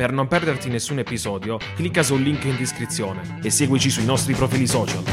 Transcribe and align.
Per 0.00 0.12
non 0.12 0.28
perderti 0.28 0.70
nessun 0.70 0.98
episodio, 0.98 1.58
clicca 1.74 2.02
sul 2.02 2.22
link 2.22 2.44
in 2.44 2.56
descrizione 2.56 3.38
e 3.42 3.50
seguici 3.50 3.90
sui 3.90 4.06
nostri 4.06 4.32
profili 4.32 4.66
social. 4.66 5.04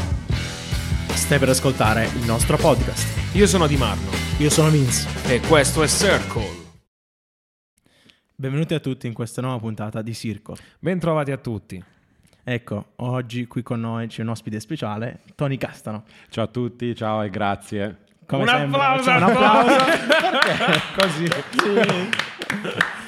Stai 1.10 1.40
per 1.40 1.50
ascoltare 1.50 2.06
il 2.06 2.24
nostro 2.24 2.56
podcast. 2.56 3.36
Io 3.36 3.48
sono 3.48 3.68
Di 3.68 3.76
Marno 3.76 4.10
Io 4.38 4.50
sono 4.50 4.70
Vince. 4.70 5.06
e 5.26 5.42
questo 5.42 5.84
è 5.84 5.88
Circle. 5.90 6.48
Benvenuti 8.34 8.76
a 8.76 8.80
tutti 8.80 9.08
in 9.08 9.14
questa 9.14 9.42
nuova 9.42 9.60
puntata 9.60 10.02
di 10.02 10.14
Circle. 10.14 10.56
Bentrovati 10.80 11.32
a 11.34 11.38
tutti. 11.38 11.84
Ecco, 12.42 12.92
oggi 12.96 13.46
qui 13.46 13.64
con 13.64 13.82
noi 13.82 14.08
c'è 14.08 14.22
un 14.22 14.30
ospite 14.30 14.62
speciale, 14.62 15.24
Tony 15.36 15.58
Castano. 15.58 16.06
Ciao 16.30 16.46
a 16.46 16.48
tutti, 16.48 16.96
ciao 16.96 17.24
e 17.24 17.30
grazie. 17.30 18.06
Come 18.26 18.44
Un 18.44 18.48
sempre, 18.48 18.80
applauso 18.80 19.04
facciamo 19.04 19.26
a 19.26 19.32
un 19.32 19.36
applauso. 19.36 19.84
Così. 20.96 21.28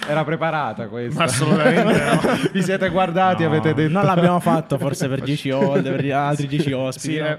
Era 0.10 0.24
preparata 0.24 0.88
questa. 0.88 1.20
Ma 1.20 1.26
assolutamente 1.26 1.84
no. 2.04 2.20
Vi 2.52 2.62
siete 2.64 2.90
guardati, 2.90 3.44
No, 3.44 3.50
avete 3.50 3.74
detto... 3.74 3.92
Non 3.92 4.04
l'abbiamo 4.06 4.40
fatto 4.40 4.78
forse 4.78 5.08
per 5.08 5.22
10 5.22 5.50
ore, 5.52 5.82
per 5.82 6.04
gli 6.04 6.12
altri 6.12 6.48
10 6.48 6.72
ospiti. 6.72 7.14
Sì, 7.14 7.20
no? 7.20 7.26
eh, 7.28 7.38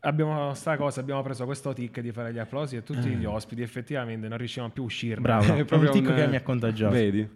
abbiamo 0.00 0.52
sta 0.54 0.76
cosa, 0.76 1.00
abbiamo 1.00 1.22
preso 1.22 1.44
questo 1.44 1.72
tic 1.72 2.00
di 2.00 2.12
fare 2.12 2.32
gli 2.32 2.38
applausi 2.38 2.76
e 2.76 2.82
tutti 2.82 3.08
gli 3.08 3.24
ospiti 3.24 3.62
effettivamente 3.62 4.28
non 4.28 4.36
riuscivano 4.38 4.72
più 4.72 4.82
a 4.82 4.86
uscirne. 4.86 5.22
Bravo, 5.22 5.44
È 5.54 5.58
è 5.58 5.64
proprio 5.64 5.90
un 5.90 5.96
tic 5.96 6.08
un- 6.08 6.14
che 6.14 6.26
mi 6.26 6.36
ha 6.36 6.42
contagiato. 6.42 6.92
Vedi? 6.92 7.28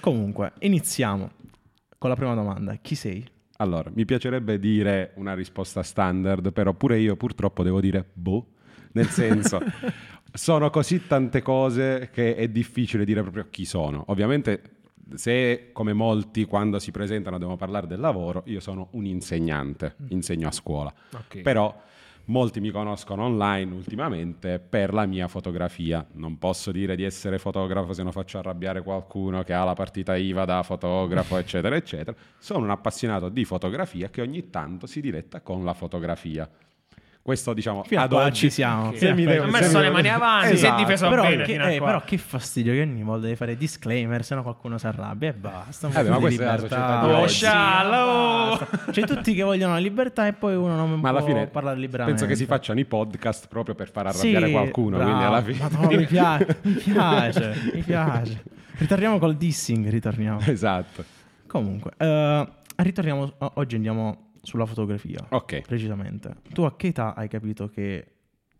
Comunque, 0.00 0.52
iniziamo 0.60 1.30
con 1.98 2.10
la 2.10 2.16
prima 2.16 2.34
domanda. 2.34 2.74
Chi 2.80 2.94
sei? 2.94 3.26
Allora, 3.58 3.90
mi 3.94 4.04
piacerebbe 4.04 4.58
dire 4.58 5.12
una 5.16 5.34
risposta 5.34 5.82
standard, 5.82 6.52
però 6.52 6.72
pure 6.74 6.98
io 6.98 7.16
purtroppo 7.16 7.62
devo 7.62 7.80
dire 7.80 8.04
boh. 8.12 8.48
Nel 8.92 9.06
senso, 9.08 9.60
sono 10.34 10.68
così 10.68 11.06
tante 11.06 11.42
cose 11.42 12.10
che 12.12 12.34
è 12.34 12.48
difficile 12.48 13.04
dire 13.04 13.22
proprio 13.22 13.46
chi 13.50 13.64
sono. 13.64 14.04
Ovviamente, 14.08 14.62
se 15.14 15.70
come 15.72 15.92
molti 15.92 16.44
quando 16.44 16.80
si 16.80 16.90
presentano 16.90 17.38
devono 17.38 17.56
parlare 17.56 17.86
del 17.86 18.00
lavoro, 18.00 18.42
io 18.46 18.58
sono 18.58 18.88
un 18.92 19.06
insegnante, 19.06 19.94
insegno 20.08 20.48
a 20.48 20.50
scuola. 20.50 20.92
Ok. 21.12 21.40
Però 21.40 21.72
molti 22.26 22.58
mi 22.58 22.70
conoscono 22.70 23.24
online 23.24 23.72
ultimamente 23.74 24.58
per 24.58 24.92
la 24.92 25.06
mia 25.06 25.28
fotografia. 25.28 26.04
Non 26.14 26.36
posso 26.38 26.72
dire 26.72 26.96
di 26.96 27.04
essere 27.04 27.38
fotografo 27.38 27.92
se 27.92 28.02
non 28.02 28.10
faccio 28.10 28.38
arrabbiare 28.38 28.82
qualcuno 28.82 29.44
che 29.44 29.52
ha 29.52 29.62
la 29.62 29.74
partita 29.74 30.16
IVA 30.16 30.44
da 30.44 30.64
fotografo, 30.64 31.36
eccetera, 31.38 31.76
eccetera. 31.76 32.16
Sono 32.38 32.64
un 32.64 32.70
appassionato 32.70 33.28
di 33.28 33.44
fotografia 33.44 34.10
che 34.10 34.20
ogni 34.20 34.50
tanto 34.50 34.88
si 34.88 35.00
diletta 35.00 35.42
con 35.42 35.62
la 35.62 35.74
fotografia. 35.74 36.50
Questo 37.24 37.54
diciamo 37.54 37.84
Fino 37.84 38.02
a 38.02 38.04
ad 38.04 38.12
oggi 38.12 38.34
ci 38.34 38.50
siamo. 38.50 38.88
A 38.88 39.14
mi 39.14 39.24
devo- 39.24 39.44
Ha 39.44 39.46
messo 39.46 39.80
le 39.80 39.88
mani 39.88 40.10
avanti, 40.10 40.48
si 40.48 40.52
è 40.52 40.56
Esatto. 40.66 40.82
difeso 40.82 41.08
Però 41.08 41.22
bene 41.22 41.44
che, 41.44 41.54
eh, 41.54 41.78
però 41.80 42.02
che 42.04 42.18
fastidio 42.18 42.74
che 42.74 42.82
ogni 42.82 43.02
volta 43.02 43.22
devi 43.22 43.36
fare 43.36 43.56
disclaimer, 43.56 44.22
se 44.22 44.34
no 44.34 44.42
qualcuno 44.42 44.76
si 44.76 44.86
arrabbia 44.86 45.30
e 45.30 45.32
basta. 45.32 45.86
un 45.86 45.94
Eh 45.96 46.02
beh, 46.02 46.04
po' 46.04 46.10
ma 46.10 46.16
di 46.16 46.20
questa 46.20 46.42
è 46.42 46.46
la 46.46 46.52
libertà. 46.56 47.26
società 47.26 48.04
Oh. 48.04 48.58
C'è 48.90 49.02
tutti 49.06 49.32
che 49.34 49.42
vogliono 49.42 49.72
la 49.72 49.78
libertà 49.78 50.26
e 50.26 50.34
poi 50.34 50.54
uno 50.54 50.76
non 50.76 51.00
Ma 51.00 51.08
alla 51.08 51.20
può 51.20 51.28
fine 51.28 51.46
parlare 51.46 51.78
liberamente. 51.78 52.18
penso 52.20 52.30
che 52.30 52.38
si 52.38 52.44
facciano 52.46 52.78
i 52.78 52.84
podcast 52.84 53.48
proprio 53.48 53.74
per 53.74 53.90
far 53.90 54.08
arrabbiare 54.08 54.44
Sì, 54.46 54.52
qualcuno. 54.52 54.96
bravo. 54.98 55.10
Quindi 55.10 55.24
alla 55.26 55.42
fine. 55.42 55.58
Madonna, 55.62 55.96
mi 55.96 56.04
piace, 56.06 56.58
mi 56.60 56.72
piace, 56.74 57.54
mi 57.72 57.80
piace. 57.80 58.42
Ritorniamo 58.76 59.18
col 59.18 59.36
dissing, 59.36 59.88
ritorniamo. 59.88 60.40
esatto. 60.44 61.02
Comunque, 61.46 61.92
eh, 61.96 62.48
ritorniamo, 62.76 63.32
oggi 63.54 63.76
andiamo 63.76 64.32
sulla 64.44 64.66
fotografia, 64.66 65.24
Ok. 65.30 65.60
precisamente. 65.62 66.36
Tu 66.52 66.62
a 66.62 66.76
che 66.76 66.88
età 66.88 67.14
hai 67.14 67.28
capito 67.28 67.68
che 67.68 68.06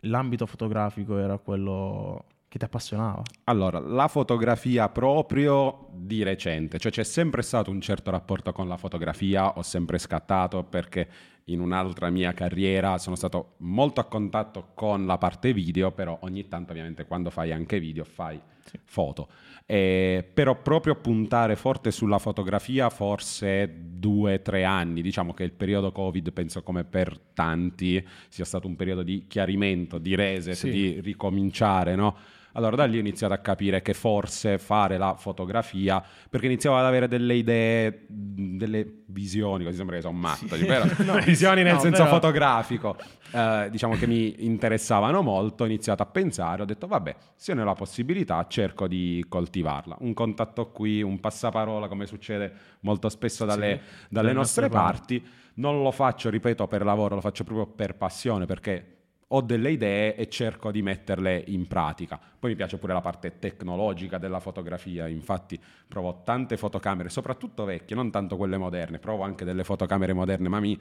l'ambito 0.01 0.47
fotografico 0.47 1.17
era 1.19 1.39
quello 1.39 2.25
che 2.49 2.59
ti 2.59 2.65
appassionava? 2.65 3.23
Allora, 3.45 3.79
la 3.79 4.09
fotografia 4.09 4.89
proprio 4.89 5.84
di 5.97 6.23
recente, 6.23 6.79
cioè 6.79 6.93
c'è 6.93 7.05
sempre 7.05 7.43
stato 7.43 7.71
un 7.71 7.81
certo 7.81 8.11
rapporto 8.11 8.53
con 8.53 8.69
la 8.69 8.77
fotografia, 8.77 9.57
ho 9.57 9.63
sempre 9.63 9.99
scattato 9.99 10.63
perché 10.65 11.09
in 11.49 11.61
un'altra 11.61 12.09
mia 12.09 12.33
carriera 12.33 12.97
sono 12.99 13.17
stato 13.17 13.55
molto 13.59 14.01
a 14.01 14.05
contatto 14.05 14.71
con 14.75 15.05
la 15.07 15.19
parte 15.19 15.53
video, 15.53 15.93
però 15.93 16.19
ogni 16.23 16.49
tanto 16.49 16.71
ovviamente 16.73 17.05
quando 17.07 17.31
fai 17.31 17.53
anche 17.53 17.79
video 17.79 18.05
fai 18.05 18.41
foto. 18.85 19.29
Eh, 19.67 20.27
però 20.33 20.61
proprio 20.61 20.95
puntare 20.97 21.57
forte 21.57 21.91
sulla 21.91 22.19
fotografia 22.19 22.91
forse 22.91 23.71
due, 23.95 24.43
tre 24.43 24.65
anni, 24.65 25.01
diciamo 25.03 25.33
che 25.33 25.45
il 25.45 25.53
periodo 25.53 25.93
Covid 25.93 26.33
penso 26.33 26.63
come 26.63 26.85
per 26.85 27.19
tanti 27.35 28.07
sia 28.29 28.45
stato 28.45 28.67
un 28.67 28.77
periodo 28.77 29.03
di 29.03 29.27
chiarimento, 29.27 29.99
di 29.99 30.15
reset, 30.15 30.55
Sì. 30.55 30.71
di 30.71 31.01
ricominciare, 31.01 31.95
no? 31.95 32.17
Allora 32.57 32.77
da 32.77 32.85
lì 32.85 32.97
ho 32.97 33.01
iniziato 33.01 33.33
a 33.33 33.39
capire 33.39 33.83
che 33.83 33.95
forse 33.95 34.59
fare 34.59 34.97
la 34.99 35.15
fotografia, 35.17 36.03
perché 36.31 36.47
iniziavo 36.47 36.77
ad 36.77 36.85
avere 36.85 37.09
delle 37.09 37.35
idee, 37.35 38.07
delle 38.09 39.03
visioni, 39.07 39.65
così 39.65 39.77
sembra 39.77 39.97
che 39.97 40.03
sono 40.03 40.17
matto, 40.17 40.57
però 40.57 40.85
No, 41.05 41.19
visioni 41.25 41.63
nel 41.63 41.75
no, 41.75 41.81
senso 41.81 42.05
però- 42.05 42.15
fotografico, 42.15 42.97
eh, 43.33 43.69
diciamo 43.71 43.95
che 43.97 44.07
mi 44.07 44.45
interessavano 44.45 45.21
molto, 45.23 45.65
ho 45.65 45.67
iniziato 45.67 46.03
a 46.03 46.07
pensare, 46.07 46.63
ho 46.63 46.65
detto 46.65 46.87
vabbè, 46.87 47.15
se 47.35 47.55
ne 47.55 47.63
ho 47.63 47.65
la 47.65 47.75
possibilità 47.75 48.45
cerco 48.49 48.87
di 48.87 49.25
coltivarla. 49.29 49.97
Un 50.01 50.15
contatto 50.15 50.71
qui, 50.71 51.03
un 51.03 51.19
passaparola 51.21 51.89
come 51.89 52.07
succede 52.07 52.53
molto 52.81 53.09
spesso 53.09 53.45
dalle, 53.45 53.67
dalle 53.67 53.81
dalle 54.09 54.33
nostre 54.33 54.69
parti, 54.69 55.25
non 55.55 55.83
lo 55.83 55.91
faccio, 55.91 56.31
ripeto, 56.31 56.67
per 56.67 56.85
lavoro, 56.85 57.17
lo 57.17 57.21
faccio 57.21 57.45
proprio 57.45 57.67
per 57.67 57.97
passione, 57.97 58.47
perché 58.47 58.94
ho 59.37 59.41
delle 59.41 59.73
idee 59.73 60.15
e 60.15 60.29
cerco 60.29 60.71
di 60.71 60.81
metterle 60.81 61.43
in 61.49 61.67
pratica. 61.67 62.21
Poi 62.39 62.51
mi 62.51 62.57
piace 62.57 62.79
pure 62.79 62.93
la 62.93 63.01
parte 63.01 63.39
tecnologica 63.41 64.17
della 64.19 64.39
fotografia, 64.39 65.09
infatti 65.09 65.61
provo 65.89 66.23
tante 66.25 66.57
fotocamere, 66.57 67.09
soprattutto 67.09 67.65
vecchie, 67.65 67.97
non 67.97 68.13
tanto 68.13 68.37
quelle 68.37 68.59
moderne, 68.59 69.01
provo 69.01 69.25
anche 69.25 69.45
delle 69.45 69.65
fotocamere 69.65 70.13
moderne, 70.13 70.49
ma 70.49 70.61
mi 70.61 70.81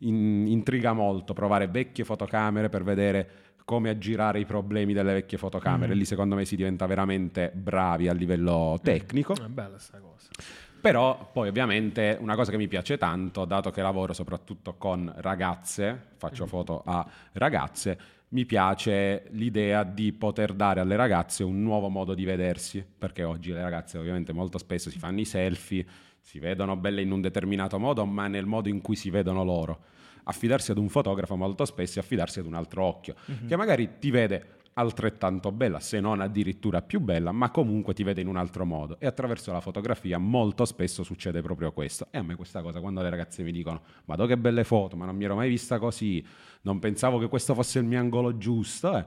in- 0.00 0.46
intriga 0.46 0.92
molto 0.92 1.32
provare 1.32 1.68
vecchie 1.68 2.04
fotocamere 2.04 2.68
per 2.68 2.84
vedere 2.84 3.28
come 3.66 3.90
aggirare 3.90 4.38
i 4.38 4.44
problemi 4.44 4.92
delle 4.92 5.12
vecchie 5.12 5.38
fotocamere. 5.38 5.92
Lì 5.94 6.04
secondo 6.04 6.36
me 6.36 6.44
si 6.44 6.54
diventa 6.54 6.86
veramente 6.86 7.50
bravi 7.52 8.06
a 8.06 8.12
livello 8.12 8.78
tecnico. 8.80 9.34
È 9.34 9.48
bella 9.48 9.76
sta 9.76 9.98
cosa. 9.98 10.28
Però 10.80 11.30
poi 11.32 11.48
ovviamente 11.48 12.16
una 12.20 12.36
cosa 12.36 12.52
che 12.52 12.58
mi 12.58 12.68
piace 12.68 12.96
tanto, 12.96 13.44
dato 13.44 13.72
che 13.72 13.82
lavoro 13.82 14.12
soprattutto 14.12 14.76
con 14.78 15.12
ragazze, 15.16 16.10
faccio 16.16 16.46
foto 16.46 16.82
a 16.86 17.04
ragazze, 17.32 17.98
mi 18.28 18.46
piace 18.46 19.24
l'idea 19.30 19.82
di 19.82 20.12
poter 20.12 20.52
dare 20.52 20.78
alle 20.78 20.94
ragazze 20.94 21.42
un 21.42 21.60
nuovo 21.60 21.88
modo 21.88 22.14
di 22.14 22.24
vedersi, 22.24 22.86
perché 22.96 23.24
oggi 23.24 23.50
le 23.50 23.62
ragazze 23.62 23.98
ovviamente 23.98 24.32
molto 24.32 24.58
spesso 24.58 24.90
si 24.90 24.98
fanno 24.98 25.18
i 25.18 25.24
selfie, 25.24 25.84
si 26.20 26.38
vedono 26.38 26.76
belle 26.76 27.02
in 27.02 27.10
un 27.10 27.20
determinato 27.20 27.80
modo, 27.80 28.06
ma 28.06 28.28
nel 28.28 28.46
modo 28.46 28.68
in 28.68 28.80
cui 28.80 28.94
si 28.94 29.10
vedono 29.10 29.42
loro. 29.42 29.80
Affidarsi 30.28 30.70
ad 30.72 30.78
un 30.78 30.88
fotografo 30.88 31.36
molto 31.36 31.64
spesso 31.64 31.98
è 31.98 32.02
affidarsi 32.02 32.40
ad 32.40 32.46
un 32.46 32.54
altro 32.54 32.84
occhio, 32.84 33.14
che 33.46 33.56
magari 33.56 33.98
ti 33.98 34.10
vede 34.10 34.54
altrettanto 34.78 35.52
bella, 35.52 35.80
se 35.80 36.00
non 36.00 36.20
addirittura 36.20 36.82
più 36.82 37.00
bella, 37.00 37.32
ma 37.32 37.50
comunque 37.50 37.94
ti 37.94 38.02
vede 38.02 38.20
in 38.20 38.26
un 38.26 38.36
altro 38.36 38.66
modo. 38.66 38.98
E 38.98 39.06
attraverso 39.06 39.50
la 39.52 39.60
fotografia 39.60 40.18
molto 40.18 40.64
spesso 40.64 41.02
succede 41.02 41.40
proprio 41.40 41.72
questo. 41.72 42.08
E 42.10 42.18
a 42.18 42.22
me 42.22 42.34
questa 42.34 42.60
cosa, 42.60 42.80
quando 42.80 43.00
le 43.00 43.08
ragazze 43.08 43.42
mi 43.42 43.52
dicono, 43.52 43.82
ma 44.04 44.16
che 44.26 44.36
belle 44.36 44.64
foto, 44.64 44.96
ma 44.96 45.06
non 45.06 45.16
mi 45.16 45.24
ero 45.24 45.34
mai 45.34 45.48
vista 45.48 45.78
così, 45.78 46.24
non 46.62 46.78
pensavo 46.78 47.18
che 47.18 47.28
questo 47.28 47.54
fosse 47.54 47.78
il 47.78 47.86
mio 47.86 47.98
angolo 47.98 48.36
giusto, 48.36 48.96
eh, 48.98 49.04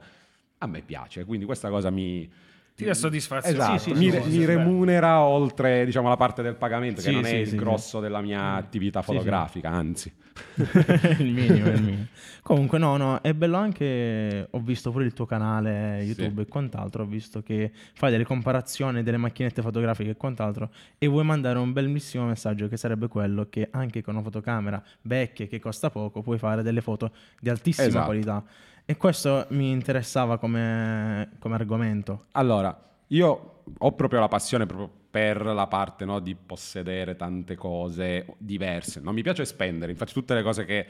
a 0.57 0.67
me 0.67 0.81
piace. 0.81 1.25
Quindi 1.25 1.45
questa 1.45 1.69
cosa 1.69 1.89
mi... 1.89 2.29
Ti 2.79 2.85
dà 2.85 2.93
soddisfazione. 2.93 3.57
Esatto, 3.57 3.77
Sì, 3.77 3.93
sì, 3.93 3.97
mi, 3.97 4.21
sì, 4.21 4.37
mi 4.37 4.45
remunera 4.45 5.21
oltre 5.21 5.83
diciamo, 5.85 6.07
la 6.07 6.15
parte 6.15 6.41
del 6.41 6.55
pagamento, 6.55 7.01
che 7.01 7.11
non 7.11 7.25
è 7.25 7.33
il 7.33 7.55
grosso 7.55 7.99
della 7.99 8.21
mia 8.21 8.53
attività 8.53 9.01
Sì, 9.01 9.09
sì. 9.09 9.13
fotografica, 9.15 9.69
anzi. 9.69 10.13
il 11.19 11.31
minimo, 11.31 11.67
il 11.69 11.81
minimo. 11.81 12.05
Comunque, 12.41 12.77
no, 12.77 12.95
no, 12.97 13.21
è 13.21 13.33
bello 13.33 13.57
anche. 13.57 14.47
Ho 14.49 14.59
visto 14.59 14.91
pure 14.91 15.03
il 15.03 15.13
tuo 15.13 15.25
canale 15.25 16.01
YouTube 16.03 16.43
e 16.43 16.45
quant'altro. 16.47 17.03
Ho 17.03 17.05
visto 17.05 17.41
che 17.43 17.71
fai 17.93 18.11
delle 18.11 18.23
comparazioni 18.23 19.03
delle 19.03 19.17
macchinette 19.17 19.61
fotografiche 19.61 20.11
e 20.11 20.15
quant'altro. 20.15 20.69
E 20.97 21.07
vuoi 21.07 21.25
mandare 21.25 21.59
un 21.59 21.73
bellissimo 21.73 22.25
messaggio 22.25 22.67
che 22.69 22.77
sarebbe 22.77 23.07
quello 23.07 23.47
che 23.49 23.67
anche 23.71 24.01
con 24.01 24.15
una 24.15 24.23
fotocamera 24.23 24.81
vecchia 25.01 25.45
che 25.47 25.59
costa 25.59 25.89
poco 25.89 26.21
puoi 26.21 26.37
fare 26.37 26.63
delle 26.63 26.81
foto 26.81 27.11
di 27.39 27.49
altissima 27.49 27.87
Esatto. 27.87 28.05
qualità. 28.05 28.43
E 28.89 28.97
questo 28.97 29.45
mi 29.49 29.69
interessava 29.69 30.39
come, 30.39 31.33
come 31.37 31.53
argomento. 31.53 32.25
Allora, 32.31 32.75
io 33.09 33.61
ho 33.77 33.91
proprio 33.93 34.19
la 34.19 34.27
passione 34.27 34.65
proprio 34.65 34.89
per 35.11 35.45
la 35.45 35.67
parte 35.67 36.05
no, 36.05 36.19
di 36.19 36.33
possedere 36.33 37.15
tante 37.15 37.53
cose 37.53 38.25
diverse. 38.39 38.99
Non 38.99 39.13
mi 39.13 39.21
piace 39.21 39.45
spendere, 39.45 39.91
infatti 39.91 40.13
tutte 40.13 40.33
le 40.33 40.41
cose 40.41 40.65
che 40.65 40.87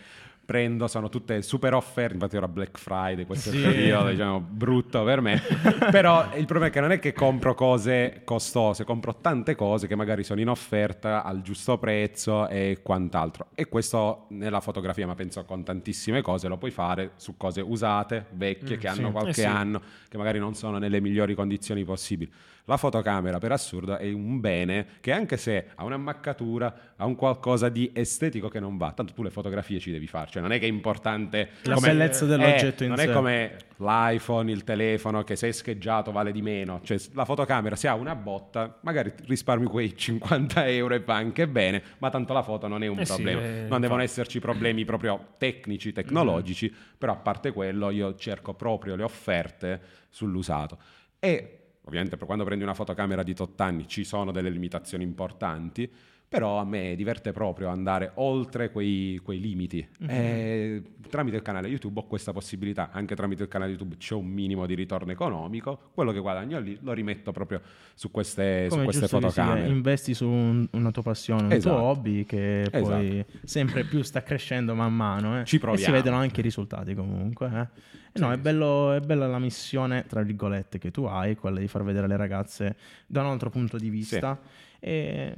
prendo 0.50 0.88
sono 0.88 1.10
tutte 1.10 1.44
super 1.44 1.76
offerte, 1.76 2.14
infatti 2.16 2.36
ora 2.36 2.48
Black 2.48 2.80
Friday, 2.80 3.24
questo 3.28 3.52
Sì. 3.52 3.62
è 3.62 3.68
il 3.68 3.74
periodo 3.76 4.10
diciamo, 4.10 4.40
brutto 4.40 5.04
per 5.04 5.22
me, 5.22 5.40
però 5.92 6.28
il 6.36 6.46
problema 6.46 6.66
è 6.66 6.70
che 6.72 6.80
non 6.80 6.92
è 6.92 6.98
che 6.98 7.14
compro 7.14 7.54
cose 7.54 8.22
costose, 8.24 8.84
compro 8.84 9.18
tante 9.18 9.54
cose 9.54 9.86
che 9.86 9.94
magari 9.96 10.24
sono 10.24 10.42
in 10.42 10.50
offerta 10.50 11.24
al 11.24 11.44
giusto 11.44 11.78
prezzo 11.78 12.48
e 12.48 12.80
quant'altro. 12.82 13.50
E 13.54 13.68
questo 13.68 14.26
nella 14.30 14.60
fotografia, 14.60 15.06
ma 15.06 15.14
penso 15.14 15.46
con 15.46 15.64
tantissime 15.64 16.24
cose, 16.24 16.48
lo 16.48 16.58
puoi 16.58 16.72
fare 16.72 17.12
su 17.18 17.38
cose 17.38 17.62
usate, 17.62 18.26
vecchie, 18.32 18.78
Mm, 18.78 18.80
che 18.80 18.90
sì. 18.90 19.00
hanno 19.00 19.10
Eh 19.10 19.12
qualche 19.12 19.34
sì. 19.34 19.46
anno, 19.46 19.80
che 20.10 20.18
magari 20.18 20.40
non 20.40 20.56
sono 20.56 20.80
nelle 20.80 21.00
migliori 21.00 21.36
condizioni 21.36 21.84
possibili. 21.84 22.32
La 22.70 22.78
fotocamera 22.78 23.40
per 23.40 23.52
assurdo 23.52 23.98
è 23.98 24.12
un 24.12 24.40
bene 24.40 24.86
che 25.02 25.12
anche 25.12 25.38
se 25.38 25.70
ha 25.74 25.84
un'ammaccatura, 25.84 26.94
ha 26.98 27.06
un 27.06 27.16
qualcosa 27.16 27.68
di 27.68 27.90
estetico 27.94 28.48
che 28.48 28.60
non 28.60 28.78
va, 28.78 28.92
tanto 28.92 29.12
tu 29.14 29.24
le 29.24 29.32
fotografie 29.32 29.80
ci 29.80 29.90
devi 29.92 30.06
fare, 30.06 30.30
cioè 30.30 30.42
non 30.44 30.52
è 30.52 30.60
che 30.60 30.66
è 30.66 30.70
importante 30.70 31.50
La 31.64 31.74
come- 31.74 31.88
bellezza 31.88 32.26
dell'oggetto 32.26 32.84
eh, 32.84 32.86
in 32.86 32.90
non 32.92 33.00
sé. 33.00 33.10
è 33.10 33.12
come 33.14 33.58
l'iPhone, 33.78 34.52
il 34.52 34.64
telefono 34.64 35.24
che 35.24 35.36
se 35.36 35.48
è 35.48 35.52
scheggiato 35.52 36.12
vale 36.12 36.32
di 36.32 36.44
meno, 36.44 36.80
cioè 36.84 36.98
la 37.14 37.26
fotocamera 37.26 37.76
se 37.76 37.88
ha 37.88 37.96
una 37.96 38.14
botta 38.16 38.78
magari 38.84 39.12
risparmi 39.26 39.66
quei 39.66 39.96
50 39.98 40.68
euro 40.68 40.94
e 40.94 41.00
va 41.00 41.16
anche 41.16 41.48
bene, 41.48 41.82
ma 41.98 42.12
tanto 42.12 42.34
la 42.34 42.44
foto 42.44 42.68
non 42.68 42.84
è 42.84 42.88
un 42.88 43.00
Eh 43.00 43.06
sì, 43.06 43.14
problema, 43.14 43.42
eh, 43.42 43.66
non 43.68 43.82
devono 43.82 44.04
esserci 44.04 44.40
problemi 44.40 44.86
proprio 44.86 45.34
tecnici, 45.40 45.92
tecnologici, 45.92 46.72
però 46.98 47.14
a 47.14 47.18
parte 47.18 47.52
quello 47.52 47.90
io 47.90 48.16
cerco 48.16 48.54
proprio 48.54 48.96
le 48.96 49.04
offerte 49.04 49.82
sull'usato. 50.10 50.78
E 51.20 51.59
ovviamente 51.90 52.18
quando 52.18 52.46
prendi 52.46 52.64
una 52.64 52.74
fotocamera 52.74 53.24
di 53.24 53.36
8 53.38 53.64
anni 53.64 53.88
ci 53.88 54.04
sono 54.04 54.32
delle 54.32 54.50
limitazioni 54.50 55.04
importanti, 55.04 55.92
però 56.30 56.60
a 56.60 56.64
me 56.64 56.94
diverte 56.96 57.32
proprio 57.32 57.70
andare 57.70 58.12
oltre 58.16 58.70
quei, 58.72 59.20
quei 59.24 59.40
limiti. 59.40 59.86
E 60.08 60.84
tramite 61.10 61.38
il 61.38 61.42
canale 61.42 61.68
YouTube 61.68 62.02
ho 62.02 62.06
questa 62.06 62.32
possibilità, 62.32 62.92
anche 62.92 63.16
tramite 63.16 63.42
il 63.42 63.50
canale 63.50 63.72
YouTube 63.72 63.98
c'è 63.98 64.14
un 64.14 64.28
minimo 64.28 64.68
di 64.68 64.76
ritorno 64.76 65.12
economico, 65.12 65.90
quello 65.94 66.12
che 66.12 66.20
guadagno 66.20 66.60
lì 66.60 66.78
lo 66.82 66.94
rimetto 66.94 67.32
proprio 67.32 67.62
su 67.96 68.12
queste, 68.12 68.66
su 68.66 68.70
Come 68.76 68.84
queste 68.84 69.08
giusto 69.08 69.18
che 69.18 69.32
sia, 69.32 69.44
fotocamere. 69.44 69.74
investi 69.74 70.14
su 70.14 70.28
un- 70.28 70.68
una 70.74 70.92
tua 70.92 71.02
passione, 71.02 71.46
un 71.48 71.52
Esatto. 71.52 71.76
tuo 71.76 71.86
hobby 71.86 72.24
che 72.26 72.68
poi 72.72 73.26
sempre 73.44 73.84
più 73.86 74.04
sta 74.04 74.22
crescendo 74.22 74.76
man 74.76 74.94
mano. 74.96 75.40
eh. 75.42 75.46
Ci 75.46 75.56
E 75.56 75.58
si 75.58 75.66
proviamo. 75.66 75.94
vedono 75.96 76.18
anche 76.18 76.42
i 76.42 76.44
risultati 76.44 76.94
comunque. 76.94 77.48
eh. 77.52 77.98
E 78.12 78.20
no, 78.20 78.32
è, 78.32 78.38
bello, 78.38 78.94
è 78.94 79.00
bella 79.00 79.26
la 79.28 79.40
missione, 79.40 80.06
tra 80.08 80.22
virgolette, 80.22 80.78
che 80.78 80.92
tu 80.92 81.04
hai, 81.06 81.36
quella 81.36 81.60
di 81.60 81.68
far 81.68 81.84
vedere 81.84 82.08
le 82.08 82.18
ragazze 82.18 82.76
da 83.08 83.22
un 83.22 83.28
altro 83.32 83.50
punto 83.50 83.78
di 83.78 83.90
vista. 83.90 84.40
E 84.80 85.36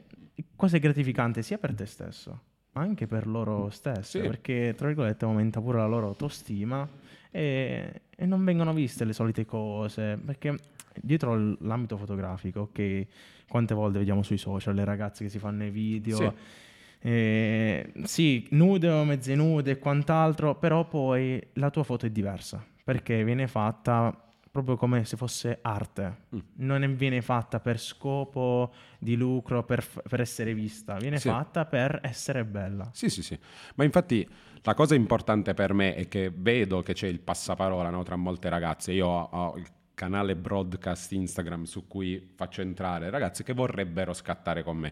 cosa 0.55 0.77
è 0.77 0.79
gratificante 0.79 1.41
sia 1.41 1.57
per 1.57 1.73
te 1.73 1.85
stesso, 1.85 2.39
ma 2.73 2.81
anche 2.81 3.07
per 3.07 3.27
loro 3.27 3.69
stesse, 3.69 4.21
Sì. 4.21 4.25
perché 4.27 4.73
tra 4.77 4.87
virgolette 4.87 5.25
aumenta 5.25 5.59
pure 5.61 5.77
la 5.79 5.85
loro 5.87 6.07
autostima 6.07 6.87
e, 7.29 8.01
e 8.15 8.25
non 8.25 8.43
vengono 8.43 8.73
viste 8.73 9.03
le 9.05 9.13
solite 9.13 9.45
cose, 9.45 10.19
perché 10.23 10.55
dietro 11.01 11.55
l'ambito 11.61 11.97
fotografico, 11.97 12.69
che 12.71 13.07
quante 13.47 13.73
volte 13.73 13.97
vediamo 13.99 14.23
sui 14.23 14.37
social 14.37 14.75
le 14.75 14.83
ragazze 14.85 15.23
che 15.23 15.29
si 15.29 15.39
fanno 15.39 15.63
i 15.65 15.69
video, 15.69 16.17
Sì. 16.17 16.31
eh, 17.07 17.91
sì, 18.03 18.47
nude 18.51 18.89
o 18.89 19.03
mezze 19.03 19.35
nude 19.35 19.71
e 19.71 19.79
quant'altro, 19.79 20.55
però 20.55 20.87
poi 20.87 21.41
la 21.53 21.69
tua 21.69 21.83
foto 21.83 22.05
è 22.05 22.09
diversa, 22.09 22.63
perché 22.83 23.23
viene 23.23 23.47
fatta 23.47 24.25
proprio 24.51 24.75
come 24.75 25.05
se 25.05 25.15
fosse 25.15 25.59
arte, 25.61 26.25
Mm. 26.35 26.39
non 26.55 26.95
viene 26.95 27.21
fatta 27.21 27.59
per 27.61 27.79
scopo 27.79 28.73
di 28.99 29.15
lucro, 29.15 29.63
per, 29.63 29.85
per 30.07 30.19
essere 30.19 30.53
vista, 30.53 30.97
viene 30.97 31.17
Sì. 31.17 31.29
fatta 31.29 31.65
per 31.65 31.99
essere 32.03 32.43
bella. 32.43 32.89
Sì, 32.93 33.09
sì, 33.09 33.23
sì. 33.23 33.39
Ma 33.75 33.85
infatti 33.85 34.27
la 34.63 34.73
cosa 34.73 34.93
importante 34.93 35.53
per 35.53 35.73
me 35.73 35.95
è 35.95 36.07
che 36.07 36.31
vedo 36.35 36.81
che 36.81 36.93
c'è 36.93 37.07
il 37.07 37.19
passaparola 37.21 37.89
no, 37.89 38.03
tra 38.03 38.17
molte 38.17 38.49
ragazze. 38.49 38.91
Io 38.91 39.07
ho, 39.07 39.23
ho 39.31 39.57
il 39.57 39.65
canale 39.93 40.35
broadcast 40.35 41.11
Instagram 41.13 41.63
su 41.63 41.87
cui 41.87 42.31
faccio 42.35 42.61
entrare 42.61 43.09
ragazze 43.09 43.43
che 43.43 43.53
vorrebbero 43.53 44.13
scattare 44.13 44.63
con 44.63 44.77
me. 44.77 44.91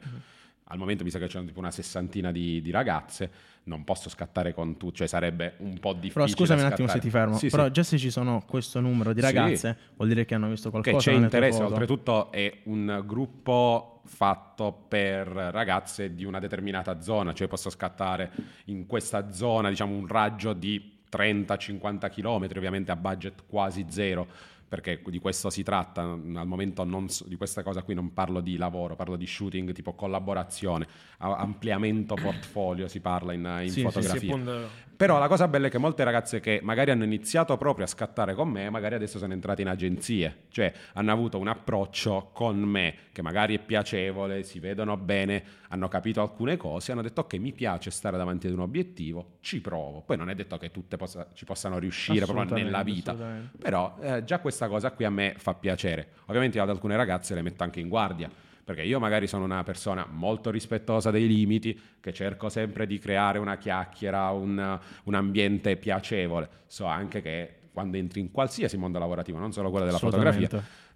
Al 0.72 0.78
momento 0.78 1.04
mi 1.04 1.10
sa 1.10 1.18
che 1.18 1.26
c'è 1.26 1.44
tipo 1.46 1.58
una 1.58 1.72
sessantina 1.72 2.32
di, 2.32 2.62
di 2.62 2.70
ragazze, 2.70 3.32
non 3.64 3.84
posso 3.84 4.08
scattare 4.08 4.54
con 4.54 4.78
tutte, 4.78 4.98
cioè 4.98 5.08
sarebbe 5.08 5.56
un 5.58 5.80
po' 5.80 5.94
difficile. 5.94 6.26
Però 6.26 6.28
scusami 6.28 6.62
un 6.62 6.68
attimo 6.68 6.88
se 6.88 7.00
ti 7.00 7.10
fermo, 7.10 7.38
Sì, 7.38 7.50
però 7.50 7.66
sì. 7.66 7.72
già 7.72 7.84
se 7.84 7.98
ci 7.98 8.12
sono 8.12 8.44
questo 8.48 8.80
numero 8.80 9.12
di 9.12 9.20
Sì. 9.20 9.26
ragazze 9.26 9.78
vuol 9.96 10.10
dire 10.10 10.26
che 10.26 10.36
hanno 10.36 10.48
visto 10.48 10.70
che 10.70 10.80
qualcosa 10.82 11.10
c'è 11.10 11.18
nelle 11.18 11.28
tue 11.30 11.38
interesse, 11.40 11.64
oltretutto 11.64 12.32
è 12.32 12.60
un 12.66 13.02
gruppo 13.06 14.02
fatto 14.06 14.86
per 14.88 15.28
ragazze 15.28 16.14
di 16.14 16.24
una 16.24 16.38
determinata 16.40 17.02
zona, 17.02 17.34
cioè 17.34 17.48
posso 17.48 17.72
scattare 17.72 18.32
in 18.66 18.86
questa 18.86 19.32
zona, 19.32 19.70
diciamo 19.70 19.96
un 19.96 20.06
raggio 20.06 20.54
di 20.54 20.98
30-50 21.12 22.10
km, 22.12 22.48
ovviamente 22.58 22.92
a 22.92 22.96
budget 22.96 23.44
quasi 23.48 23.86
zero, 23.90 24.28
perché 24.70 25.02
di 25.04 25.20
questo 25.20 25.50
si 25.50 25.64
tratta, 25.64 26.02
al 26.04 26.48
momento 26.48 26.84
non 26.84 27.10
so- 27.10 27.26
di 27.28 27.36
questa 27.36 27.64
cosa 27.64 27.82
qui 27.82 27.96
non 27.96 28.14
parlo 28.14 28.40
di 28.40 28.56
lavoro, 28.56 28.96
parlo 28.96 29.16
di 29.18 29.26
shooting 29.26 29.74
tipo 29.74 29.94
collaborazione, 29.94 30.88
ampliamento 31.18 32.16
portfolio 32.16 32.88
si 32.88 33.00
parla 33.02 33.34
in, 33.34 33.42
in 33.64 33.68
Sì, 33.70 33.74
sì, 33.74 33.80
sì, 33.80 33.82
fotografia. 33.82 34.20
Sì, 34.20 34.28
appunto, 34.28 34.70
Però 35.00 35.18
la 35.18 35.30
cosa 35.30 35.48
bella 35.48 35.68
è 35.68 35.70
che 35.70 35.78
molte 35.78 36.04
ragazze 36.04 36.42
che 36.42 36.60
magari 36.62 36.92
hanno 36.92 37.06
iniziato 37.06 37.56
proprio 37.56 37.86
a 37.86 37.88
scattare 37.88 38.34
con 38.36 38.50
me, 38.50 38.70
magari 38.70 38.96
adesso 38.96 39.18
sono 39.18 39.32
entrate 39.32 39.62
in 39.62 39.70
agenzie, 39.70 40.40
cioè 40.50 40.74
hanno 40.92 41.14
avuto 41.14 41.38
un 41.38 41.48
approccio 41.48 42.32
con 42.34 42.60
me 42.60 42.96
che 43.14 43.22
magari 43.22 43.56
è 43.56 43.60
piacevole, 43.60 44.44
si 44.44 44.60
vedono 44.60 44.98
bene, 44.98 45.42
hanno 45.70 45.88
capito 45.88 46.20
alcune 46.20 46.58
cose, 46.58 46.92
hanno 46.92 47.02
detto 47.02 47.22
ok 47.22 47.36
mi 47.36 47.54
piace 47.54 47.92
stare 47.92 48.18
davanti 48.18 48.48
ad 48.48 48.54
un 48.54 48.60
obiettivo, 48.60 49.38
ci 49.40 49.62
provo. 49.62 50.02
Poi 50.02 50.18
non 50.18 50.30
è 50.30 50.36
detto 50.36 50.58
che 50.58 50.70
tutte 50.70 50.98
possa- 50.98 51.28
ci 51.34 51.46
possano 51.46 51.80
riuscire 51.80 52.26
proprio 52.26 52.56
nella 52.62 52.84
vita, 52.84 53.16
però 53.58 53.96
eh, 54.02 54.26
già 54.26 54.40
questa 54.40 54.68
cosa 54.68 54.92
qui 54.92 55.06
a 55.06 55.10
me 55.10 55.34
fa 55.38 55.54
piacere. 55.54 56.10
Ovviamente 56.26 56.60
ad 56.60 56.68
alcune 56.68 56.98
ragazze 56.98 57.34
le 57.36 57.42
metto 57.42 57.64
anche 57.64 57.80
in 57.80 57.88
guardia, 57.88 58.30
perché 58.70 58.84
io 58.84 59.00
magari 59.00 59.26
sono 59.26 59.46
una 59.46 59.64
persona 59.64 60.06
molto 60.08 60.52
rispettosa 60.52 61.10
dei 61.10 61.26
limiti, 61.26 61.76
che 62.00 62.14
cerco 62.14 62.50
sempre 62.50 62.86
di 62.86 63.00
creare 63.00 63.40
una 63.40 63.58
chiacchiera, 63.58 64.30
un, 64.30 64.80
un 65.06 65.14
ambiente 65.16 65.76
piacevole. 65.76 66.48
So 66.68 66.86
anche 66.86 67.24
che 67.24 67.54
quando 67.74 67.98
entri 67.98 68.20
in 68.20 68.30
qualsiasi 68.30 68.78
mondo 68.78 69.00
lavorativo, 69.00 69.40
non 69.40 69.52
solo 69.54 69.72
quello 69.72 69.86
della 69.86 69.98
fotografia. 69.98 70.48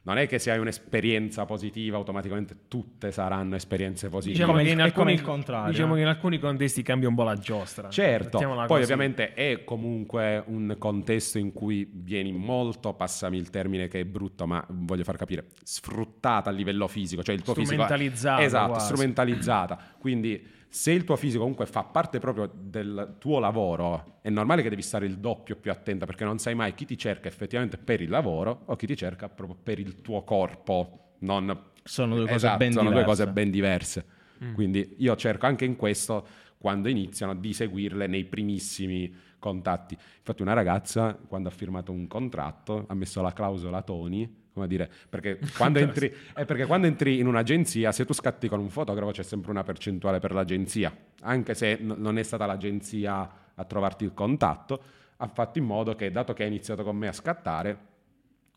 Non 0.05 0.17
è 0.17 0.27
che 0.27 0.37
se 0.37 0.51
hai 0.51 0.59
un'esperienza 0.59 1.45
positiva 1.45 1.97
automaticamente 1.97 2.67
tutte 2.67 3.11
saranno 3.11 3.55
esperienze 3.55 4.09
positive. 4.09 4.33
diciamo 4.33 4.51
come 4.51 4.63
che 4.63 4.69
in 4.71 4.79
è 4.79 4.79
come 4.79 4.89
alcuni, 4.89 5.13
il 5.13 5.21
contrario, 5.21 5.71
diciamo 5.71 5.93
che 5.95 6.01
in 6.01 6.07
alcuni 6.07 6.39
contesti 6.39 6.81
cambia 6.81 7.07
un 7.07 7.15
po' 7.15 7.23
la 7.23 7.37
giostra. 7.37 7.89
Certo, 7.89 8.37
Mettiamola 8.37 8.65
poi 8.65 8.79
così. 8.81 8.91
ovviamente 8.91 9.33
è 9.33 9.63
comunque 9.63 10.43
un 10.47 10.75
contesto 10.77 11.37
in 11.37 11.53
cui 11.53 11.89
vieni 11.91 12.33
molto, 12.33 12.93
passami 12.93 13.37
il 13.37 13.49
termine 13.49 13.87
che 13.87 14.01
è 14.01 14.05
brutto, 14.05 14.45
ma 14.45 14.63
voglio 14.69 15.03
far 15.03 15.15
capire, 15.15 15.47
sfruttata 15.63 16.49
a 16.49 16.53
livello 16.53 16.87
fisico, 16.87 17.23
cioè 17.23 17.35
il 17.35 17.41
tuo 17.41 17.53
fisico... 17.53 17.81
Strumentalizzata 17.81 18.43
Esatto, 18.43 18.71
quasi. 18.71 18.85
strumentalizzata. 18.85 19.79
Quindi 19.97 20.45
se 20.73 20.91
il 20.91 21.03
tuo 21.03 21.15
fisico 21.17 21.41
comunque 21.41 21.67
fa 21.67 21.83
parte 21.83 22.17
proprio 22.17 22.49
del 22.51 23.17
tuo 23.19 23.37
lavoro, 23.37 24.17
è 24.23 24.31
normale 24.31 24.63
che 24.63 24.69
devi 24.69 24.81
stare 24.81 25.05
il 25.05 25.19
doppio 25.19 25.55
più 25.55 25.69
attenta 25.69 26.07
perché 26.07 26.23
non 26.23 26.39
sai 26.39 26.55
mai 26.55 26.73
chi 26.73 26.85
ti 26.85 26.97
cerca 26.97 27.27
effettivamente 27.27 27.77
per 27.77 28.01
il 28.01 28.09
lavoro 28.09 28.63
o 28.65 28.75
chi 28.75 28.87
ti 28.87 28.97
cerca 28.97 29.29
proprio 29.29 29.55
per 29.61 29.77
il 29.77 30.01
tuo 30.01 30.23
corpo. 30.23 31.17
Non... 31.19 31.65
Sono 31.83 32.15
due 32.15 32.23
cose 32.23 32.35
Esatto, 32.37 32.57
ben 32.57 32.71
sono 32.71 32.89
diverse. 32.89 33.05
due 33.05 33.15
cose 33.15 33.31
ben 33.31 33.51
diverse. 33.51 34.05
Mm. 34.43 34.53
Quindi 34.55 34.95
io 34.97 35.15
cerco 35.15 35.45
anche 35.45 35.63
in 35.63 35.75
questo, 35.75 36.25
quando 36.57 36.89
iniziano, 36.89 37.35
di 37.35 37.53
seguirle 37.53 38.07
nei 38.07 38.25
primissimi 38.25 39.15
contatti. 39.37 39.93
Infatti 39.93 40.41
una 40.41 40.53
ragazza, 40.53 41.13
quando 41.13 41.49
ha 41.49 41.51
firmato 41.51 41.91
un 41.91 42.07
contratto, 42.07 42.85
ha 42.87 42.95
messo 42.95 43.21
la 43.21 43.31
clausola 43.31 43.83
Tony, 43.83 44.27
come 44.53 44.67
dire, 44.67 44.89
perché 45.09 45.39
quando 45.57 45.79
entri, 45.79 46.13
è 46.33 46.45
perché 46.45 46.65
quando 46.65 46.87
entri 46.87 47.19
in 47.19 47.27
un'agenzia, 47.27 47.91
se 47.91 48.05
tu 48.05 48.13
scatti 48.13 48.47
con 48.47 48.59
un 48.59 48.69
fotografo 48.69 49.11
c'è 49.11 49.23
sempre 49.23 49.51
una 49.51 49.63
percentuale 49.63 50.19
per 50.19 50.31
l'agenzia, 50.33 50.95
anche 51.21 51.53
se 51.55 51.77
n- 51.81 51.95
non 51.97 52.17
è 52.17 52.23
stata 52.23 52.45
l'agenzia 52.45 53.29
a 53.55 53.63
trovarti 53.65 54.03
il 54.03 54.13
contatto, 54.13 54.81
ha 55.17 55.27
fatto 55.27 55.57
in 55.59 55.65
modo 55.65 55.95
che, 55.95 56.11
dato 56.11 56.33
che 56.33 56.43
ha 56.43 56.47
iniziato 56.47 56.83
con 56.83 56.95
me 56.95 57.07
a 57.07 57.13
scattare, 57.13 57.77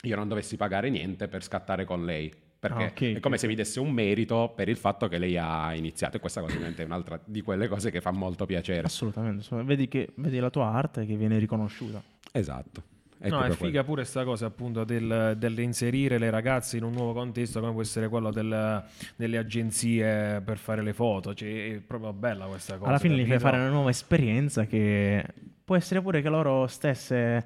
io 0.02 0.16
non 0.16 0.28
dovessi 0.28 0.56
pagare 0.56 0.90
niente 0.90 1.28
per 1.28 1.42
scattare 1.42 1.84
con 1.84 2.04
lei. 2.04 2.32
Perché 2.58 2.82
Ah, 2.84 2.86
ok, 2.86 3.02
è 3.16 3.20
come 3.20 3.34
ok. 3.34 3.40
se 3.40 3.46
mi 3.46 3.54
desse 3.54 3.80
un 3.80 3.92
merito 3.92 4.52
per 4.56 4.68
il 4.68 4.76
fatto 4.78 5.08
che 5.08 5.18
lei 5.18 5.36
ha 5.36 5.74
iniziato. 5.74 6.16
E 6.16 6.20
questa 6.20 6.40
cosa 6.40 6.54
ovviamente 6.54 6.82
è 6.82 6.86
un'altra 6.86 7.20
di 7.22 7.42
quelle 7.42 7.68
cose 7.68 7.90
che 7.90 8.00
fa 8.00 8.10
molto 8.10 8.46
piacere. 8.46 8.86
Assolutamente, 8.86 9.40
assolutamente. 9.40 9.76
Vedi, 9.76 9.88
che, 9.88 10.12
vedi 10.16 10.38
la 10.38 10.50
tua 10.50 10.68
arte 10.70 11.04
che 11.04 11.16
viene 11.16 11.38
riconosciuta. 11.38 12.02
Esatto. 12.32 12.82
È 13.18 13.28
no, 13.28 13.40
è 13.42 13.50
figa 13.50 13.82
pure 13.82 14.04
sta 14.04 14.24
cosa 14.24 14.46
appunto 14.46 14.84
del, 14.84 15.34
dell'inserire 15.38 16.18
le 16.18 16.28
ragazze 16.30 16.76
in 16.76 16.82
un 16.84 16.92
nuovo 16.92 17.12
contesto 17.14 17.60
come 17.60 17.72
può 17.72 17.80
essere 17.80 18.08
quello 18.08 18.30
del- 18.30 18.84
delle 19.16 19.38
agenzie 19.38 20.42
per 20.44 20.58
fare 20.58 20.82
le 20.82 20.92
foto, 20.92 21.32
cioè, 21.34 21.74
è 21.74 21.80
proprio 21.80 22.12
bella 22.12 22.44
questa 22.46 22.76
cosa. 22.76 22.90
Alla 22.90 22.98
fine 22.98 23.16
gli 23.16 23.26
fai 23.26 23.38
fare 23.38 23.56
una 23.56 23.70
nuova 23.70 23.90
esperienza 23.90 24.66
che 24.66 25.24
può 25.64 25.74
essere 25.76 26.00
pure 26.00 26.22
che 26.22 26.28
loro 26.28 26.66
stesse, 26.68 27.44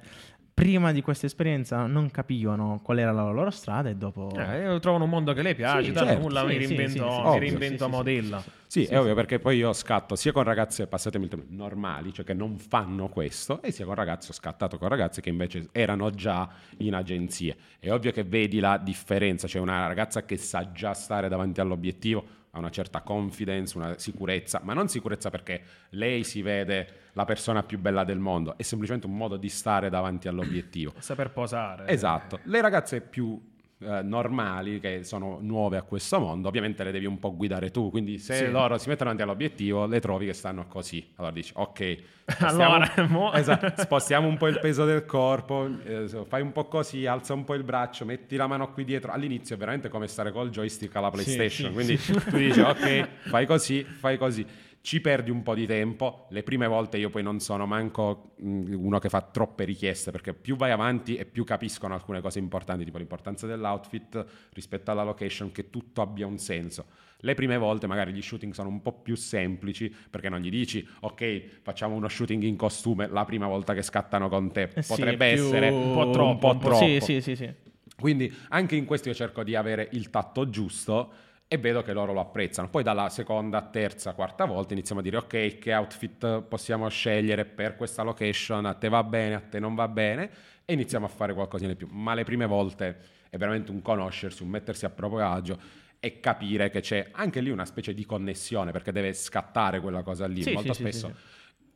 prima 0.53 0.91
di 0.91 1.01
questa 1.01 1.25
esperienza, 1.25 1.85
non 1.85 2.11
capivano 2.11 2.79
qual 2.83 2.99
era 2.99 3.11
la 3.11 3.29
loro 3.29 3.49
strada 3.49 3.89
e 3.89 3.95
dopo... 3.95 4.29
Eh, 4.37 4.77
trovano 4.79 5.05
un 5.05 5.09
mondo 5.09 5.33
che 5.33 5.41
le 5.41 5.55
piace, 5.55 5.85
Sì, 5.85 5.91
tanto 5.91 6.09
certo. 6.11 6.27
nulla 6.27 6.43
mi 6.43 6.53
Sì, 6.59 6.65
sì, 6.65 6.75
reinvento, 6.75 7.09
sì, 7.09 7.15
sì, 7.15 7.21
mi 7.29 7.39
reinvento 7.39 7.67
Sì, 7.67 7.75
sì, 7.77 7.83
sì. 7.83 7.89
modella. 7.89 8.43
Sì, 8.67 8.85
è 8.85 8.99
ovvio 8.99 9.15
perché 9.15 9.39
poi 9.39 9.57
io 9.57 9.73
scatto 9.73 10.15
sia 10.15 10.31
con 10.31 10.43
ragazze, 10.43 10.87
passatemi 10.87 11.25
il 11.25 11.29
termine, 11.29 11.55
normali, 11.55 12.13
cioè 12.13 12.23
che 12.23 12.33
non 12.33 12.57
fanno 12.57 13.09
questo, 13.09 13.61
e 13.61 13.71
sia 13.71 13.85
con 13.85 13.95
ragazzi, 13.95 14.29
ho 14.29 14.33
scattato 14.33 14.77
con 14.77 14.87
ragazze 14.87 15.19
che 15.21 15.29
invece 15.29 15.69
erano 15.71 16.09
già 16.11 16.47
in 16.77 16.93
agenzie. 16.93 17.55
È 17.79 17.91
ovvio 17.91 18.11
che 18.11 18.23
vedi 18.23 18.59
la 18.59 18.77
differenza, 18.77 19.47
cioè 19.47 19.61
una 19.61 19.87
ragazza 19.87 20.23
che 20.23 20.37
sa 20.37 20.71
già 20.71 20.93
stare 20.93 21.27
davanti 21.27 21.59
all'obiettivo, 21.59 22.23
ha 22.51 22.59
una 22.59 22.69
certa 22.69 23.01
confidence, 23.01 23.77
una 23.77 23.97
sicurezza, 23.97 24.61
ma 24.63 24.73
non 24.73 24.87
sicurezza 24.87 25.29
perché 25.29 25.63
lei 25.91 26.23
si 26.23 26.41
vede 26.41 27.09
la 27.13 27.25
persona 27.25 27.63
più 27.63 27.79
bella 27.79 28.03
del 28.03 28.19
mondo, 28.19 28.57
è 28.57 28.61
semplicemente 28.61 29.07
un 29.07 29.15
modo 29.15 29.37
di 29.37 29.49
stare 29.49 29.89
davanti 29.89 30.27
all'obiettivo. 30.27 30.93
Saper 30.97 31.31
posare. 31.31 31.87
Esatto. 31.87 32.39
Le 32.43 32.61
ragazze 32.61 33.01
più 33.01 33.50
eh, 33.81 34.01
normali 34.03 34.79
che 34.79 35.03
sono 35.03 35.39
nuove 35.41 35.77
a 35.77 35.81
questo 35.81 36.19
mondo, 36.19 36.47
ovviamente 36.47 36.83
le 36.83 36.91
devi 36.91 37.05
un 37.05 37.19
po' 37.19 37.35
guidare 37.35 37.71
tu, 37.71 37.89
quindi 37.89 38.17
se 38.19 38.35
Sì. 38.35 38.49
loro 38.51 38.77
si 38.77 38.87
mettono 38.89 39.09
davanti 39.11 39.23
all'obiettivo, 39.23 39.85
le 39.85 39.99
trovi 39.99 40.25
che 40.27 40.33
stanno 40.33 40.65
così. 40.67 41.05
Allora 41.15 41.33
dici, 41.33 41.51
ok, 41.55 41.97
spostiamo, 42.31 42.73
Allora, 42.75 42.93
mo- 43.09 43.33
esatto, 43.35 43.73
spostiamo 43.81 44.27
un 44.27 44.37
po' 44.37 44.47
il 44.47 44.59
peso 44.59 44.85
del 44.85 45.05
corpo, 45.05 45.67
eh, 45.83 46.07
fai 46.27 46.41
un 46.41 46.51
po' 46.51 46.65
così, 46.65 47.05
alza 47.05 47.33
un 47.33 47.43
po' 47.43 47.55
il 47.55 47.63
braccio, 47.63 48.05
metti 48.05 48.35
la 48.35 48.47
mano 48.47 48.71
qui 48.71 48.83
dietro. 48.85 49.11
All'inizio 49.11 49.55
è 49.55 49.57
veramente 49.57 49.89
come 49.89 50.07
stare 50.07 50.31
col 50.31 50.49
joystick 50.49 50.95
alla 50.95 51.09
PlayStation, 51.09 51.69
sì, 51.69 51.73
quindi 51.73 51.97
tu 51.97 52.37
dici, 52.37 52.59
ok, 52.59 53.07
fai 53.29 53.45
così, 53.45 53.83
fai 53.83 54.17
così. 54.17 54.45
Ci 54.83 54.99
perdi 54.99 55.29
un 55.29 55.43
po' 55.43 55.53
di 55.53 55.67
tempo. 55.67 56.25
Le 56.29 56.41
prime 56.41 56.65
volte 56.65 56.97
io 56.97 57.11
poi 57.11 57.21
non 57.21 57.39
sono 57.39 57.67
manco 57.67 58.33
mh, 58.37 58.73
uno 58.73 58.97
che 58.97 59.09
fa 59.09 59.21
troppe 59.21 59.63
richieste 59.63 60.09
perché 60.09 60.33
più 60.33 60.55
vai 60.55 60.71
avanti 60.71 61.15
e 61.15 61.25
più 61.25 61.43
capiscono 61.43 61.93
alcune 61.93 62.19
cose 62.19 62.39
importanti, 62.39 62.83
tipo 62.83 62.97
l'importanza 62.97 63.45
dell'outfit 63.45 64.25
rispetto 64.53 64.89
alla 64.89 65.03
location, 65.03 65.51
che 65.51 65.69
tutto 65.69 66.01
abbia 66.01 66.25
un 66.25 66.39
senso. 66.39 66.85
Le 67.23 67.35
prime 67.35 67.57
volte 67.57 67.85
magari 67.85 68.11
gli 68.11 68.21
shooting 68.21 68.53
sono 68.53 68.69
un 68.69 68.81
po' 68.81 68.93
più 68.93 69.15
semplici 69.15 69.93
perché 70.09 70.27
non 70.27 70.39
gli 70.39 70.49
dici 70.49 70.87
ok 71.01 71.59
facciamo 71.61 71.93
uno 71.93 72.07
shooting 72.07 72.41
in 72.41 72.55
costume 72.55 73.07
la 73.07 73.23
prima 73.25 73.45
volta 73.45 73.75
che 73.75 73.83
scattano 73.83 74.27
con 74.27 74.51
te. 74.51 74.71
Eh 74.73 74.81
sì, 74.81 74.95
Potrebbe 74.95 75.27
essere 75.27 75.69
un 75.69 75.91
po' 75.93 76.09
troppo, 76.09 76.29
un 76.31 76.39
po' 76.39 76.47
un 76.49 76.57
po' 76.57 76.67
troppo. 76.69 76.83
Sì, 76.83 76.99
sì, 76.99 77.21
sì, 77.21 77.35
sì. 77.35 77.53
Quindi 77.99 78.35
anche 78.49 78.75
in 78.75 78.85
questo 78.85 79.09
io 79.09 79.13
cerco 79.13 79.43
di 79.43 79.55
avere 79.55 79.89
il 79.91 80.09
tatto 80.09 80.49
giusto 80.49 81.11
e 81.53 81.57
vedo 81.57 81.81
che 81.81 81.91
loro 81.91 82.13
lo 82.13 82.21
apprezzano. 82.21 82.69
Poi 82.69 82.81
dalla 82.81 83.09
seconda, 83.09 83.61
terza, 83.61 84.13
quarta 84.13 84.45
volta 84.45 84.71
iniziamo 84.71 85.01
a 85.01 85.03
dire 85.03 85.17
ok, 85.17 85.57
che 85.57 85.75
outfit 85.75 86.43
possiamo 86.43 86.87
scegliere 86.87 87.43
per 87.43 87.75
questa 87.75 88.03
location, 88.03 88.65
a 88.65 88.73
te 88.73 88.87
va 88.87 89.03
bene, 89.03 89.35
a 89.35 89.41
te 89.41 89.59
non 89.59 89.75
va 89.75 89.89
bene 89.89 90.29
e 90.63 90.71
iniziamo 90.71 91.05
a 91.05 91.09
fare 91.09 91.33
qualcosina 91.33 91.67
di 91.71 91.75
più. 91.75 91.89
Ma 91.91 92.13
le 92.13 92.23
prime 92.23 92.45
volte 92.45 92.99
è 93.29 93.35
veramente 93.35 93.69
un 93.69 93.81
conoscersi, 93.81 94.43
un 94.43 94.47
mettersi 94.47 94.85
a 94.85 94.91
proprio 94.91 95.27
agio 95.27 95.59
e 95.99 96.21
capire 96.21 96.69
che 96.69 96.79
c'è 96.79 97.09
anche 97.11 97.41
lì 97.41 97.49
una 97.49 97.65
specie 97.65 97.93
di 97.93 98.05
connessione 98.05 98.71
perché 98.71 98.93
deve 98.93 99.11
scattare 99.11 99.81
quella 99.81 100.03
cosa 100.03 100.27
lì. 100.27 100.43
Sì, 100.43 100.53
Molto 100.53 100.71
sì, 100.71 100.79
spesso 100.79 101.07
sì, 101.07 101.13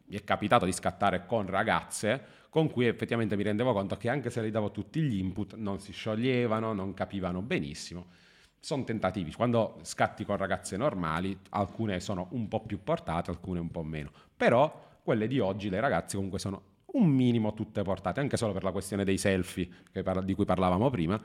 mi 0.06 0.16
è 0.16 0.24
capitato 0.24 0.64
di 0.64 0.72
scattare 0.72 1.26
con 1.26 1.48
ragazze 1.48 2.44
con 2.50 2.70
cui 2.70 2.86
effettivamente 2.88 3.36
mi 3.36 3.44
rendevo 3.44 3.74
conto 3.74 3.98
che 3.98 4.08
anche 4.08 4.30
se 4.30 4.40
le 4.40 4.52
davo 4.52 4.72
tutti 4.72 5.02
gli 5.02 5.18
input 5.18 5.56
non 5.56 5.82
si 5.82 5.92
scioglievano, 5.92 6.72
non 6.72 6.94
capivano 6.94 7.42
benissimo. 7.42 8.24
Sono 8.66 8.84
tentativi, 8.84 9.32
quando 9.32 9.78
scatti 9.84 10.26
con 10.26 10.38
ragazze 10.38 10.76
normali, 10.76 11.38
alcune 11.50 12.00
sono 12.00 12.30
un 12.32 12.48
po' 12.48 12.62
più 12.62 12.82
portate, 12.82 13.30
alcune 13.30 13.60
un 13.60 13.70
po' 13.70 13.84
meno, 13.84 14.10
però 14.36 14.98
quelle 15.04 15.28
di 15.28 15.38
oggi, 15.38 15.70
le 15.70 15.80
ragazze 15.80 16.16
comunque 16.16 16.40
sono 16.40 16.64
un 16.94 17.08
minimo 17.08 17.54
tutte 17.54 17.84
portate, 17.84 18.22
anche 18.22 18.38
solo 18.38 18.54
per 18.54 18.64
la 18.64 18.72
questione 18.72 19.04
dei 19.04 19.20
selfie 19.20 19.70
parla- 20.02 20.24
di 20.24 20.34
cui 20.34 20.46
parlavamo 20.46 20.90
prima, 20.90 21.22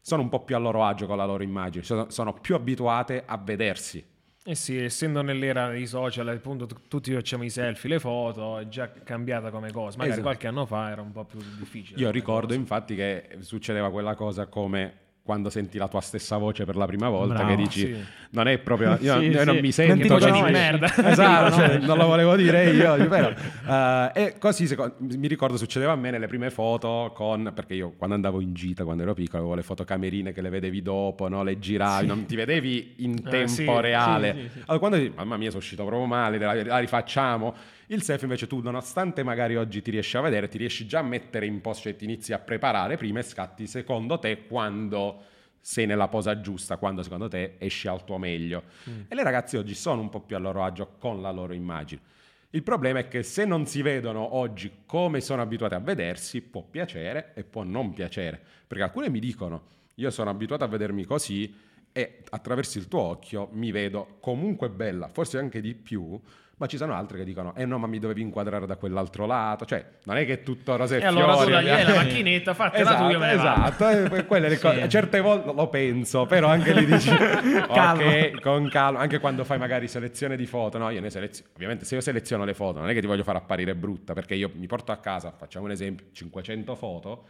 sono 0.00 0.22
un 0.22 0.28
po' 0.28 0.44
più 0.44 0.54
a 0.54 0.60
loro 0.60 0.84
agio 0.84 1.08
con 1.08 1.16
la 1.16 1.24
loro 1.24 1.42
immagine, 1.42 1.82
sono, 1.82 2.10
sono 2.10 2.32
più 2.32 2.54
abituate 2.54 3.24
a 3.26 3.38
vedersi 3.38 4.12
Eh 4.44 4.54
sì, 4.54 4.76
essendo 4.76 5.20
nell'era 5.20 5.70
dei 5.70 5.88
social, 5.88 6.28
appunto, 6.28 6.66
t- 6.66 6.82
tutti 6.86 7.12
facciamo 7.12 7.42
i 7.42 7.50
selfie, 7.50 7.90
le 7.90 7.98
foto, 7.98 8.56
è 8.58 8.68
già 8.68 8.88
cambiata 8.88 9.50
come 9.50 9.72
cosa. 9.72 9.96
Magari 9.96 10.10
Esatto. 10.10 10.22
qualche 10.22 10.46
anno 10.46 10.64
fa 10.64 10.90
era 10.90 11.02
un 11.02 11.10
po' 11.10 11.24
più 11.24 11.40
difficile. 11.58 11.98
Io 11.98 12.12
ricordo 12.12 12.48
cosa. 12.48 12.58
infatti 12.60 12.94
che 12.94 13.38
succedeva 13.40 13.90
quella 13.90 14.14
cosa 14.14 14.46
come 14.46 15.02
quando 15.24 15.48
senti 15.48 15.78
la 15.78 15.88
tua 15.88 16.02
stessa 16.02 16.36
voce 16.36 16.66
per 16.66 16.76
la 16.76 16.84
prima 16.84 17.08
volta 17.08 17.36
Bravo, 17.36 17.48
che 17.48 17.56
dici 17.56 17.80
sì. 17.80 17.96
non 18.32 18.46
è 18.46 18.58
proprio 18.58 18.98
io, 19.00 19.18
Sì, 19.20 19.24
io 19.28 19.38
sì. 19.38 19.44
non 19.46 19.54
mi 19.54 19.60
Non 19.62 19.72
sento 19.72 20.02
ti 20.02 20.08
così. 20.08 20.24
riconosci. 20.26 20.52
merda. 20.52 20.86
esatto 21.10 21.56
Non 21.56 21.66
cioè, 21.66 21.78
non 21.78 21.96
lo 21.96 22.06
volevo 22.06 22.36
dire 22.36 22.70
io 22.70 23.08
però, 23.08 23.30
eh, 24.12 24.22
e 24.22 24.34
così 24.38 24.66
seco- 24.66 24.96
mi 24.98 25.26
ricordo 25.26 25.56
succedeva 25.56 25.92
a 25.92 25.96
me 25.96 26.10
nelle 26.10 26.26
prime 26.26 26.50
foto 26.50 27.10
con 27.14 27.52
perché 27.54 27.72
io 27.72 27.94
quando 27.96 28.14
andavo 28.16 28.42
in 28.42 28.52
gita 28.52 28.84
quando 28.84 29.02
ero 29.02 29.14
piccolo 29.14 29.38
avevo 29.38 29.54
le 29.56 29.62
fotocamerine 29.62 30.32
che 30.32 30.42
le 30.42 30.50
vedevi 30.50 30.82
dopo 30.82 31.26
no? 31.28 31.42
le 31.42 31.58
giravi 31.58 32.06
non 32.06 32.26
ti 32.26 32.36
vedevi 32.36 32.96
in 32.98 33.14
Eh, 33.24 33.30
tempo 33.30 33.48
sì, 33.48 33.64
reale 33.66 34.50
allora 34.66 34.78
quando 34.78 34.98
dici 34.98 35.12
mamma 35.16 35.38
mia 35.38 35.48
sono 35.48 35.60
uscito 35.62 35.86
proprio 35.86 36.04
male 36.06 36.36
la, 36.36 36.52
la 36.64 36.78
rifacciamo 36.80 37.54
il 37.88 38.02
selfie 38.02 38.26
invece 38.26 38.46
tu 38.46 38.60
nonostante 38.60 39.22
magari 39.22 39.56
oggi 39.56 39.82
ti 39.82 39.90
riesci 39.90 40.16
a 40.16 40.20
vedere 40.20 40.48
ti 40.48 40.58
riesci 40.58 40.86
già 40.86 41.00
a 41.00 41.02
mettere 41.02 41.46
in 41.46 41.60
posto 41.60 41.82
cioè 41.84 41.96
ti 41.96 42.04
inizi 42.04 42.32
a 42.32 42.38
preparare 42.38 42.96
prima 42.96 43.18
e 43.18 43.22
scatti 43.22 43.66
secondo 43.66 44.18
te 44.18 44.46
quando 44.46 45.22
sei 45.64 45.86
nella 45.86 46.08
posa 46.08 46.40
giusta 46.40 46.76
quando 46.76 47.02
secondo 47.02 47.26
te 47.26 47.54
esci 47.58 47.88
al 47.88 48.04
tuo 48.04 48.18
meglio. 48.18 48.64
E 49.08 49.14
le 49.14 49.22
ragazze 49.22 49.56
oggi 49.56 49.74
sono 49.74 50.02
un 50.02 50.10
po' 50.10 50.20
più 50.20 50.36
a 50.36 50.38
loro 50.38 50.62
agio 50.62 50.96
con 50.98 51.22
la 51.22 51.30
loro 51.30 51.54
immagine. 51.54 52.02
Il 52.50 52.62
problema 52.62 52.98
è 52.98 53.08
che 53.08 53.22
se 53.22 53.46
non 53.46 53.66
si 53.66 53.80
vedono 53.80 54.36
oggi 54.36 54.82
come 54.84 55.22
sono 55.22 55.40
abituate 55.40 55.74
a 55.74 55.80
vedersi 55.80 56.42
può 56.42 56.62
piacere 56.62 57.32
e 57.34 57.44
può 57.44 57.62
non 57.62 57.94
piacere. 57.94 58.40
Perché 58.66 58.84
alcune 58.84 59.08
mi 59.08 59.20
dicono 59.20 59.62
io 59.94 60.10
sono 60.10 60.28
abituato 60.28 60.64
a 60.64 60.68
vedermi 60.68 61.04
così 61.04 61.52
e 61.96 62.18
attraverso 62.30 62.78
il 62.78 62.88
tuo 62.88 63.00
occhio 63.00 63.48
mi 63.52 63.70
vedo 63.70 64.16
comunque 64.20 64.68
bella, 64.68 65.08
forse 65.12 65.38
anche 65.38 65.60
di 65.60 65.74
più, 65.74 66.20
ma 66.56 66.66
ci 66.66 66.76
sono 66.76 66.92
altre 66.94 67.18
che 67.18 67.24
dicono 67.24 67.52
eh 67.56 67.64
no 67.66 67.78
ma 67.78 67.86
mi 67.86 67.98
dovevi 68.00 68.20
inquadrare 68.20 68.66
da 68.66 68.74
quell'altro 68.76 69.26
lato, 69.26 69.64
cioè 69.64 69.84
non 70.04 70.16
è 70.16 70.24
che 70.26 70.32
è 70.34 70.42
tutto 70.42 70.74
rose 70.74 70.96
e 70.98 71.00
E 71.02 71.04
allora 71.04 71.32
tu 71.32 71.38
fiori, 71.38 71.52
dagli 71.52 71.68
abbiamo- 71.68 71.94
la 71.94 72.02
macchinetta, 72.02 72.54
fatta 72.54 72.76
la 72.76 72.82
Esatto, 72.82 72.98
tua, 73.02 73.10
io 73.12 73.18
me 73.20 73.32
esatto, 73.32 73.88
e 73.88 74.08
poi 74.08 74.26
quelle 74.26 74.48
le 74.48 74.58
cose, 74.58 74.82
Sì. 74.82 74.88
certe 74.88 75.20
volte 75.20 75.52
lo 75.52 75.68
penso, 75.68 76.26
però 76.26 76.48
anche 76.48 76.72
lì 76.74 76.84
dici 76.84 77.10
ok, 77.68 78.40
con 78.40 78.68
calma, 78.68 78.98
anche 78.98 79.20
quando 79.20 79.44
fai 79.44 79.58
magari 79.58 79.86
selezione 79.86 80.36
di 80.36 80.46
foto, 80.46 80.78
no, 80.78 80.90
io 80.90 81.00
ne 81.00 81.10
seleziono, 81.10 81.50
ovviamente 81.54 81.84
se 81.84 81.94
io 81.94 82.00
seleziono 82.00 82.44
le 82.44 82.54
foto 82.54 82.80
non 82.80 82.88
è 82.88 82.92
che 82.94 83.00
ti 83.00 83.06
voglio 83.06 83.22
far 83.24 83.36
apparire 83.36 83.74
brutta, 83.76 84.14
perché 84.14 84.34
io 84.34 84.50
mi 84.54 84.66
porto 84.66 84.90
a 84.92 84.96
casa, 84.96 85.30
facciamo 85.32 85.64
un 85.66 85.70
esempio, 85.70 86.06
500 86.12 86.74
foto, 86.74 87.24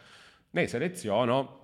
ne 0.50 0.66
seleziono, 0.66 1.63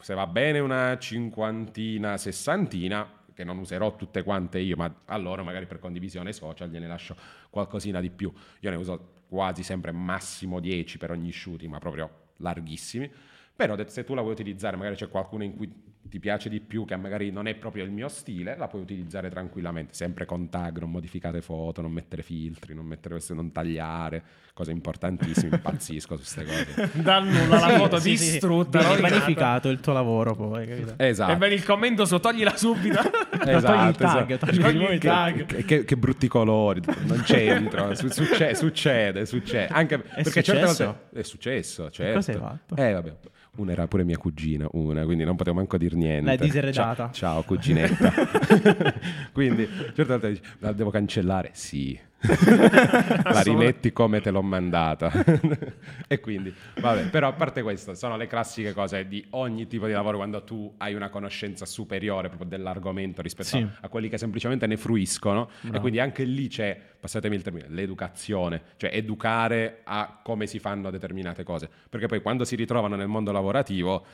se 0.00 0.14
va 0.14 0.26
bene 0.26 0.58
una 0.58 0.98
cinquantina, 0.98 2.16
sessantina, 2.16 3.08
che 3.32 3.44
non 3.44 3.58
userò 3.58 3.96
tutte 3.96 4.22
quante 4.22 4.58
io, 4.58 4.76
ma 4.76 5.02
allora 5.06 5.42
magari 5.42 5.66
per 5.66 5.78
condivisione 5.78 6.32
social 6.32 6.70
gliene 6.70 6.86
lascio 6.86 7.14
qualcosina 7.50 8.00
di 8.00 8.10
più. 8.10 8.32
Io 8.60 8.70
ne 8.70 8.76
uso 8.76 9.24
quasi 9.28 9.62
sempre 9.62 9.92
massimo 9.92 10.58
10 10.58 10.96
per 10.96 11.10
ogni 11.10 11.32
shooting, 11.32 11.70
ma 11.70 11.78
proprio 11.78 12.28
larghissimi. 12.38 13.10
Però 13.54 13.76
se 13.86 14.04
tu 14.04 14.14
la 14.14 14.22
vuoi 14.22 14.32
utilizzare, 14.32 14.76
magari 14.76 14.96
c'è 14.96 15.08
qualcuno 15.08 15.44
in 15.44 15.54
cui 15.54 15.70
ti 16.08 16.18
piace 16.20 16.48
di 16.48 16.60
più, 16.60 16.84
che 16.84 16.96
magari 16.96 17.30
non 17.30 17.46
è 17.46 17.54
proprio 17.54 17.84
il 17.84 17.90
mio 17.90 18.08
stile, 18.08 18.56
la 18.56 18.68
puoi 18.68 18.82
utilizzare 18.82 19.28
tranquillamente, 19.30 19.94
sempre 19.94 20.24
con 20.24 20.48
tag, 20.48 20.78
non 20.78 20.90
modificate 20.90 21.40
foto, 21.40 21.80
non 21.82 21.92
mettere 21.92 22.22
filtri, 22.22 22.74
non 22.74 22.86
mettere 22.86 23.14
queste, 23.14 23.34
non 23.34 23.52
tagliare, 23.52 24.22
cose 24.54 24.70
importantissime, 24.72 25.56
impazzisco 25.56 26.16
su 26.16 26.22
queste 26.22 26.44
cose. 26.44 26.90
Dal 27.00 27.26
nulla 27.26 27.58
la 27.60 27.68
Sì, 27.70 27.76
foto 27.76 27.98
sì, 27.98 28.16
sì. 28.16 28.30
distrutta. 28.30 28.78
Viene 28.78 28.94
rovinata. 28.94 29.14
vanificato 29.18 29.68
il 29.68 29.80
tuo 29.80 29.92
lavoro 29.92 30.34
poi, 30.34 30.66
capito? 30.66 30.94
Esatto. 30.96 31.32
E 31.32 31.36
vedi 31.36 31.54
il 31.54 31.64
commento 31.64 32.04
su, 32.04 32.18
toglila 32.18 32.56
subito. 32.56 33.00
Esatto, 33.44 33.66
togli 33.76 33.88
il 33.88 33.96
tag, 33.96 34.30
esatto. 34.30 34.46
togli 34.46 34.60
Togli 34.60 34.82
il 34.82 34.92
il 34.92 34.98
tag. 35.00 35.44
Che, 35.46 35.64
che- 35.64 35.84
che 35.84 35.96
brutti 35.96 36.28
colori, 36.28 36.80
non 37.06 37.20
c'entro, 37.22 37.94
su- 37.96 38.08
succe- 38.08 38.54
succede, 38.54 39.26
succede. 39.26 39.68
Anche 39.72 39.98
perché 39.98 40.42
certe 40.42 40.66
successo? 40.66 40.84
volte 40.84 41.18
è 41.20 41.22
successo, 41.22 41.90
certo. 41.90 42.14
cosa 42.14 42.32
hai 42.32 42.38
fatto? 42.38 42.76
Eh, 42.76 42.92
vabbè. 42.92 43.16
Una 43.56 43.72
era 43.72 43.86
pure 43.86 44.04
mia 44.04 44.18
cugina, 44.18 44.66
una, 44.72 45.04
quindi 45.04 45.24
non 45.24 45.34
potevo 45.34 45.56
manco 45.56 45.78
dire 45.78 45.96
niente. 45.96 46.26
L'hai 46.26 46.36
diseredata. 46.36 47.10
Ciao, 47.10 47.12
ciao, 47.12 47.42
cuginetta. 47.42 48.12
quindi 49.32 49.66
certe 49.94 50.04
volte 50.04 50.28
dici, 50.28 50.42
la 50.58 50.72
devo 50.72 50.90
cancellare? 50.90 51.50
Sì. 51.54 51.98
La 52.26 53.40
rimetti 53.42 53.92
come 53.92 54.20
te 54.20 54.30
l'ho 54.30 54.42
mandata. 54.42 55.10
e 56.06 56.20
quindi, 56.20 56.52
vabbè, 56.80 57.08
però 57.10 57.28
a 57.28 57.32
parte 57.32 57.62
questo, 57.62 57.94
sono 57.94 58.16
le 58.16 58.26
classiche 58.26 58.72
cose 58.72 59.06
di 59.06 59.24
ogni 59.30 59.66
tipo 59.66 59.86
di 59.86 59.92
lavoro 59.92 60.16
quando 60.16 60.42
tu 60.44 60.72
hai 60.78 60.94
una 60.94 61.08
conoscenza 61.08 61.64
superiore 61.66 62.28
proprio 62.28 62.48
dell'argomento 62.48 63.22
rispetto 63.22 63.48
Sì. 63.48 63.58
a, 63.58 63.78
a 63.82 63.88
quelli 63.88 64.08
che 64.08 64.18
semplicemente 64.18 64.66
ne 64.66 64.76
fruiscono. 64.76 65.48
E 65.48 65.66
Bravo. 65.68 65.80
quindi 65.80 66.00
anche 66.00 66.24
lì 66.24 66.48
c'è, 66.48 66.78
passatemi 66.98 67.34
il 67.36 67.42
termine, 67.42 67.66
l'educazione, 67.68 68.62
cioè 68.76 68.90
educare 68.92 69.80
a 69.84 70.20
come 70.22 70.46
si 70.46 70.58
fanno 70.58 70.90
determinate 70.90 71.44
cose. 71.44 71.68
Perché 71.88 72.06
poi 72.06 72.20
quando 72.20 72.44
si 72.44 72.56
ritrovano 72.56 72.96
nel 72.96 73.08
mondo 73.08 73.32
lavorativo 73.32 74.04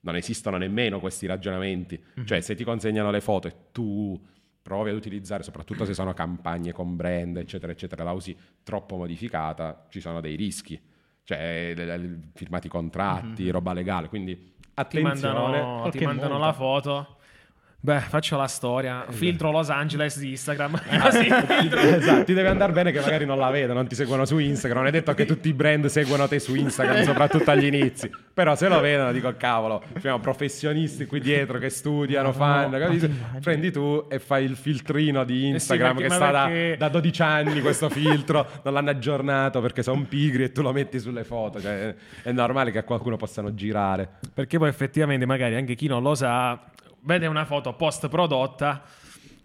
non 0.00 0.14
esistono 0.16 0.56
nemmeno 0.56 1.00
questi 1.00 1.26
ragionamenti. 1.26 2.00
Cioè 2.24 2.40
se 2.40 2.54
ti 2.54 2.62
consegnano 2.64 3.10
le 3.10 3.20
foto 3.20 3.48
e 3.48 3.54
tu 3.72 4.20
provi 4.66 4.90
ad 4.90 4.96
utilizzare, 4.96 5.44
soprattutto 5.44 5.84
se 5.84 5.94
sono 5.94 6.12
campagne 6.12 6.72
con 6.72 6.96
brand, 6.96 7.36
eccetera, 7.36 7.70
eccetera, 7.70 8.02
la 8.02 8.10
usi 8.10 8.36
troppo 8.64 8.96
modificata, 8.96 9.86
ci 9.90 10.00
sono 10.00 10.20
dei 10.20 10.34
rischi. 10.34 10.80
Cioè, 11.22 11.72
le- 11.76 11.96
le- 11.96 12.18
firmati 12.34 12.66
contratti, 12.68 13.48
roba 13.50 13.72
legale, 13.72 14.08
quindi 14.08 14.34
Ti 14.34 14.70
attenzione. 14.74 15.30
mandano, 15.38 15.88
ti 15.90 16.04
mandano 16.04 16.38
la 16.38 16.52
foto. 16.52 17.16
Beh, 17.86 18.00
faccio 18.00 18.36
la 18.36 18.48
storia. 18.48 19.02
Esatto. 19.02 19.12
Filtro 19.12 19.52
Los 19.52 19.70
Angeles 19.70 20.18
di 20.18 20.30
Instagram. 20.30 20.74
Ah, 20.96 21.00
Così. 21.02 21.28
esatto, 21.28 22.24
ti 22.24 22.32
deve 22.34 22.48
andare 22.48 22.72
bene 22.72 22.90
che 22.90 22.98
magari 23.00 23.24
non 23.26 23.38
la 23.38 23.50
vedono, 23.50 23.74
non 23.74 23.86
ti 23.86 23.94
seguono 23.94 24.24
su 24.24 24.38
Instagram. 24.38 24.78
Non 24.82 24.88
è 24.88 24.90
detto 24.90 25.14
che 25.14 25.24
tutti 25.24 25.48
i 25.48 25.52
brand 25.52 25.86
seguono 25.86 26.26
te 26.26 26.40
su 26.40 26.56
Instagram, 26.56 27.04
soprattutto 27.04 27.50
agli 27.52 27.66
inizi. 27.66 28.10
Però 28.34 28.56
se 28.56 28.66
lo 28.66 28.80
vedono, 28.80 29.12
dico 29.12 29.32
cavolo, 29.36 29.84
abbiamo 29.94 30.18
professionisti 30.18 31.06
qui 31.06 31.20
dietro 31.20 31.58
che 31.58 31.68
studiano, 31.70 32.32
fanno, 32.32 32.76
capito? 32.78 33.08
Prendi 33.40 33.70
tu 33.70 34.06
e 34.10 34.18
fai 34.18 34.44
il 34.44 34.56
filtrino 34.56 35.22
di 35.22 35.46
Instagram 35.46 35.96
perché- 35.96 36.02
che 36.02 36.08
ma 36.08 36.14
sta 36.16 36.30
da, 36.32 36.44
perché- 36.46 36.76
da 36.76 36.88
12 36.88 37.22
anni 37.22 37.60
questo 37.60 37.88
filtro, 37.88 38.48
non 38.64 38.74
l'hanno 38.74 38.90
aggiornato 38.90 39.60
perché 39.60 39.84
sono 39.84 40.04
pigri 40.08 40.42
e 40.44 40.50
tu 40.52 40.62
lo 40.62 40.72
metti 40.72 40.98
sulle 40.98 41.22
foto. 41.22 41.60
Cioè, 41.60 41.94
è 42.22 42.32
normale 42.32 42.72
che 42.72 42.78
a 42.78 42.82
qualcuno 42.82 43.16
possano 43.16 43.54
girare. 43.54 44.08
Perché 44.34 44.58
poi 44.58 44.68
effettivamente 44.70 45.24
magari 45.24 45.54
anche 45.54 45.76
chi 45.76 45.86
non 45.86 46.02
lo 46.02 46.16
sa 46.16 46.58
vede 47.00 47.26
una 47.26 47.44
foto 47.44 47.72
post 47.74 48.08
prodotta. 48.08 48.82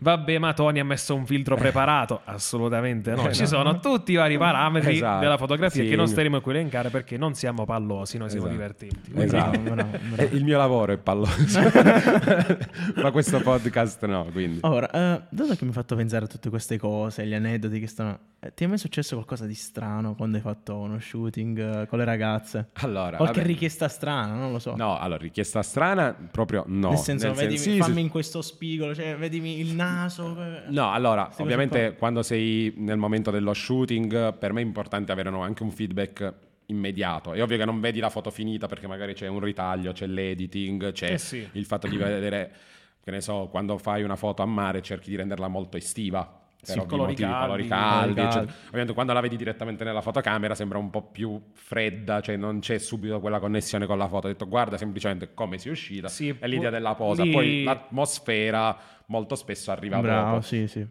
Vabbè, 0.03 0.39
ma 0.39 0.51
Tony 0.53 0.79
ha 0.79 0.83
messo 0.83 1.13
un 1.13 1.27
filtro 1.27 1.55
preparato. 1.55 2.21
Assolutamente 2.25 3.13
no. 3.13 3.27
Eh, 3.27 3.33
Ci 3.33 3.41
no. 3.41 3.47
sono 3.47 3.79
tutti 3.79 4.13
i 4.13 4.15
vari 4.15 4.35
parametri 4.35 4.95
Esatto. 4.95 5.19
della 5.19 5.37
fotografia 5.37 5.83
Sì. 5.83 5.89
che 5.89 5.95
non 5.95 6.07
staremo 6.07 6.41
qui 6.41 6.53
a 6.53 6.55
elencare 6.55 6.89
perché 6.89 7.17
non 7.17 7.35
siamo 7.35 7.65
pallosi, 7.65 8.17
noi 8.17 8.29
siamo 8.31 8.47
Esatto. 8.47 8.59
divertenti. 8.59 9.11
Esatto. 9.15 9.59
Bravo, 9.59 9.75
bravo, 9.75 9.97
bravo. 10.09 10.15
Eh, 10.31 10.35
il 10.35 10.43
mio 10.43 10.57
lavoro 10.57 10.93
è 10.93 10.97
palloso, 10.97 11.59
ma 13.01 13.11
questo 13.11 13.39
podcast 13.41 14.03
no. 14.05 14.25
Quindi. 14.31 14.59
Ora, 14.63 14.89
eh, 14.89 15.21
dato 15.29 15.49
che 15.55 15.63
mi 15.63 15.69
hai 15.69 15.73
fatto 15.73 15.95
pensare 15.95 16.25
a 16.25 16.27
tutte 16.27 16.49
queste 16.49 16.77
cose, 16.77 17.25
gli 17.25 17.33
aneddoti 17.33 17.79
che 17.79 17.87
stanno... 17.87 18.17
eh, 18.39 18.53
ti 18.55 18.63
è 18.63 18.67
mai 18.67 18.77
successo 18.79 19.13
qualcosa 19.15 19.45
di 19.45 19.53
strano 19.53 20.15
quando 20.15 20.37
hai 20.37 20.43
fatto 20.43 20.77
uno 20.77 20.99
shooting 20.99 21.81
eh, 21.81 21.87
con 21.87 21.99
le 21.99 22.05
ragazze? 22.05 22.69
Allora, 22.81 23.17
Qualche 23.17 23.35
vabbè. 23.41 23.47
richiesta 23.47 23.87
strana, 23.87 24.33
non 24.33 24.51
lo 24.51 24.57
so. 24.59 24.75
No, 24.75 24.97
allora, 24.97 25.19
richiesta 25.21 25.61
strana 25.61 26.15
proprio 26.31 26.63
no. 26.67 26.89
Nel 26.89 26.97
senso, 26.97 27.27
Nel 27.27 27.35
vedimi, 27.35 27.57
senso- 27.57 27.71
sì, 27.75 27.81
fammi 27.81 27.93
sì. 27.95 28.01
in 28.01 28.09
questo 28.09 28.41
spigolo, 28.41 28.95
cioè, 28.95 29.15
vedimi 29.15 29.59
il 29.59 29.73
naso. 29.75 29.89
Eh. 30.41 30.63
No, 30.71 30.91
allora, 30.91 31.25
cose 31.27 31.41
ovviamente 31.43 31.87
qua. 31.89 31.97
quando 31.97 32.21
sei 32.23 32.73
nel 32.77 32.97
momento 32.97 33.31
dello 33.31 33.53
shooting, 33.53 34.37
per 34.37 34.53
me 34.53 34.61
è 34.61 34.63
importante 34.63 35.11
avere 35.11 35.29
anche 35.29 35.63
un 35.63 35.71
feedback 35.71 36.33
immediato. 36.67 37.33
È 37.33 37.41
ovvio 37.41 37.57
che 37.57 37.65
non 37.65 37.79
vedi 37.79 37.99
la 37.99 38.09
foto 38.09 38.29
finita 38.31 38.67
perché 38.67 38.87
magari 38.87 39.13
c'è 39.13 39.27
un 39.27 39.39
ritaglio, 39.39 39.91
c'è 39.91 40.07
l'editing, 40.07 40.91
c'è 40.91 41.13
Eh 41.13 41.17
sì. 41.17 41.47
il 41.53 41.65
fatto 41.65 41.87
di 41.87 41.97
vedere, 41.97 42.51
che 43.03 43.11
ne 43.11 43.21
so, 43.21 43.47
quando 43.51 43.77
fai 43.77 44.03
una 44.03 44.15
foto 44.15 44.41
a 44.41 44.45
mare 44.45 44.81
cerchi 44.81 45.09
di 45.09 45.15
renderla 45.15 45.47
molto 45.47 45.77
estiva. 45.77 46.40
Per 46.63 46.69
Sì, 46.69 46.77
ovvi 46.77 46.87
colori 46.89 47.09
motivi, 47.09 47.29
caldi, 47.31 47.45
colori 47.47 47.67
caldi, 47.67 48.13
caldi. 48.13 48.51
Ovviamente 48.67 48.93
quando 48.93 49.13
la 49.13 49.19
vedi 49.19 49.35
direttamente 49.35 49.83
nella 49.83 50.01
fotocamera 50.01 50.53
sembra 50.53 50.77
un 50.77 50.91
po' 50.91 51.01
più 51.01 51.41
fredda, 51.53 52.21
cioè 52.21 52.35
non 52.37 52.59
c'è 52.59 52.77
subito 52.77 53.19
quella 53.19 53.39
connessione 53.39 53.87
con 53.87 53.97
la 53.97 54.07
foto. 54.07 54.27
Ho 54.27 54.29
detto 54.29 54.47
guarda 54.47 54.77
semplicemente 54.77 55.33
come 55.33 55.57
si 55.57 55.69
è 55.69 55.71
uscita 55.71 56.07
Sì, 56.07 56.35
e 56.39 56.47
l'idea 56.47 56.69
della 56.69 56.93
posa. 56.93 57.23
lì- 57.23 57.31
Poi 57.31 57.63
l'atmosfera 57.63 58.77
molto 59.07 59.33
spesso 59.35 59.71
arriva 59.71 59.99
Bravo, 59.99 60.33
dopo. 60.35 60.41
sì, 60.45 60.67
sì. 60.67 60.85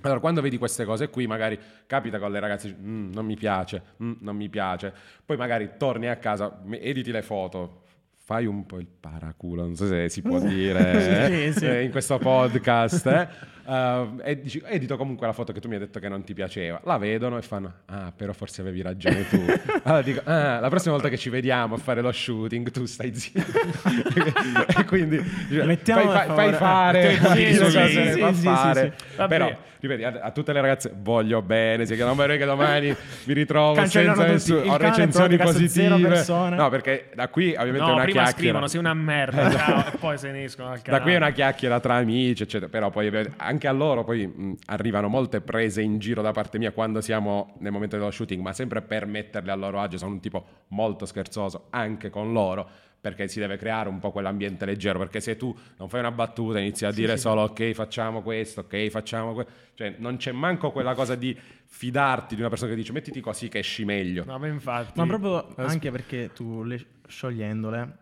Allora, 0.00 0.18
quando 0.18 0.40
vedi 0.40 0.56
queste 0.58 0.84
cose 0.84 1.10
qui, 1.10 1.26
magari 1.26 1.58
capita 1.86 2.18
con 2.18 2.32
le 2.32 2.40
ragazze, 2.40 2.74
"Mm, 2.76 3.12
non 3.12 3.24
mi 3.26 3.36
piace, 3.36 3.82
mm, 4.02 4.12
non 4.20 4.34
mi 4.34 4.48
piace. 4.48 4.92
Poi 5.24 5.36
magari 5.36 5.72
torni 5.76 6.08
a 6.08 6.16
casa, 6.16 6.60
editi 6.70 7.10
le 7.12 7.22
foto, 7.22 7.82
fai 8.16 8.46
un 8.46 8.64
po' 8.64 8.78
il 8.78 8.86
paraculo, 8.88 9.62
non 9.62 9.76
so 9.76 9.86
se 9.86 10.08
si 10.08 10.22
può 10.22 10.38
dire 10.40 11.52
Sì, 11.52 11.58
sì. 11.60 11.66
eh, 11.66 11.82
in 11.82 11.90
questo 11.90 12.18
podcast, 12.18 13.06
eh. 13.06 13.28
Uh, 13.64 14.20
e 14.22 14.40
dici, 14.40 14.62
edito 14.64 14.96
comunque 14.96 15.26
la 15.26 15.32
foto 15.32 15.52
che 15.52 15.60
tu 15.60 15.68
mi 15.68 15.74
hai 15.74 15.80
detto 15.80 15.98
che 15.98 16.08
non 16.08 16.22
ti 16.22 16.34
piaceva. 16.34 16.80
La 16.84 16.98
vedono 16.98 17.38
e 17.38 17.42
fanno, 17.42 17.72
ah, 17.86 18.12
però 18.14 18.32
forse 18.32 18.60
avevi 18.60 18.82
ragione 18.82 19.26
tu. 19.28 19.42
Allora 19.84 20.02
dico, 20.02 20.20
ah, 20.24 20.60
la 20.60 20.68
prossima 20.68 20.92
volta 20.94 21.08
che 21.08 21.16
ci 21.16 21.30
vediamo 21.30 21.74
a 21.74 21.78
fare 21.78 22.00
lo 22.00 22.12
shooting, 22.12 22.70
tu 22.70 22.84
stai 22.86 23.14
zitto. 23.14 23.40
e 24.78 24.84
quindi 24.84 25.22
cioè, 25.50 25.64
Mettiamo 25.64 26.10
fai, 26.10 26.26
fai 26.26 26.52
favore. 26.52 26.52
fare, 26.56 27.10
fai 27.16 27.54
sì, 27.54 27.58
cose 27.60 27.88
sì, 27.88 27.94
che 27.94 28.12
sì, 28.12 28.20
fa 28.20 28.32
sì, 28.32 28.42
fare. 28.42 28.94
Però, 29.28 29.58
ripeti, 29.80 30.04
a, 30.04 30.20
a 30.22 30.30
tutte 30.30 30.52
le 30.52 30.60
ragazze 30.60 30.92
voglio 30.94 31.42
bene, 31.42 31.84
non 31.84 32.16
vorrei 32.16 32.38
che 32.38 32.44
domani 32.44 32.94
mi 33.24 33.34
ritrovo 33.34 33.74
Cancellano 33.74 34.16
senza 34.16 34.32
nessuno, 34.32 34.72
ho 34.72 34.76
recensioni 34.76 35.36
positive. 35.36 36.24
No, 36.28 36.68
perché 36.70 37.10
da 37.14 37.28
qui 37.28 37.54
ovviamente 37.56 37.78
è 37.78 37.86
No, 37.86 37.94
una 37.94 38.02
prima 38.04 38.22
chiacchiera. 38.22 38.30
scrivono 38.30 38.66
sei 38.66 38.80
una 38.80 38.94
merda 38.94 39.50
ciao, 39.52 39.86
e 39.92 39.96
poi 39.98 40.18
se 40.18 40.30
ne 40.30 40.44
escono 40.44 40.76
Da 40.82 41.00
qui 41.00 41.12
è 41.12 41.16
una 41.16 41.30
chiacchiera 41.30 41.80
tra 41.80 41.94
amici, 41.96 42.42
eccetera. 42.42 42.70
Però 42.70 42.90
poi 42.90 43.06
ovviamente, 43.06 43.36
anche 43.54 43.68
a 43.68 43.72
loro 43.72 44.04
poi 44.04 44.26
mh, 44.26 44.56
arrivano 44.66 45.08
molte 45.08 45.40
prese 45.40 45.80
in 45.80 45.98
giro 45.98 46.20
da 46.22 46.32
parte 46.32 46.58
mia 46.58 46.72
quando 46.72 47.00
siamo 47.00 47.54
nel 47.60 47.72
momento 47.72 47.96
dello 47.96 48.10
shooting, 48.10 48.42
ma 48.42 48.52
sempre 48.52 48.82
per 48.82 49.06
metterle 49.06 49.50
a 49.50 49.54
loro 49.54 49.80
agio. 49.80 49.96
Sono 49.96 50.12
un 50.12 50.20
tipo 50.20 50.44
molto 50.68 51.06
scherzoso 51.06 51.66
anche 51.70 52.10
con 52.10 52.32
loro. 52.32 52.68
Perché 53.04 53.28
si 53.28 53.38
deve 53.38 53.58
creare 53.58 53.90
un 53.90 53.98
po' 53.98 54.10
quell'ambiente 54.10 54.64
leggero. 54.64 54.98
Perché 54.98 55.20
se 55.20 55.36
tu 55.36 55.54
non 55.76 55.90
fai 55.90 56.00
una 56.00 56.10
battuta, 56.10 56.58
inizi 56.58 56.86
a 56.86 56.90
dire 56.90 57.18
solo 57.18 57.42
ok, 57.42 57.72
facciamo 57.72 58.22
questo, 58.22 58.60
ok, 58.60 58.88
facciamo 58.88 59.34
questo. 59.34 59.52
Cioè, 59.74 59.96
non 59.98 60.16
c'è 60.16 60.32
manco 60.32 60.70
quella 60.72 60.94
cosa 60.94 61.14
di 61.14 61.36
fidarti 61.66 62.34
di 62.34 62.40
una 62.40 62.48
persona 62.48 62.70
che 62.70 62.76
dice 62.76 62.92
mettiti 62.92 63.20
così 63.20 63.48
che 63.48 63.58
esci 63.58 63.84
meglio. 63.84 64.24
No, 64.24 64.38
ma 64.38 64.46
infatti... 64.46 64.98
Ma 64.98 65.06
proprio 65.06 65.36
As- 65.54 65.70
anche 65.70 65.90
perché 65.90 66.30
tu 66.32 66.62
le, 66.62 66.82
sciogliendole, 67.06 67.98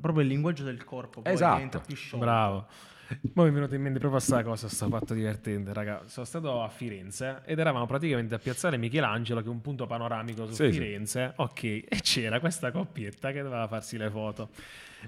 proprio 0.00 0.20
il 0.20 0.28
linguaggio 0.28 0.62
del 0.62 0.84
corpo 0.84 1.22
poi 1.22 1.32
Esatto. 1.32 1.54
diventa 1.54 1.80
più 1.80 1.96
sciolto. 1.96 2.24
Bravo. 2.24 2.66
Poi 3.32 3.44
mi 3.44 3.50
è 3.50 3.54
venuto 3.54 3.74
in 3.74 3.82
mente 3.82 3.98
proprio 3.98 4.18
sta 4.20 4.42
cosa, 4.42 4.68
sto 4.68 4.88
fatto 4.88 5.14
divertente, 5.14 5.72
raga. 5.72 6.02
Sono 6.06 6.26
stato 6.26 6.62
a 6.62 6.68
Firenze 6.68 7.42
ed 7.44 7.58
eravamo 7.58 7.86
praticamente 7.86 8.34
a 8.34 8.38
Piazzale 8.38 8.76
Michelangelo, 8.76 9.40
che 9.40 9.46
è 9.46 9.50
un 9.50 9.60
punto 9.60 9.86
panoramico 9.86 10.46
su 10.46 10.54
Sì, 10.54 10.64
sì. 10.64 10.72
Firenze. 10.72 11.32
Ok, 11.36 11.62
e 11.62 11.86
c'era 12.02 12.40
questa 12.40 12.70
coppietta 12.72 13.30
che 13.30 13.42
doveva 13.42 13.68
farsi 13.68 13.96
le 13.96 14.10
foto. 14.10 14.48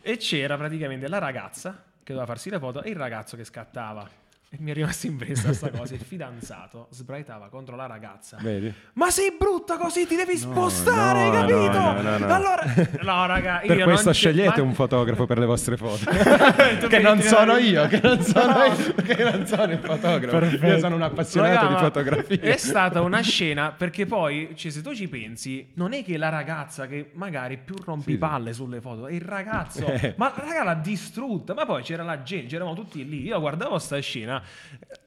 E 0.01 0.17
c'era 0.17 0.57
praticamente 0.57 1.09
la 1.09 1.19
ragazza 1.19 1.83
che 2.03 2.13
doveva 2.13 2.27
farsi 2.27 2.51
le 2.51 2.59
foto 2.59 2.83
e 2.83 2.91
il 2.91 2.97
ragazzo 2.97 3.37
che 3.37 3.45
scattava. 3.45 4.09
E 4.51 4.57
mi 4.61 4.71
è 4.71 4.75
rimasto 4.75 5.07
impressa 5.07 5.53
sta 5.53 5.69
cosa. 5.69 5.93
Il 5.93 6.01
fidanzato 6.01 6.87
sbraitava 6.91 7.49
contro 7.51 7.77
la 7.77 7.85
ragazza. 7.85 8.39
Vedi? 8.41 8.73
Ma 8.95 9.11
sei 9.11 9.35
brutta 9.39 9.77
così, 9.77 10.07
ti 10.07 10.17
devi 10.17 10.39
spostare, 10.39 11.25
no, 11.27 11.31
capito? 11.33 11.79
no, 11.79 12.01
no, 12.01 12.19
no. 12.19 12.35
Allora, 12.35 12.65
no, 13.03 13.27
raga, 13.27 13.61
Per 13.67 13.83
questo 13.83 14.11
scegliete 14.11 14.63
un 14.63 14.73
fotografo 14.73 15.27
per 15.27 15.39
le 15.39 15.45
vostre 15.45 15.77
foto. 15.77 16.07
Che 16.89 16.99
non 16.99 17.21
sono 17.21 17.57
io, 17.57 17.87
che 17.89 18.01
non 18.03 18.23
sono 18.23 18.47
No. 18.59 18.65
io, 18.65 18.95
che 18.95 19.23
non 19.23 19.47
sono 19.47 19.73
il 19.73 19.79
fotografo. 19.79 20.67
Io 20.67 20.79
sono 20.79 20.95
un 20.95 21.03
appassionato 21.03 21.55
Raga, 21.55 21.69
di 21.69 21.83
fotografia. 21.83 22.41
È 22.41 22.57
stata 22.57 23.01
una 23.03 23.21
scena 23.21 23.73
perché 23.73 24.07
poi, 24.07 24.53
cioè, 24.55 24.71
se 24.71 24.81
tu 24.81 24.95
ci 24.95 25.09
pensi, 25.09 25.69
non 25.75 25.93
è 25.93 26.03
che 26.03 26.17
la 26.17 26.31
ragazza 26.31 26.87
che 26.87 27.11
magari 27.15 27.59
più 27.59 27.75
rompipalle 27.85 28.55
sulle 28.55 28.81
foto, 28.81 29.07
è 29.07 29.13
il 29.13 29.21
ragazzo. 29.21 29.85
Eh. 29.87 30.15
ma 30.17 30.33
la 30.35 30.43
raga 30.43 30.65
l'ha 30.65 30.75
distrutta. 30.75 31.53
Ma 31.53 31.67
poi 31.67 31.83
c'era 31.83 32.03
la 32.03 32.23
gente, 32.23 32.47
c'eravamo 32.47 32.75
tutti 32.75 33.07
lì. 33.07 33.23
Io 33.25 33.39
guardavo 33.41 33.79
sta 33.79 33.99
scena, 33.99 34.38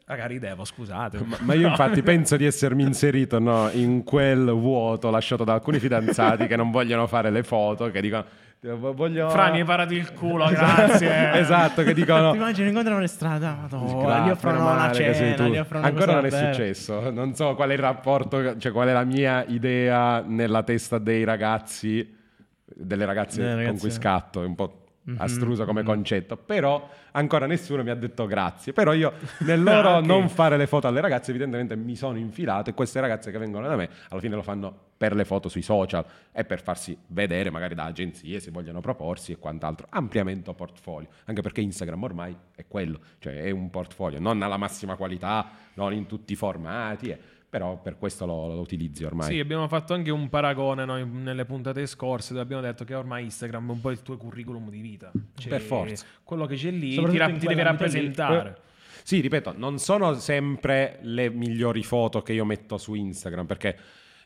raga, 0.05 0.25
ridevo, 0.25 0.65
scusate. 0.65 1.19
Ma, 1.23 1.37
ma 1.41 1.53
io 1.53 1.67
infatti 1.69 2.01
penso 2.01 2.37
di 2.37 2.45
essermi 2.45 2.83
inserito 2.83 3.39
no, 3.39 3.69
in 3.71 4.03
quel 4.03 4.51
vuoto 4.51 5.09
lasciato 5.09 5.43
da 5.43 5.53
alcuni 5.53 5.79
fidanzati 5.79 6.47
che 6.47 6.55
non 6.55 6.71
vogliono 6.71 7.07
fare 7.07 7.29
le 7.29 7.43
foto, 7.43 7.89
che 7.91 8.01
dicono 8.01 8.25
voglio... 8.69 9.29
Fra 9.29 9.49
mi 9.49 9.59
hai 9.59 9.65
parato 9.65 9.93
il 9.93 10.13
culo, 10.13 10.47
grazie. 10.47 11.33
esatto, 11.39 11.81
che 11.83 11.93
dicono... 11.93 12.31
Ti 12.31 12.37
immagini 12.37 12.67
incontrano 12.67 12.99
le 12.99 13.07
strade, 13.07 13.45
ah, 13.45 13.57
madonna, 13.61 14.25
gli 14.25 14.29
offrono 14.29 14.71
una 14.71 14.93
sei 14.93 15.15
cena, 15.15 15.35
tu. 15.35 15.43
gli 15.45 15.57
offrono 15.57 15.85
Ancora 15.85 16.13
non 16.13 16.25
è 16.25 16.29
successo. 16.29 17.09
Non 17.09 17.33
so 17.33 17.55
qual 17.55 17.69
è 17.69 17.73
il 17.73 17.79
rapporto, 17.79 18.57
cioè 18.57 18.71
qual 18.71 18.87
è 18.89 18.93
la 18.93 19.03
mia 19.03 19.43
idea 19.47 20.21
nella 20.21 20.61
testa 20.61 20.99
dei 20.99 21.23
ragazzi, 21.23 22.17
delle 22.63 23.05
ragazze 23.05 23.41
Delle 23.41 23.53
con 23.53 23.63
ragazze. 23.63 23.79
cui 23.79 23.91
scatto, 23.91 24.43
è 24.43 24.45
un 24.45 24.55
po' 24.55 24.80
Mhm, 25.03 25.15
astruso 25.19 25.65
come 25.65 25.81
concetto, 25.81 26.37
però 26.37 26.87
ancora 27.13 27.47
nessuno 27.47 27.81
mi 27.83 27.89
ha 27.89 27.95
detto 27.95 28.27
grazie. 28.27 28.71
Però 28.71 28.93
io 28.93 29.13
nel 29.45 29.63
loro 29.63 29.89
Ah, 29.89 29.97
ok. 29.97 30.05
non 30.05 30.29
fare 30.29 30.57
le 30.57 30.67
foto 30.67 30.87
alle 30.87 31.01
ragazze, 31.01 31.31
evidentemente 31.31 31.75
mi 31.75 31.95
sono 31.95 32.17
infilato 32.19 32.69
e 32.69 32.73
queste 32.73 32.99
ragazze 32.99 33.31
che 33.31 33.37
vengono 33.39 33.67
da 33.67 33.75
me 33.75 33.89
alla 34.09 34.19
fine 34.21 34.35
lo 34.35 34.43
fanno 34.43 34.89
per 35.01 35.15
le 35.15 35.25
foto 35.25 35.49
sui 35.49 35.63
social 35.63 36.05
e 36.31 36.43
per 36.45 36.61
farsi 36.61 36.95
vedere 37.07 37.49
magari 37.49 37.73
da 37.73 37.85
agenzie 37.85 38.39
se 38.39 38.51
vogliono 38.51 38.79
proporsi 38.81 39.31
e 39.31 39.37
quant'altro. 39.37 39.87
Ampliamento 39.89 40.53
portfolio, 40.53 41.07
anche 41.25 41.41
perché 41.41 41.61
Instagram 41.61 42.03
ormai 42.03 42.37
è 42.55 42.65
quello, 42.67 42.99
cioè 43.17 43.41
è 43.41 43.49
un 43.49 43.71
portfolio, 43.71 44.19
non 44.19 44.39
alla 44.43 44.57
massima 44.57 44.95
qualità, 44.95 45.49
non 45.73 45.93
in 45.93 46.05
tutti 46.05 46.33
i 46.33 46.35
formati, 46.35 47.09
eh, 47.09 47.19
però 47.51 47.81
per 47.81 47.97
questo 47.97 48.25
lo, 48.25 48.47
lo 48.47 48.61
utilizzi 48.61 49.03
ormai. 49.03 49.33
Sì, 49.33 49.39
abbiamo 49.39 49.67
fatto 49.67 49.93
anche 49.93 50.09
un 50.09 50.29
paragone 50.29 50.85
noi, 50.85 51.05
nelle 51.05 51.43
puntate 51.43 51.85
scorse 51.85 52.29
dove 52.31 52.45
abbiamo 52.45 52.61
detto 52.61 52.85
che 52.85 52.95
ormai 52.95 53.25
Instagram 53.25 53.67
è 53.67 53.71
un 53.73 53.81
po' 53.81 53.91
il 53.91 54.01
tuo 54.01 54.15
curriculum 54.15 54.69
di 54.69 54.79
vita. 54.79 55.11
Cioè, 55.35 55.49
Per 55.49 55.59
forza. 55.61 56.05
Quello 56.23 56.45
che 56.45 56.55
c'è 56.55 56.71
lì 56.71 56.91
ti, 56.91 56.95
ra- 56.95 57.01
ti 57.01 57.09
deve 57.09 57.15
quell'ambito 57.17 57.49
lì. 57.49 57.61
rappresentare. 57.61 58.57
Sì, 59.03 59.19
ripeto, 59.19 59.53
non 59.57 59.79
sono 59.79 60.13
sempre 60.13 60.99
le 61.01 61.29
migliori 61.29 61.83
foto 61.83 62.21
che 62.21 62.31
io 62.31 62.45
metto 62.45 62.77
su 62.77 62.93
Instagram, 62.93 63.45
perché 63.45 63.77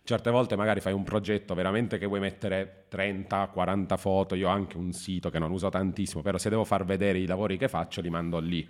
certe 0.05 0.29
volte 0.29 0.55
magari 0.55 0.81
fai 0.81 0.93
un 0.93 1.03
progetto 1.03 1.55
veramente 1.55 1.97
che 1.97 2.05
vuoi 2.05 2.19
mettere 2.19 2.85
30, 2.89 3.47
40 3.47 3.97
foto, 3.97 4.35
io 4.35 4.47
ho 4.47 4.51
anche 4.51 4.77
un 4.77 4.91
sito 4.93 5.31
che 5.31 5.39
non 5.39 5.49
uso 5.49 5.67
tantissimo, 5.69 6.21
però 6.21 6.37
se 6.37 6.49
devo 6.49 6.63
far 6.63 6.85
vedere 6.85 7.17
i 7.17 7.25
lavori 7.25 7.57
che 7.57 7.67
faccio 7.67 8.01
li 8.01 8.11
mando 8.11 8.37
lì. 8.37 8.65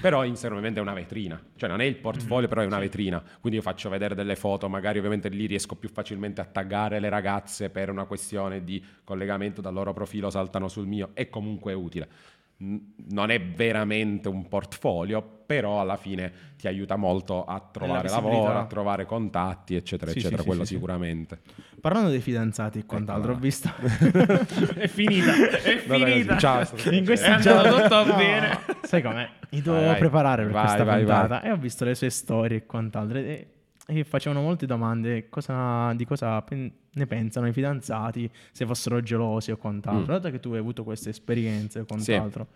Però 0.00 0.24
Instagram 0.24 0.58
ovviamente 0.58 0.80
è 0.80 0.82
una 0.82 0.92
vetrina, 0.92 1.40
cioè 1.54 1.68
non 1.68 1.80
è 1.80 1.84
il 1.84 1.94
portfolio, 1.96 2.48
però 2.48 2.62
è 2.62 2.66
una 2.66 2.80
vetrina, 2.80 3.22
quindi 3.40 3.60
io 3.60 3.64
faccio 3.64 3.88
vedere 3.88 4.16
delle 4.16 4.34
foto, 4.34 4.68
magari 4.68 4.98
ovviamente 4.98 5.28
lì 5.28 5.46
riesco 5.46 5.76
più 5.76 5.88
facilmente 5.88 6.40
a 6.40 6.44
taggare 6.44 6.98
le 6.98 7.08
ragazze 7.08 7.70
per 7.70 7.88
una 7.88 8.04
questione 8.04 8.64
di 8.64 8.84
collegamento 9.04 9.60
dal 9.60 9.72
loro 9.72 9.92
profilo, 9.92 10.28
saltano 10.28 10.66
sul 10.66 10.88
mio, 10.88 11.10
è 11.14 11.28
comunque 11.28 11.72
utile. 11.72 12.08
Non 12.62 13.30
è 13.30 13.40
veramente 13.40 14.28
un 14.28 14.46
portfolio, 14.46 15.22
però 15.46 15.80
alla 15.80 15.96
fine 15.96 16.32
ti 16.56 16.68
aiuta 16.68 16.96
molto 16.96 17.44
a 17.44 17.58
trovare 17.58 18.08
lavoro, 18.08 18.58
a 18.58 18.66
trovare 18.66 19.06
contatti, 19.06 19.74
eccetera, 19.74 20.10
sì, 20.10 20.18
eccetera, 20.18 20.42
sì, 20.42 20.46
quello 20.46 20.64
sì, 20.64 20.74
sicuramente. 20.74 21.40
Parlando 21.80 22.10
dei 22.10 22.20
fidanzati 22.20 22.80
e 22.80 22.84
quant'altro, 22.84 23.32
ecco, 23.32 23.38
ho 23.38 23.42
visto... 23.42 23.70
è 24.76 24.86
finita, 24.88 25.32
è 25.32 25.78
finita. 25.78 26.36
Ciao, 26.36 26.66
in 26.90 27.04
questi 27.04 27.36
giorni 27.38 27.82
tutto 27.82 28.04
no. 28.04 28.14
bene. 28.14 28.58
Sai 28.82 29.02
com'è? 29.02 29.28
Mi 29.50 29.62
dovevo 29.62 29.86
vai, 29.86 29.98
preparare 29.98 30.42
per 30.42 30.52
vai, 30.52 30.64
questa 30.64 30.84
vai, 30.84 30.98
puntata 30.98 31.42
e 31.42 31.50
ho 31.50 31.56
visto 31.56 31.84
le 31.84 31.94
sue 31.94 32.10
storie 32.10 32.58
e 32.58 32.66
quant'altro 32.66 33.18
e, 33.18 33.46
e 33.90 34.04
facevano 34.04 34.42
molte 34.42 34.66
domande 34.66 35.28
cosa, 35.28 35.92
di 35.94 36.04
cosa 36.04 36.40
pen- 36.42 36.70
ne 36.92 37.06
pensano 37.06 37.48
i 37.48 37.52
fidanzati, 37.52 38.30
se 38.52 38.64
fossero 38.64 39.00
gelosi 39.00 39.50
o 39.50 39.56
quant'altro. 39.56 40.14
Mm. 40.14 40.16
Dato 40.16 40.30
che 40.30 40.40
tu 40.40 40.52
hai 40.52 40.58
avuto 40.58 40.84
queste 40.84 41.10
esperienze 41.10 41.80
o 41.80 41.84
quant'altro, 41.84 42.48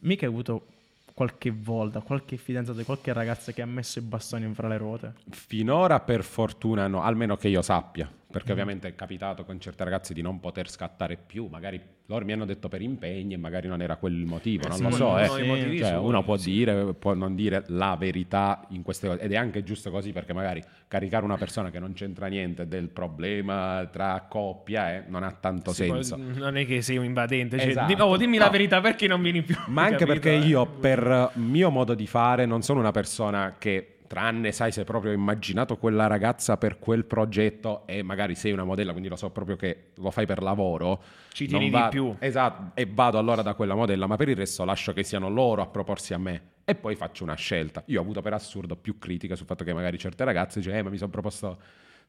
mica 0.00 0.26
hai 0.26 0.30
avuto 0.32 0.66
qualche 1.14 1.50
volta, 1.50 2.00
qualche 2.00 2.36
fidanzato, 2.36 2.82
qualche 2.84 3.12
ragazza 3.12 3.52
che 3.52 3.62
ha 3.62 3.66
messo 3.66 3.98
i 3.98 4.02
bastoni 4.02 4.52
fra 4.54 4.68
le 4.68 4.76
ruote? 4.76 5.14
Finora 5.30 6.00
per 6.00 6.22
fortuna 6.24 6.86
no, 6.86 7.02
almeno 7.02 7.36
che 7.36 7.48
io 7.48 7.62
sappia 7.62 8.10
perché 8.32 8.50
mm. 8.50 8.52
ovviamente 8.52 8.88
è 8.88 8.94
capitato 8.96 9.44
con 9.44 9.60
certe 9.60 9.84
ragazze 9.84 10.14
di 10.14 10.22
non 10.22 10.40
poter 10.40 10.68
scattare 10.68 11.16
più, 11.16 11.46
magari 11.46 11.80
loro 12.06 12.24
mi 12.24 12.32
hanno 12.32 12.44
detto 12.44 12.68
per 12.68 12.82
impegni 12.82 13.34
e 13.34 13.36
magari 13.36 13.68
non 13.68 13.80
era 13.80 13.96
quello 13.96 14.18
il 14.18 14.26
motivo, 14.26 14.64
eh 14.64 14.68
non 14.68 14.76
sì, 14.76 14.82
lo 14.82 14.90
so, 14.90 15.18
eh. 15.18 15.28
sì. 15.28 15.78
cioè, 15.78 15.96
uno 15.96 16.24
può 16.24 16.36
sì. 16.36 16.50
dire, 16.50 16.94
può 16.94 17.14
non 17.14 17.34
dire 17.34 17.64
la 17.68 17.96
verità 17.96 18.66
in 18.70 18.82
queste 18.82 19.06
cose 19.06 19.20
ed 19.20 19.32
è 19.32 19.36
anche 19.36 19.62
giusto 19.62 19.90
così 19.90 20.12
perché 20.12 20.32
magari 20.32 20.62
caricare 20.88 21.24
una 21.24 21.36
persona 21.36 21.70
che 21.70 21.78
non 21.78 21.92
c'entra 21.92 22.26
niente 22.26 22.66
del 22.66 22.88
problema 22.88 23.88
tra 23.92 24.26
coppia 24.28 24.94
eh, 24.94 25.04
non 25.06 25.22
ha 25.22 25.32
tanto 25.32 25.72
senso. 25.72 26.16
non 26.16 26.56
è 26.56 26.66
che 26.66 26.82
sei 26.82 26.96
un 26.96 27.04
invadente, 27.04 27.58
cioè, 27.58 27.68
esatto. 27.68 28.04
oh, 28.04 28.16
dimmi 28.16 28.38
no. 28.38 28.44
la 28.44 28.50
verità 28.50 28.80
perché 28.80 29.06
non 29.06 29.22
vieni 29.22 29.42
più. 29.42 29.56
Ma 29.68 29.82
anche 29.82 29.98
capito? 30.04 30.20
perché 30.20 30.46
io 30.46 30.66
per 30.66 31.30
mio 31.34 31.70
modo 31.70 31.94
di 31.94 32.06
fare 32.06 32.46
non 32.46 32.62
sono 32.62 32.80
una 32.80 32.90
persona 32.90 33.56
che 33.58 33.91
tranne 34.12 34.52
sai 34.52 34.72
se 34.72 34.84
proprio 34.84 35.12
ho 35.12 35.14
immaginato 35.14 35.78
quella 35.78 36.06
ragazza 36.06 36.58
per 36.58 36.78
quel 36.78 37.06
progetto 37.06 37.86
e 37.86 38.02
magari 38.02 38.34
sei 38.34 38.52
una 38.52 38.62
modella, 38.62 38.90
quindi 38.90 39.08
lo 39.08 39.16
so 39.16 39.30
proprio 39.30 39.56
che 39.56 39.92
lo 39.94 40.10
fai 40.10 40.26
per 40.26 40.42
lavoro. 40.42 41.02
Ci 41.32 41.46
tieni 41.46 41.70
va- 41.70 41.84
di 41.84 41.96
più. 41.96 42.14
Esatto, 42.18 42.72
e 42.74 42.86
vado 42.92 43.16
allora 43.16 43.40
da 43.40 43.54
quella 43.54 43.74
modella, 43.74 44.06
ma 44.06 44.16
per 44.16 44.28
il 44.28 44.36
resto 44.36 44.66
lascio 44.66 44.92
che 44.92 45.02
siano 45.02 45.30
loro 45.30 45.62
a 45.62 45.66
proporsi 45.66 46.12
a 46.12 46.18
me 46.18 46.42
e 46.66 46.74
poi 46.74 46.94
faccio 46.94 47.24
una 47.24 47.36
scelta. 47.36 47.82
Io 47.86 48.00
ho 48.00 48.02
avuto 48.02 48.20
per 48.20 48.34
assurdo 48.34 48.76
più 48.76 48.98
critiche 48.98 49.34
sul 49.34 49.46
fatto 49.46 49.64
che 49.64 49.72
magari 49.72 49.96
certe 49.96 50.24
ragazze 50.24 50.60
dicono, 50.60 50.76
eh 50.76 50.82
ma 50.82 50.90
mi 50.90 50.98
sono 50.98 51.10
proposto 51.10 51.58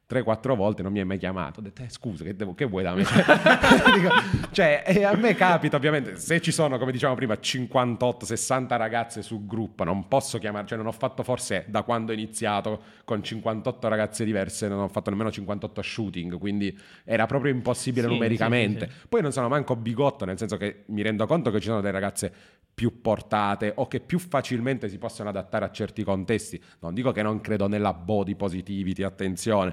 3-4 0.08 0.54
volte 0.54 0.82
non 0.82 0.92
mi 0.92 0.98
hai 0.98 1.04
mai 1.04 1.18
chiamato. 1.18 1.60
Ho 1.60 1.62
detto, 1.62 1.82
eh, 1.82 1.88
scusa, 1.88 2.24
che, 2.24 2.36
devo, 2.36 2.54
che, 2.54 2.66
vuoi 2.66 2.82
da 2.82 2.94
me? 2.94 3.04
Dico, 3.94 4.10
cioè, 4.50 4.82
e 4.86 5.04
a 5.04 5.14
me 5.16 5.34
capita, 5.34 5.76
ovviamente, 5.76 6.16
se 6.16 6.40
ci 6.40 6.52
sono, 6.52 6.78
come 6.78 6.92
dicevamo 6.92 7.16
prima, 7.16 7.34
58-60 7.34 8.76
ragazze 8.76 9.22
sul 9.22 9.46
gruppo, 9.46 9.84
non 9.84 10.08
posso 10.08 10.38
chiamare, 10.38 10.66
cioè 10.66 10.76
non 10.76 10.86
ho 10.86 10.92
fatto 10.92 11.22
forse 11.22 11.64
da 11.68 11.82
quando 11.82 12.12
ho 12.12 12.14
iniziato 12.14 12.82
con 13.04 13.22
58 13.22 13.88
ragazze 13.88 14.24
diverse, 14.24 14.68
non 14.68 14.80
ho 14.80 14.88
fatto 14.88 15.10
nemmeno 15.10 15.30
58 15.30 15.82
shooting, 15.82 16.38
quindi 16.38 16.76
era 17.04 17.26
proprio 17.26 17.52
impossibile 17.52 18.06
sì, 18.06 18.12
numericamente. 18.12 18.86
Sì, 18.86 18.92
sì, 19.00 19.06
Poi 19.08 19.22
non 19.22 19.32
sono 19.32 19.48
manco 19.48 19.74
bigotto, 19.76 20.24
nel 20.24 20.38
senso 20.38 20.56
che 20.56 20.84
mi 20.86 21.02
rendo 21.02 21.26
conto 21.26 21.50
che 21.50 21.60
ci 21.60 21.66
sono 21.66 21.80
delle 21.80 21.92
ragazze 21.92 22.32
più 22.74 23.00
portate 23.00 23.72
o 23.76 23.86
che 23.86 24.00
più 24.00 24.18
facilmente 24.18 24.88
si 24.88 24.98
possono 24.98 25.28
adattare 25.28 25.64
a 25.64 25.70
certi 25.70 26.02
contesti. 26.02 26.60
Non 26.80 26.92
dico 26.92 27.12
che 27.12 27.22
non 27.22 27.40
credo 27.40 27.68
nella 27.68 27.94
body 27.94 28.34
positivity, 28.34 29.04
attenzione, 29.04 29.72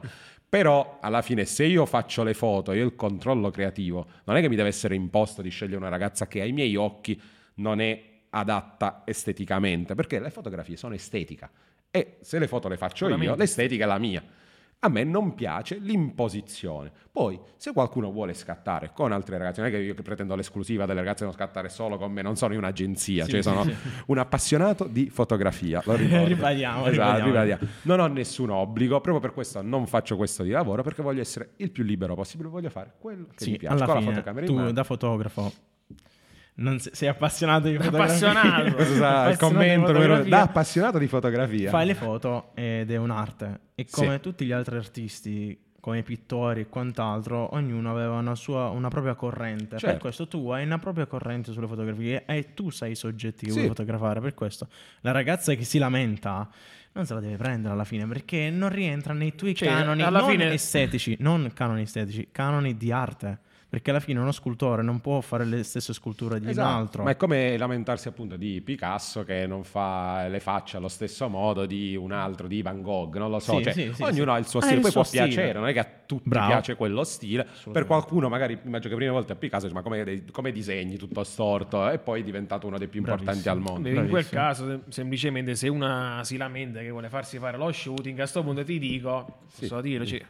però 0.52 0.98
alla 1.00 1.22
fine 1.22 1.46
se 1.46 1.64
io 1.64 1.86
faccio 1.86 2.24
le 2.24 2.34
foto 2.34 2.74
e 2.74 2.82
ho 2.82 2.86
il 2.86 2.98
controllo 2.98 3.50
creativo, 3.52 4.06
non 4.26 4.36
è 4.36 4.42
che 4.42 4.50
mi 4.50 4.58
deve 4.58 4.68
essere 4.68 4.96
imposto 4.96 5.42
di 5.42 5.48
scegliere 5.48 5.78
una 5.78 5.88
ragazza 5.88 6.28
che 6.28 6.42
ai 6.42 6.52
miei 6.52 6.76
occhi 6.76 7.18
non 7.56 7.80
è 7.80 8.04
adatta 8.32 9.04
esteticamente, 9.06 9.96
perché 9.96 10.20
le 10.20 10.30
fotografie 10.30 10.76
sono 10.76 10.94
estetica 10.94 11.50
e 11.90 12.18
se 12.20 12.38
le 12.38 12.50
foto 12.50 12.68
le 12.68 12.76
faccio 12.76 13.08
io, 13.08 13.36
l'estetica 13.36 13.86
è 13.86 13.88
la 13.88 13.98
mia. 13.98 14.22
A 14.84 14.90
me 14.90 15.04
non 15.04 15.36
piace 15.36 15.78
l'imposizione. 15.78 16.92
Poi, 17.12 17.40
se 17.56 17.72
qualcuno 17.72 18.12
vuole 18.12 18.34
scattare 18.34 18.92
con 18.96 19.12
altre 19.12 19.38
ragazze, 19.38 19.62
non 19.62 19.70
è 19.70 19.74
che 19.74 19.80
io 19.80 19.94
che 19.94 20.02
pretendo 20.02 20.36
l'esclusiva 20.36 20.88
delle 20.88 21.02
ragazze 21.02 21.24
non 21.24 21.34
scattare 21.34 21.70
solo 21.70 22.00
con 22.00 22.12
me, 22.12 22.24
non 22.24 22.36
sono 22.36 22.54
in 22.54 22.60
un'agenzia, 22.60 23.26
sì, 23.26 23.32
cioè 23.32 23.42
sono 23.44 23.64
sì. 23.64 23.76
un 24.08 24.18
appassionato 24.18 24.86
di 24.86 25.12
fotografia. 25.12 25.84
Lo 25.86 25.94
ribadiamo, 26.26 26.88
esatto, 26.88 27.24
ribadiamo. 27.26 27.62
Non 27.84 28.00
ho 28.00 28.08
nessun 28.08 28.50
obbligo, 28.50 29.00
proprio 29.02 29.20
per 29.20 29.34
questo 29.34 29.62
non 29.62 29.86
faccio 29.86 30.18
questo 30.18 30.42
di 30.42 30.50
lavoro, 30.50 30.82
perché 30.82 31.04
voglio 31.04 31.22
essere 31.22 31.52
il 31.58 31.70
più 31.70 31.84
libero 31.84 32.16
possibile, 32.16 32.50
voglio 32.50 32.72
fare 32.72 32.94
quello 32.98 33.28
che 33.36 33.52
mi 33.52 33.58
piace. 33.58 33.84
Alla 33.84 34.00
fine, 34.00 34.44
tu 34.46 34.72
da 34.72 34.84
fotografo 34.84 35.52
non 36.62 36.80
sei, 36.80 36.94
sei 36.94 37.08
appassionato 37.10 37.68
di 37.68 37.78
fotografia. 37.78 38.32
Appassionato. 38.32 38.84
Sarà 38.96 39.30
il 39.30 39.38
commento 39.38 39.92
da 40.24 40.42
appassionato 40.42 40.98
di 40.98 41.08
fotografia. 41.08 41.70
Fai 41.70 41.86
le 41.86 41.96
foto 41.96 42.52
ed 42.54 42.92
è 42.92 42.96
un'arte. 42.98 43.60
E 43.76 43.88
come 43.90 44.16
sì. 44.16 44.20
tutti 44.22 44.46
gli 44.46 44.52
altri 44.52 44.78
artisti, 44.78 45.60
come 45.80 46.04
pittori 46.04 46.62
e 46.62 46.68
quant'altro, 46.68 47.54
ognuno 47.56 47.92
aveva 47.92 48.18
una, 48.18 48.36
sua, 48.36 48.70
una 48.70 48.90
propria 48.90 49.16
corrente. 49.16 49.78
Certo. 49.78 49.88
Per 49.88 49.98
questo 49.98 50.28
tu 50.28 50.50
hai 50.50 50.64
una 50.64 50.80
propria 50.80 51.06
corrente 51.08 51.52
sulle 51.52 51.68
fotografie 51.68 52.26
e 52.26 52.54
tu 52.54 52.70
sai 52.70 52.92
i 52.92 52.96
soggetti 52.96 53.46
che 53.46 53.52
sì. 53.52 53.58
vuoi 53.58 53.70
fotografare. 53.70 54.22
Per 54.22 54.34
questo 54.34 54.68
la 55.02 55.12
ragazza 55.12 55.54
che 55.54 55.64
si 55.64 55.80
lamenta 55.80 56.48
non 56.94 57.06
se 57.06 57.14
la 57.14 57.22
deve 57.22 57.38
prendere 57.38 57.74
alla 57.74 57.86
fine 57.86 58.06
perché 58.06 58.50
non 58.50 58.68
rientra 58.68 59.14
nei 59.14 59.34
tuoi 59.34 59.56
cioè, 59.56 59.70
canoni 59.70 60.02
non 60.02 60.30
fine... 60.30 60.52
estetici, 60.52 61.16
non 61.20 61.50
canoni 61.54 61.84
estetici, 61.84 62.28
canoni 62.32 62.76
di 62.76 62.92
arte 62.92 63.40
perché 63.72 63.92
alla 63.92 64.02
fine 64.02 64.20
uno 64.20 64.34
scultore 64.34 64.84
non 64.84 65.00
può 65.00 65.22
fare 65.22 65.46
le 65.46 65.64
stesse 65.64 65.94
sculture 65.94 66.42
di 66.42 66.50
esatto. 66.50 66.68
un 66.68 66.76
altro. 66.76 67.04
Ma 67.04 67.12
è 67.12 67.16
come 67.16 67.56
lamentarsi 67.56 68.10
appunto 68.10 68.36
di 68.36 68.60
Picasso 68.60 69.24
che 69.24 69.48
non 69.48 69.64
fa 69.64 70.28
le 70.28 70.42
facce 70.42 70.76
allo 70.76 70.90
stesso 70.90 71.30
modo 71.30 71.66
di 71.66 71.96
un 71.96 72.12
altro, 72.12 72.48
di 72.48 72.62
Van 72.62 72.82
Gogh, 72.82 73.16
non 73.16 73.30
lo 73.30 73.40
so, 73.40 73.56
sì, 73.60 73.64
cioè, 73.64 73.72
sì, 73.72 73.92
sì, 73.94 74.04
ognuno 74.04 74.34
ha 74.34 74.38
il 74.40 74.46
suo 74.46 74.60
stile, 74.60 74.76
il 74.76 74.82
poi 74.82 74.92
suo 74.92 75.02
può 75.04 75.10
stile. 75.10 75.28
piacere, 75.28 75.58
non 75.58 75.70
è 75.70 75.72
che 75.72 75.80
a 75.80 75.88
tutti 76.06 76.28
Bravo. 76.28 76.48
piace 76.48 76.76
quello 76.76 77.06
stile, 77.06 77.48
per 77.72 77.86
qualcuno 77.86 78.28
magari 78.28 78.60
immagino 78.62 78.90
che 78.90 78.96
prima 78.98 79.14
volte 79.14 79.32
a 79.32 79.36
Picasso 79.38 79.70
ma 79.70 79.82
come, 79.82 80.26
come, 80.34 80.52
disegni 80.52 80.98
tutto 80.98 81.24
storto 81.24 81.90
e 81.90 81.98
poi 81.98 82.20
è 82.20 82.24
diventato 82.26 82.68
uno 82.68 82.78
dei 82.78 82.90
più 82.90 83.00
importanti 83.00 83.40
Bravissimo. 83.42 83.54
al 83.54 83.62
mondo. 83.62 83.90
Beh, 83.90 83.96
in 83.96 84.10
quel 84.10 84.28
caso 84.28 84.82
semplicemente 84.90 85.56
se 85.56 85.70
una 85.70 86.26
si 86.26 86.36
lamenta 86.36 86.82
che 86.82 86.90
vuole 86.90 87.08
farsi 87.08 87.38
fare 87.38 87.56
lo 87.56 87.72
shooting, 87.72 88.16
a 88.16 88.24
questo 88.24 88.44
punto 88.44 88.66
ti 88.66 88.78
dico, 88.78 89.44
posso 89.58 89.80
dirci 89.80 90.22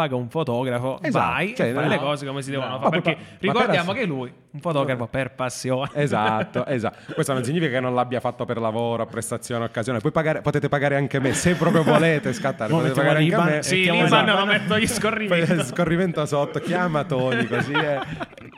paga 0.00 0.16
un 0.16 0.30
fotografo, 0.30 0.98
esatto, 1.02 1.26
vai 1.26 1.54
cioè, 1.54 1.68
e 1.68 1.72
fai 1.74 1.84
no, 1.84 1.90
le 1.90 1.98
cose 1.98 2.24
come 2.24 2.40
si 2.40 2.50
devono 2.50 2.70
no, 2.70 2.78
fare. 2.78 3.00
Perché 3.02 3.20
ma, 3.20 3.36
ricordiamo 3.38 3.92
per 3.92 4.00
che 4.00 4.06
lui, 4.06 4.32
un 4.52 4.60
fotografo 4.60 5.06
per 5.06 5.32
passione. 5.32 5.90
Esatto, 6.00 6.64
esatto. 6.64 7.12
Questo 7.12 7.32
non 7.34 7.44
significa 7.44 7.72
che 7.72 7.80
non 7.80 7.94
l'abbia 7.94 8.20
fatto 8.20 8.44
per 8.46 8.58
lavoro, 8.58 9.04
prestazione, 9.06 9.64
occasione. 9.64 9.98
Poi 9.98 10.10
pagare, 10.10 10.40
potete 10.40 10.68
pagare 10.68 10.96
anche 10.96 11.20
me, 11.20 11.34
se 11.34 11.54
proprio 11.54 11.82
volete 11.82 12.32
scattare, 12.32 12.70
potete 12.72 12.94
pagare 12.94 13.18
anche 13.18 13.34
a 13.34 13.44
me. 13.44 13.62
Sì, 13.62 13.90
l'Iban 13.90 14.26
lo 14.26 14.46
metto 14.46 14.78
gli 14.78 14.86
scorrimento. 14.86 15.64
scorrimento 15.64 16.24
sotto, 16.24 16.60
chiama 16.60 17.04
Tony, 17.04 17.46
così 17.46 17.72
è. 17.72 18.00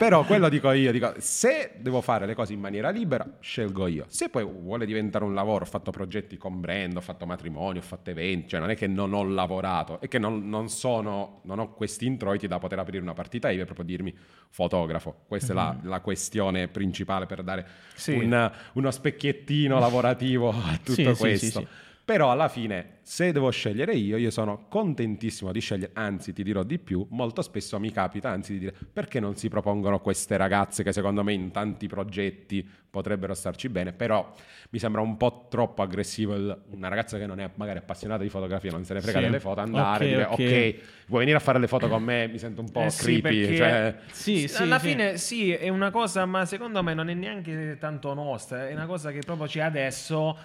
Però 0.03 0.25
quello 0.25 0.49
dico 0.49 0.69
io, 0.71 0.91
dico, 0.91 1.13
se 1.19 1.75
devo 1.79 2.01
fare 2.01 2.25
le 2.25 2.35
cose 2.35 2.51
in 2.51 2.59
maniera 2.59 2.89
libera, 2.89 3.37
scelgo 3.39 3.87
io. 3.87 4.03
Se 4.09 4.27
poi 4.27 4.43
vuole 4.43 4.85
diventare 4.85 5.23
un 5.23 5.33
lavoro, 5.33 5.63
ho 5.63 5.67
fatto 5.67 5.91
progetti 5.91 6.35
con 6.35 6.59
brand, 6.59 6.97
ho 6.97 6.99
fatto 7.01 7.25
matrimoni, 7.25 7.77
ho 7.77 7.81
fatto 7.81 8.09
eventi, 8.09 8.49
cioè 8.49 8.59
non 8.59 8.69
è 8.69 8.75
che 8.75 8.85
non 8.85 9.13
ho 9.13 9.23
lavorato, 9.23 10.01
è 10.01 10.09
che 10.09 10.19
non, 10.19 10.49
non 10.49 10.67
sono 10.67 11.39
non 11.45 11.59
ho 11.59 11.73
questi 11.73 12.05
introiti 12.05 12.47
da 12.47 12.59
poter 12.59 12.79
aprire 12.79 13.01
una 13.01 13.13
partita 13.13 13.49
IVA 13.49 13.61
e 13.61 13.65
proprio 13.65 13.85
dirmi 13.85 14.13
fotografo. 14.49 15.23
Questa 15.25 15.53
mm-hmm. 15.53 15.63
è 15.63 15.65
la, 15.65 15.73
mhm. 15.81 15.89
la, 15.89 15.99
questione 16.01 16.67
principale 16.67 17.25
per 17.25 17.41
dare 17.41 17.65
sì. 17.95 18.11
un, 18.11 18.51
uno 18.73 18.91
specchiettino 18.91 19.79
lavorativo 19.79 20.49
a 20.49 20.77
tutto 20.83 21.13
sì, 21.13 21.19
questo. 21.19 21.59
Sì, 21.61 21.67
Però 22.05 22.31
alla 22.31 22.49
fine, 22.49 22.97
se 23.01 23.31
devo 23.31 23.49
scegliere 23.49 23.93
io, 23.93 24.17
io 24.17 24.29
sono 24.29 24.65
contentissimo 24.67 25.53
di 25.53 25.61
scegliere, 25.61 25.91
anzi 25.93 26.33
ti 26.33 26.43
dirò 26.43 26.63
di 26.63 26.77
più, 26.77 27.07
molto 27.11 27.41
spesso 27.41 27.79
mi 27.79 27.91
capita 27.93 28.29
anzi 28.29 28.53
di 28.53 28.59
dire 28.59 28.73
perché 28.91 29.21
non 29.21 29.37
si 29.37 29.47
propongono 29.47 30.01
queste 30.01 30.35
ragazze 30.35 30.83
che 30.83 30.91
secondo 30.91 31.23
me 31.23 31.31
in 31.31 31.51
tanti 31.51 31.87
progetti 31.87 32.67
potrebbero 32.89 33.33
starci 33.33 33.69
bene, 33.69 33.93
però 33.93 34.33
mi 34.71 34.79
sembra 34.79 34.99
un 34.99 35.15
po' 35.15 35.47
troppo 35.49 35.81
aggressivo 35.81 36.35
il, 36.35 36.61
una 36.71 36.89
ragazza 36.89 37.17
che 37.17 37.25
non 37.25 37.39
è 37.39 37.49
magari 37.55 37.79
appassionata 37.79 38.21
di 38.21 38.29
fotografia, 38.29 38.71
non 38.71 38.83
se 38.83 38.95
ne 38.95 38.99
frega 38.99 39.19
sì. 39.19 39.23
delle 39.23 39.39
foto, 39.39 39.61
andare, 39.61 40.05
okay, 40.05 40.07
dire 40.09 40.23
okay. 40.25 40.69
ok, 40.69 40.81
vuoi 41.07 41.19
venire 41.21 41.37
a 41.37 41.41
fare 41.41 41.57
le 41.57 41.67
foto 41.67 41.87
con 41.87 42.03
me, 42.03 42.27
mi 42.27 42.37
sento 42.37 42.59
un 42.59 42.69
po' 42.69 42.81
eh 42.81 42.91
creepy. 42.91 43.45
Sì, 43.45 43.55
cioè... 43.55 43.95
sì, 44.11 44.47
sì, 44.49 44.61
alla 44.61 44.79
fine 44.79 45.17
sì, 45.17 45.53
è 45.53 45.69
una 45.69 45.89
cosa, 45.89 46.25
ma 46.25 46.45
secondo 46.45 46.83
me 46.83 46.93
non 46.93 47.09
è 47.09 47.13
neanche 47.13 47.77
tanto 47.79 48.13
nostra, 48.13 48.67
è 48.67 48.73
una 48.73 48.87
cosa 48.87 49.11
che 49.11 49.19
proprio 49.19 49.47
c'è 49.47 49.61
adesso 49.61 50.37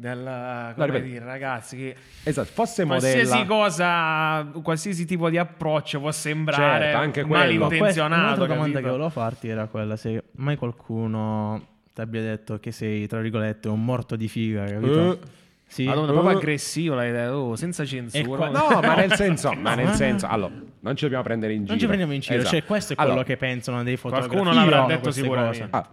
della, 0.00 0.72
come 0.74 0.86
no, 0.86 0.98
dire, 1.00 1.24
ragazzi 1.24 1.76
che 1.76 1.96
esatto, 2.22 2.48
fosse 2.50 2.86
qualsiasi 2.86 3.44
modella 3.44 3.46
cosa 3.46 4.60
qualsiasi 4.62 5.04
tipo 5.04 5.28
di 5.28 5.36
approccio 5.36 6.00
può 6.00 6.10
sembrare 6.10 6.84
certo, 6.84 6.98
anche 6.98 7.24
malintenzionato 7.26 8.22
un'altra 8.22 8.46
domanda 8.46 8.80
che 8.80 8.88
volevo 8.88 9.10
farti 9.10 9.48
era 9.48 9.66
quella 9.66 9.96
se 9.96 10.24
mai 10.36 10.56
qualcuno 10.56 11.66
ti 11.92 12.00
abbia 12.00 12.22
detto 12.22 12.58
che 12.58 12.72
sei 12.72 13.06
tra 13.06 13.20
virgolette 13.20 13.68
un 13.68 13.84
morto 13.84 14.16
di 14.16 14.26
figa 14.26 14.64
capito? 14.64 14.98
Uh. 14.98 15.18
Sì. 15.70 15.84
Madonna, 15.84 16.10
proprio 16.10 16.34
uh. 16.34 16.36
aggressivo 16.36 16.94
l'hai 16.96 17.12
detto, 17.12 17.32
oh, 17.32 17.54
senza 17.54 17.84
censura. 17.84 18.36
Qua... 18.36 18.48
No, 18.48 18.80
ma 18.80 18.96
nel 18.96 19.12
senso, 19.12 19.52
ma 19.54 19.76
nel 19.76 19.90
senso, 19.94 20.26
allora, 20.26 20.52
non 20.80 20.96
ci 20.96 21.04
dobbiamo 21.04 21.22
prendere 21.22 21.52
in 21.52 21.60
giro. 21.60 21.70
Non 21.70 21.78
ci 21.78 21.86
prendiamo 21.86 22.12
in 22.12 22.18
giro, 22.18 22.38
esatto. 22.40 22.56
cioè 22.56 22.64
questo 22.64 22.92
è 22.94 22.96
quello 22.96 23.12
allora, 23.12 23.24
che 23.24 23.36
pensano 23.36 23.84
dei 23.84 23.96
fotografi. 23.96 24.30
Qualcuno 24.30 24.52
l'avrà 24.52 24.86
detto 24.86 25.12
sicuramente. 25.12 25.68
Ah, 25.70 25.88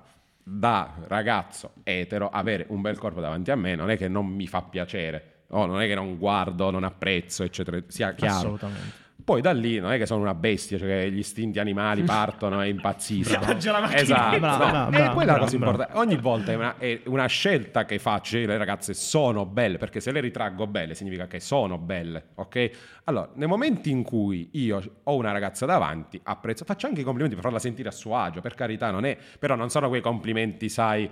da 0.50 0.94
ragazzo 1.08 1.74
etero 1.84 2.30
avere 2.30 2.68
un 2.70 2.80
bel 2.80 2.98
corpo 2.98 3.20
davanti 3.20 3.52
a 3.52 3.58
me 3.58 3.76
non 3.76 3.90
è 3.90 3.98
che 3.98 4.08
non 4.08 4.28
mi 4.28 4.48
fa 4.48 4.62
piacere, 4.62 5.44
o 5.50 5.66
non 5.66 5.82
è 5.82 5.88
che 5.88 5.96
non 5.96 6.18
guardo, 6.18 6.72
non 6.72 6.86
apprezzo, 6.86 7.44
eccetera, 7.44 7.78
sia 7.88 8.14
chiaro. 8.14 8.36
Assolutamente. 8.38 9.06
Poi 9.28 9.42
da 9.42 9.52
lì 9.52 9.78
non 9.78 9.92
è 9.92 9.98
che 9.98 10.06
sono 10.06 10.22
una 10.22 10.34
bestia, 10.34 10.78
cioè 10.78 11.10
gli 11.10 11.18
istinti 11.18 11.60
animali 11.60 12.04
partono 12.08 12.62
e 12.64 12.70
impazziscono. 12.70 13.46
Mangia 13.46 13.74
la 13.74 13.82
macchina. 13.82 14.00
Esatto, 14.00 14.40
Bravo, 14.40 14.64
no, 14.64 14.90
bravo, 14.90 14.96
e 14.96 15.14
quella 15.14 15.32
è 15.32 15.36
la 15.36 15.42
cosa 15.42 15.56
importante. 15.58 15.98
Ogni 15.98 16.16
volta 16.16 16.54
è 16.54 16.56
una, 16.56 16.78
è 16.78 17.02
una 17.08 17.26
scelta 17.26 17.84
che 17.84 18.00
faccio. 18.00 18.38
Cioè, 18.38 18.46
le 18.46 18.58
ragazze 18.58 18.94
sono 18.94 19.46
belle, 19.46 19.78
perché 19.78 20.00
se 20.00 20.14
le 20.14 20.22
ritraggo 20.22 20.66
belle 20.66 20.96
significa 20.96 21.28
che 21.28 21.42
sono 21.42 21.78
belle, 21.78 22.28
ok? 22.36 22.70
Allora, 23.04 23.30
nei 23.34 23.50
momenti 23.50 23.90
in 23.92 24.04
cui 24.04 24.48
io 24.54 24.82
ho 25.04 25.16
una 25.16 25.34
ragazza 25.34 25.66
davanti, 25.66 26.18
apprezzo, 26.24 26.64
faccio 26.64 26.88
anche 26.88 27.02
i 27.02 27.04
complimenti 27.04 27.36
per 27.36 27.44
farla 27.44 27.60
sentire 27.60 27.90
a 27.90 27.92
suo 27.92 28.16
agio, 28.16 28.40
per 28.40 28.54
carità, 28.54 28.92
non 28.92 29.04
è, 29.04 29.18
però 29.38 29.56
non 29.56 29.70
sono 29.70 29.90
quei 29.90 30.00
complimenti, 30.00 30.70
sai, 30.70 31.10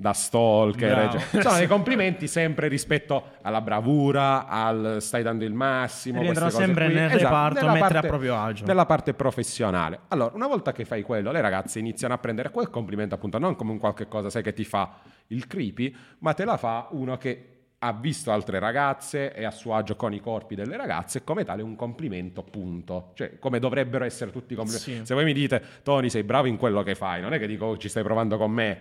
da 0.00 0.12
stalker, 0.12 1.08
Bravo. 1.08 1.42
sono 1.42 1.56
dei 1.56 1.66
complimenti 1.66 2.28
sempre 2.28 2.68
rispetto 2.68 3.30
alla 3.42 3.60
bravura, 3.60 4.46
al 4.46 4.98
stai 5.00 5.24
dando 5.24 5.44
il 5.44 5.52
massimo. 5.52 6.20
Rientrano 6.20 6.50
sempre 6.50 6.84
qui. 6.84 6.94
nel 6.94 7.06
Esatto, 7.06 7.24
reparto, 7.24 7.66
mettere 7.66 7.84
a 7.84 7.90
parte- 7.90 8.06
proprio 8.06 8.36
agio. 8.36 8.64
Nella 8.64 8.86
parte 8.86 9.12
professionale. 9.14 9.98
Allora, 10.08 10.36
una 10.36 10.46
volta 10.46 10.70
che 10.70 10.84
fai 10.84 11.02
quello, 11.02 11.32
le 11.32 11.40
ragazze 11.40 11.80
iniziano 11.80 12.14
a 12.14 12.18
prendere 12.18 12.50
quel 12.50 12.70
complimento 12.70 13.16
appunto 13.16 13.38
non 13.38 13.56
come 13.56 13.72
un 13.72 13.78
qualche 13.78 14.06
cosa, 14.06 14.30
sai, 14.30 14.44
che 14.44 14.52
ti 14.52 14.62
fa 14.64 14.98
il 15.28 15.48
creepy, 15.48 15.92
ma 16.20 16.32
te 16.32 16.44
la 16.44 16.56
fa 16.56 16.86
uno 16.92 17.16
che 17.16 17.54
ha 17.80 17.92
visto 17.92 18.30
altre 18.30 18.60
ragazze 18.60 19.34
e 19.34 19.44
a 19.44 19.50
suo 19.50 19.74
agio 19.74 19.96
con 19.96 20.12
i 20.12 20.20
corpi 20.20 20.54
delle 20.54 20.76
ragazze 20.76 21.18
e 21.18 21.24
come 21.24 21.42
tale 21.44 21.62
un 21.62 21.74
complimento, 21.74 22.44
punto. 22.44 23.10
Cioè, 23.14 23.40
come 23.40 23.58
dovrebbero 23.58 24.04
essere 24.04 24.30
tutti 24.30 24.52
i 24.52 24.56
complimenti. 24.56 24.92
Sì. 24.98 25.00
Se 25.06 25.14
voi 25.14 25.24
mi 25.24 25.32
dite, 25.32 25.60
Tony, 25.82 26.08
sei 26.08 26.22
bravo 26.22 26.46
in 26.46 26.56
quello 26.56 26.84
che 26.84 26.94
fai, 26.94 27.20
non 27.20 27.32
è 27.32 27.38
che 27.40 27.48
dico 27.48 27.64
"Oh, 27.66 27.76
ci 27.76 27.88
stai 27.88 28.04
provando 28.04 28.36
con 28.36 28.52
me, 28.52 28.78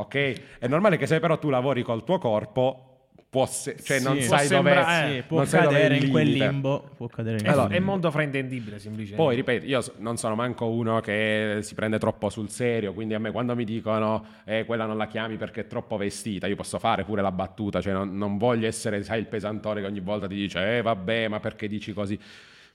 ok? 0.00 0.58
È 0.58 0.66
normale 0.66 0.96
che 0.96 1.06
se 1.06 1.20
però 1.20 1.38
tu 1.38 1.48
lavori 1.50 1.82
col 1.82 2.04
tuo 2.04 2.18
corpo, 2.18 2.82
può 3.30 3.44
se- 3.44 3.76
cioè 3.82 3.98
Sì. 3.98 4.04
non 4.04 4.16
Può 4.16 4.24
sai 4.26 4.48
dove 4.48 4.70
sembrare- 4.72 5.14
Sì, 5.16 5.22
può 5.26 5.36
non 5.38 5.48
cadere 5.48 5.96
in 5.98 6.10
quel 6.10 6.28
limbo. 6.30 6.88
Può 6.96 7.08
cadere 7.08 7.38
in 7.40 7.48
Allora, 7.48 7.74
è 7.74 7.78
molto 7.78 8.10
fraintendibile, 8.10 8.78
semplicemente. 8.78 9.22
Poi, 9.22 9.36
ripeto, 9.36 9.66
io 9.66 9.80
non 9.98 10.16
sono 10.16 10.34
manco 10.34 10.66
uno 10.66 11.00
che 11.00 11.58
si 11.60 11.74
prende 11.74 11.98
troppo 11.98 12.30
sul 12.30 12.48
serio, 12.48 12.94
quindi 12.94 13.12
a 13.12 13.18
me 13.18 13.30
quando 13.30 13.54
mi 13.54 13.64
dicono 13.64 14.24
eh, 14.46 14.64
quella 14.64 14.86
non 14.86 14.96
la 14.96 15.06
chiami 15.06 15.36
perché 15.36 15.60
è 15.62 15.66
troppo 15.66 15.98
vestita, 15.98 16.46
io 16.46 16.56
posso 16.56 16.78
fare 16.78 17.04
pure 17.04 17.20
la 17.20 17.30
battuta, 17.30 17.82
cioè 17.82 17.92
non, 17.92 18.16
non 18.16 18.38
voglio 18.38 18.66
essere, 18.66 19.02
sai, 19.02 19.18
il 19.20 19.26
pesantone 19.26 19.82
che 19.82 19.86
ogni 19.86 20.00
volta 20.00 20.26
ti 20.26 20.34
dice 20.34 20.78
eh 20.78 20.82
vabbè, 20.82 21.28
ma 21.28 21.38
perché 21.38 21.68
dici 21.68 21.92
così? 21.92 22.18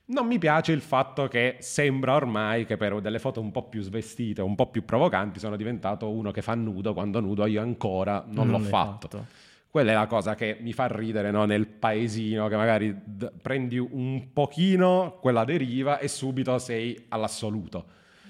Non 0.05 0.27
mi 0.27 0.37
piace 0.37 0.73
il 0.73 0.81
fatto 0.81 1.29
che 1.29 1.57
sembra 1.59 2.15
ormai 2.15 2.65
che 2.65 2.75
per 2.75 2.99
delle 2.99 3.19
foto 3.19 3.39
un 3.39 3.51
po' 3.51 3.69
più 3.69 3.81
svestite, 3.81 4.41
un 4.41 4.55
po' 4.55 4.67
più 4.67 4.83
provocanti, 4.83 5.39
sono 5.39 5.55
diventato 5.55 6.09
uno 6.09 6.31
che 6.31 6.41
fa 6.41 6.55
nudo 6.55 6.93
quando 6.93 7.21
nudo 7.21 7.45
io 7.45 7.61
ancora 7.61 8.25
non, 8.27 8.49
l'ho 8.49 8.57
l'hai 8.57 8.67
fatto. 8.67 9.25
Quella 9.69 9.91
è 9.91 9.95
la 9.95 10.05
cosa 10.05 10.35
che 10.35 10.57
mi 10.59 10.73
fa 10.73 10.87
ridere 10.87 11.31
no? 11.31 11.45
nel 11.45 11.67
paesino, 11.67 12.47
che 12.49 12.55
magari 12.57 12.95
d- 13.03 13.31
prendi 13.41 13.77
un 13.77 14.33
pochino 14.33 15.17
quella 15.21 15.45
deriva 15.45 15.99
e 15.99 16.09
subito 16.09 16.59
sei 16.59 17.05
all'assoluto. 17.07 17.85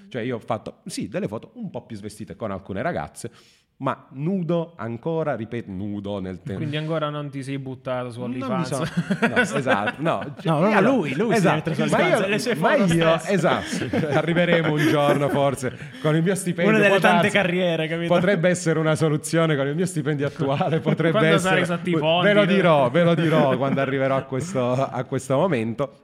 Cioè 0.08 0.22
io 0.22 0.36
ho 0.36 0.40
fatto, 0.40 0.78
sì, 0.86 1.08
delle 1.08 1.26
foto 1.26 1.50
un 1.54 1.70
po' 1.70 1.84
più 1.84 1.96
svestite 1.96 2.36
con 2.36 2.52
alcune 2.52 2.82
ragazze, 2.82 3.32
ma 3.76 4.06
nudo 4.12 4.74
ancora, 4.76 5.34
ripeto, 5.34 5.70
nudo 5.70 6.20
nel 6.20 6.36
tempo. 6.42 6.58
Quindi 6.58 6.76
ancora 6.76 7.10
non 7.10 7.28
ti 7.28 7.42
sei 7.42 7.58
buttato 7.58 8.10
su 8.10 8.20
OnlyFans. 8.20 8.68
sono- 8.68 8.88
no, 9.28 9.36
esatto, 9.58 9.94
no. 9.98 10.34
No, 10.44 10.58
no, 10.60 10.68
Io- 10.70 10.80
lui, 10.80 11.14
lui 11.14 11.30
si 11.32 11.36
esatto, 11.38 11.70
mette 11.70 11.74
su 11.88 11.90
ma 11.94 12.06
io, 12.06 12.26
le 12.26 12.38
sue 12.38 12.54
ma 12.54 12.76
io- 12.76 13.20
esatto, 13.26 13.66
arriveremo 14.12 14.72
un 14.72 14.78
giorno 14.88 15.28
forse 15.28 15.76
con 16.00 16.14
il 16.14 16.22
mio 16.22 16.34
stipendio. 16.34 16.72
Una 16.72 16.80
delle 16.80 17.00
tante 17.00 17.22
darsi- 17.22 17.30
carriere, 17.36 17.88
capito? 17.88 18.14
Potrebbe 18.14 18.48
essere 18.48 18.78
una 18.78 18.94
soluzione 18.94 19.56
con 19.56 19.66
il 19.66 19.74
mio 19.74 19.86
stipendio 19.86 20.26
attuale, 20.28 20.78
potrebbe 20.80 21.18
Quando 21.18 21.34
essere... 21.34 21.64
sarai 21.64 22.22
ve 22.22 22.32
lo 22.32 22.40
no? 22.40 22.46
dirò, 22.46 22.90
ve 22.90 23.02
lo 23.02 23.14
dirò 23.14 23.56
quando 23.56 23.80
arriverò 23.80 24.16
a 24.16 24.22
questo, 24.22 24.72
a 24.72 25.04
questo 25.04 25.36
momento. 25.36 26.03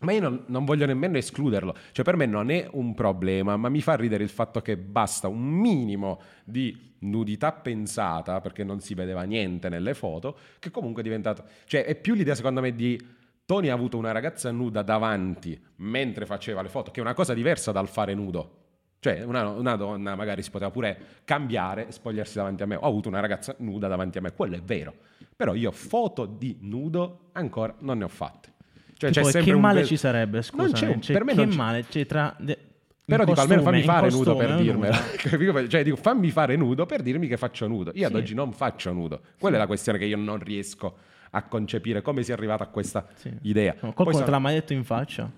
Ma 0.00 0.12
io 0.12 0.20
non, 0.20 0.44
non 0.46 0.64
voglio 0.64 0.86
nemmeno 0.86 1.18
escluderlo, 1.18 1.74
cioè 1.92 2.04
per 2.04 2.16
me 2.16 2.26
non 2.26 2.50
è 2.50 2.68
un 2.72 2.94
problema, 2.94 3.56
ma 3.56 3.68
mi 3.68 3.80
fa 3.80 3.96
ridere 3.96 4.22
il 4.22 4.28
fatto 4.28 4.60
che 4.60 4.76
basta 4.76 5.26
un 5.26 5.40
minimo 5.40 6.20
di 6.44 6.94
nudità 7.00 7.52
pensata, 7.52 8.40
perché 8.40 8.62
non 8.62 8.80
si 8.80 8.94
vedeva 8.94 9.22
niente 9.22 9.68
nelle 9.68 9.94
foto, 9.94 10.38
che 10.58 10.70
comunque 10.70 11.02
è 11.02 11.04
diventato... 11.04 11.44
Cioè 11.64 11.84
è 11.84 11.96
più 11.96 12.14
l'idea 12.14 12.34
secondo 12.34 12.60
me 12.60 12.74
di 12.74 13.00
Tony 13.44 13.68
ha 13.68 13.74
avuto 13.74 13.96
una 13.96 14.12
ragazza 14.12 14.50
nuda 14.50 14.82
davanti 14.82 15.58
mentre 15.76 16.26
faceva 16.26 16.62
le 16.62 16.68
foto, 16.68 16.90
che 16.90 17.00
è 17.00 17.02
una 17.02 17.14
cosa 17.14 17.34
diversa 17.34 17.72
dal 17.72 17.88
fare 17.88 18.14
nudo. 18.14 18.56
Cioè, 19.00 19.22
una, 19.22 19.48
una 19.48 19.76
donna 19.76 20.16
magari 20.16 20.42
si 20.42 20.50
poteva 20.50 20.70
pure 20.70 20.98
cambiare 21.24 21.88
e 21.88 21.92
spogliarsi 21.92 22.36
davanti 22.36 22.62
a 22.62 22.66
me. 22.66 22.74
Ho 22.74 22.86
avuto 22.86 23.08
una 23.08 23.20
ragazza 23.20 23.54
nuda 23.58 23.88
davanti 23.88 24.18
a 24.18 24.20
me, 24.20 24.32
quello 24.32 24.56
è 24.56 24.60
vero. 24.60 24.92
Però 25.34 25.54
io 25.54 25.70
foto 25.70 26.26
di 26.26 26.58
nudo 26.62 27.30
ancora 27.32 27.74
non 27.78 27.98
ne 27.98 28.04
ho 28.04 28.08
fatte. 28.08 28.52
Cioè, 28.98 29.10
Tipo, 29.10 29.26
c'è 29.26 29.32
sempre 29.32 29.52
che 29.52 29.58
male 29.58 29.78
bel- 29.78 29.86
ci 29.86 29.96
sarebbe, 29.96 30.32
Non 30.32 30.42
scusa? 30.42 30.72
c'è 30.72 30.86
un- 30.88 31.00
Cioè, 31.00 31.12
per 31.16 31.24
me 31.24 31.32
che 31.32 31.38
non 31.38 31.48
c'è- 31.50 31.56
male 31.56 31.84
c'è 31.88 32.06
tra... 32.06 32.34
de- 32.38 32.58
Però 33.04 33.24
dico, 33.24 33.40
almeno 33.40 33.62
fammi 33.62 33.76
costume, 33.82 33.94
fare 33.96 34.08
in 34.08 34.12
nudo 34.16 34.36
per 34.36 34.46
costume, 34.48 34.62
dirmelo. 34.62 35.66
Cioè, 35.68 35.82
dico, 35.84 35.96
fammi 35.96 36.30
fare 36.30 36.56
nudo 36.56 36.84
per 36.84 37.00
dirmi 37.02 37.26
che 37.28 37.36
faccio 37.38 37.66
nudo. 37.68 37.90
Io 37.94 38.06
ad 38.06 38.12
Sì. 38.12 38.18
oggi 38.18 38.34
non 38.34 38.52
faccio 38.52 38.92
nudo. 38.92 39.20
Quella 39.38 39.56
è 39.56 39.58
la 39.60 39.66
questione 39.66 39.96
che 39.98 40.04
io 40.04 40.16
non 40.18 40.38
riesco 40.40 40.96
a 41.30 41.42
concepire. 41.44 42.02
Come 42.02 42.22
si 42.22 42.32
è 42.32 42.34
arrivato 42.34 42.64
a 42.64 42.66
questa 42.66 43.06
Sì. 43.14 43.32
idea. 43.42 43.72
No, 43.74 43.78
Poi 43.80 43.92
qualcuno 43.94 44.12
sono- 44.12 44.24
te 44.26 44.30
l'ha 44.32 44.38
mai 44.40 44.54
detto 44.54 44.72
in 44.74 44.84
faccia? 44.84 45.30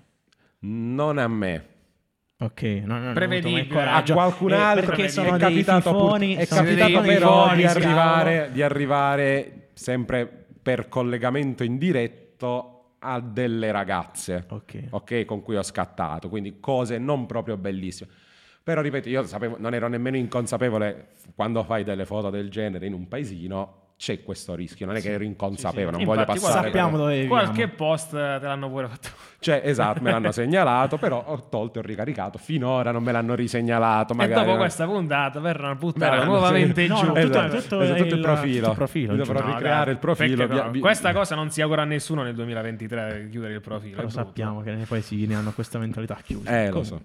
Non 0.59 1.17
a 1.17 1.27
me. 1.27 1.65
Ok, 2.39 2.61
no, 2.63 2.71
no, 2.85 2.93
non 2.95 3.03
mai 3.03 3.13
Prevedibile. 3.13 3.67
coraggio. 3.67 4.13
a 4.13 4.15
qualcun 4.15 4.51
Eh, 4.51 4.55
altro 4.55 4.85
perché 4.87 5.03
è 5.05 5.07
sono 5.09 5.29
dei 5.29 5.39
capitato, 5.39 5.91
pur- 5.91 6.01
fifoni, 6.01 6.33
è 6.35 6.45
sono 6.45 6.63
dei 6.63 6.75
capitato 6.75 7.05
però 7.05 7.43
fifoni, 7.43 7.55
di 7.61 7.61
si 7.61 7.77
arrivare, 7.77 8.49
di 8.51 8.61
arrivare 8.63 9.69
sempre 9.73 10.45
per 10.61 10.89
collegamento 10.89 11.63
indiretto 11.63 12.70
a 13.03 13.19
delle 13.19 13.71
ragazze 13.71 14.45
Ok. 14.49 14.87
ok, 14.89 15.25
con 15.25 15.41
cui 15.41 15.55
ho 15.55 15.63
scattato 15.63 16.29
quindi 16.29 16.59
cose 16.59 16.97
non 16.97 17.25
proprio 17.25 17.57
bellissime 17.57 18.09
però 18.63 18.81
ripeto 18.81 19.09
io 19.09 19.25
sapevo, 19.25 19.55
non 19.57 19.73
ero 19.73 19.87
nemmeno 19.87 20.17
inconsapevole 20.17 21.09
quando 21.35 21.63
fai 21.63 21.83
delle 21.83 22.05
foto 22.05 22.29
del 22.29 22.49
genere 22.49 22.85
in 22.85 22.93
un 22.93 23.07
paesino 23.07 23.90
c'è 24.01 24.23
questo 24.23 24.55
rischio 24.55 24.87
non 24.87 24.95
è 24.95 24.99
che 25.01 25.11
ero 25.11 25.23
inconsapevole 25.23 25.95
non 25.95 26.05
voglio 26.05 26.21
Infatti, 26.21 26.39
passare 26.39 26.65
Sappiamo 26.65 26.97
dove 26.97 27.27
Qualche 27.27 27.67
post 27.67 28.09
te 28.09 28.39
l'hanno 28.39 28.67
pure 28.67 28.87
fatto. 28.87 29.09
cioè 29.37 29.61
esatto 29.63 30.01
me 30.01 30.09
l'hanno 30.09 30.31
segnalato 30.33 30.97
però 30.97 31.23
ho 31.23 31.47
tolto 31.49 31.77
e 31.77 31.83
ho 31.83 31.85
ricaricato 31.85 32.39
finora 32.39 32.89
non 32.91 33.03
me 33.03 33.11
l'hanno 33.11 33.35
risegnalato 33.35 34.15
magari 34.15 34.41
e 34.41 34.43
dopo 34.43 34.53
no. 34.53 34.57
questa 34.57 34.85
puntata 34.87 35.39
verranno 35.39 35.75
buttare 35.75 36.25
nuovamente 36.25 36.81
sì. 36.81 36.87
giù. 36.87 36.93
No, 36.93 36.99
tutto- 37.13 37.17
Esatto, 37.19 37.57
tutto 37.61 37.81
esatto, 37.81 37.99
tutto 37.99 38.13
il 38.13 38.13
il- 38.15 38.21
profilo. 38.21 38.63
tutto 38.63 38.73
profilo, 38.75 39.15
dovrò. 39.15 39.39
No, 39.39 39.53
ricreare 39.53 39.91
il 39.91 39.97
profilo. 39.99 40.47
via- 40.47 40.63
no, 40.63 40.71
vi- 40.71 40.79
Questa 40.79 41.13
cosa 41.13 41.35
non 41.35 41.51
si 41.51 41.61
augura 41.61 41.83
a 41.83 41.85
nessuno 41.85 42.23
nel 42.23 42.33
2023 42.33 43.21
di 43.25 43.29
chiudere 43.29 43.53
il 43.53 43.61
profilo. 43.61 44.01
Lo 44.01 44.09
sappiamo 44.09 44.61
che 44.61 44.71
nei 44.73 44.85
paesini 44.85 45.35
hanno 45.35 45.51
questa 45.51 45.77
mentalità 45.77 46.17
chiusa. 46.23 46.59
Eh, 46.63 46.71
lo 46.71 46.81
so. 46.83 46.99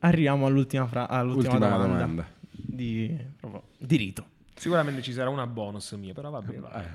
Arriviamo 0.00 0.46
all'ultima, 0.46 0.86
fra- 0.88 1.08
all'ultima 1.08 1.52
Ultima 1.54 1.68
domanda, 1.76 1.94
domanda. 1.96 2.26
Di, 2.50 3.16
proprio, 3.38 3.62
di 3.78 3.96
rito. 3.96 4.24
Sicuramente 4.60 5.00
ci 5.00 5.12
sarà 5.14 5.30
una 5.30 5.46
bonus 5.46 5.90
mia, 5.92 6.12
però 6.12 6.28
vabbè. 6.28 6.58
va. 6.58 6.82
Eh, 6.82 6.88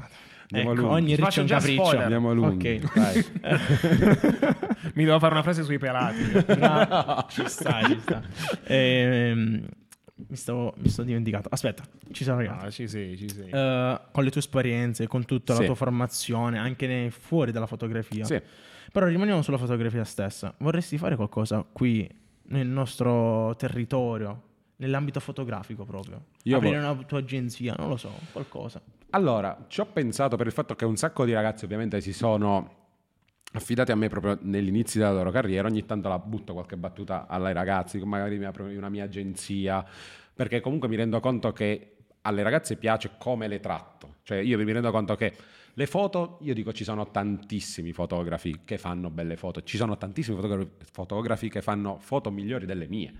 andiamo 0.51 0.73
Ecco, 0.79 0.89
ogni 0.91 1.15
riccio 1.15 1.39
è 1.39 1.41
un 1.41 1.47
già 1.47 1.57
capriccio. 1.57 1.81
spoiler. 1.83 2.03
Andiamo 2.03 2.31
lunghi. 2.33 2.81
Ok. 2.83 2.93
Dai. 2.93 3.25
Mi 4.93 5.03
devo 5.03 5.17
fare 5.17 5.33
una 5.33 5.41
frase 5.41 5.63
sui 5.63 5.79
pelati. 5.79 6.21
Bravo. 6.45 7.25
ci 7.29 7.43
sta, 7.47 7.81
ci 7.87 7.99
sta. 7.99 8.21
Ehm, 8.65 9.65
mi, 10.27 10.35
stavo, 10.35 10.73
mi 10.77 10.89
sto 10.89 11.01
dimenticato. 11.01 11.49
Aspetta, 11.51 11.83
ci 12.11 12.23
sono 12.23 12.37
arrivato. 12.37 12.65
Ah, 12.67 12.69
ci 12.69 12.87
sei, 12.87 13.17
ci 13.17 13.27
sei. 13.29 13.49
Eh, 13.49 13.99
con 14.11 14.23
le 14.23 14.29
tue 14.29 14.39
esperienze, 14.41 15.07
con 15.07 15.25
tutta 15.25 15.53
la 15.53 15.59
Sì. 15.61 15.65
tua 15.65 15.75
formazione, 15.75 16.59
anche 16.59 16.85
nei- 16.85 17.09
fuori 17.09 17.51
dalla 17.51 17.65
fotografia. 17.67 18.25
Sì. 18.25 18.39
Però 18.91 19.07
rimaniamo 19.07 19.41
sulla 19.41 19.57
fotografia 19.57 20.03
stessa. 20.03 20.53
Vorresti 20.59 20.97
fare 20.99 21.15
qualcosa 21.15 21.65
qui 21.69 22.07
nel 22.49 22.67
nostro 22.67 23.55
territorio, 23.57 24.41
nell'ambito 24.77 25.19
fotografico 25.19 25.85
proprio? 25.85 26.25
Io 26.43 26.57
Aprire 26.57 26.79
vo- 26.79 26.91
una 26.91 27.03
tua 27.03 27.19
agenzia, 27.19 27.75
non 27.77 27.89
lo 27.89 27.97
so, 27.97 28.11
qualcosa. 28.31 28.81
Allora, 29.11 29.65
ci 29.67 29.79
ho 29.79 29.85
pensato 29.85 30.35
per 30.35 30.47
il 30.47 30.51
fatto 30.51 30.75
che 30.75 30.85
un 30.85 30.97
sacco 30.97 31.25
di 31.25 31.33
ragazzi 31.33 31.63
ovviamente 31.65 32.01
si 32.01 32.11
sono 32.13 32.83
affidati 33.53 33.91
a 33.91 33.95
me 33.95 34.09
proprio 34.09 34.37
nell'inizio 34.41 34.99
della 34.99 35.13
loro 35.13 35.31
carriera. 35.31 35.67
Ogni 35.67 35.85
tanto 35.85 36.09
la 36.09 36.19
butto 36.19 36.53
qualche 36.53 36.75
battuta 36.75 37.25
alle 37.27 37.53
ragazze, 37.53 38.03
magari 38.03 38.37
mi 38.37 38.45
apro 38.45 38.65
una 38.65 38.89
mia 38.89 39.05
agenzia, 39.05 39.85
perché 40.33 40.59
comunque 40.59 40.89
mi 40.89 40.97
rendo 40.97 41.19
conto 41.21 41.53
che 41.53 41.91
alle 42.21 42.43
ragazze 42.43 42.75
piace 42.75 43.11
come 43.17 43.47
le 43.47 43.59
tratto. 43.59 44.15
Cioè 44.23 44.39
io 44.39 44.57
mi 44.57 44.71
rendo 44.71 44.91
conto 44.91 45.15
che 45.15 45.33
le 45.73 45.85
foto, 45.85 46.39
io 46.41 46.53
dico 46.53 46.73
ci 46.73 46.83
sono 46.83 47.11
tantissimi 47.11 47.93
fotografi 47.93 48.61
che 48.65 48.77
fanno 48.77 49.09
belle 49.09 49.37
foto, 49.37 49.61
ci 49.63 49.77
sono 49.77 49.97
tantissimi 49.97 50.35
fotogra- 50.35 50.67
fotografi 50.91 51.49
che 51.49 51.61
fanno 51.61 51.97
foto 51.99 52.31
migliori 52.31 52.65
delle 52.65 52.87
mie. 52.87 53.13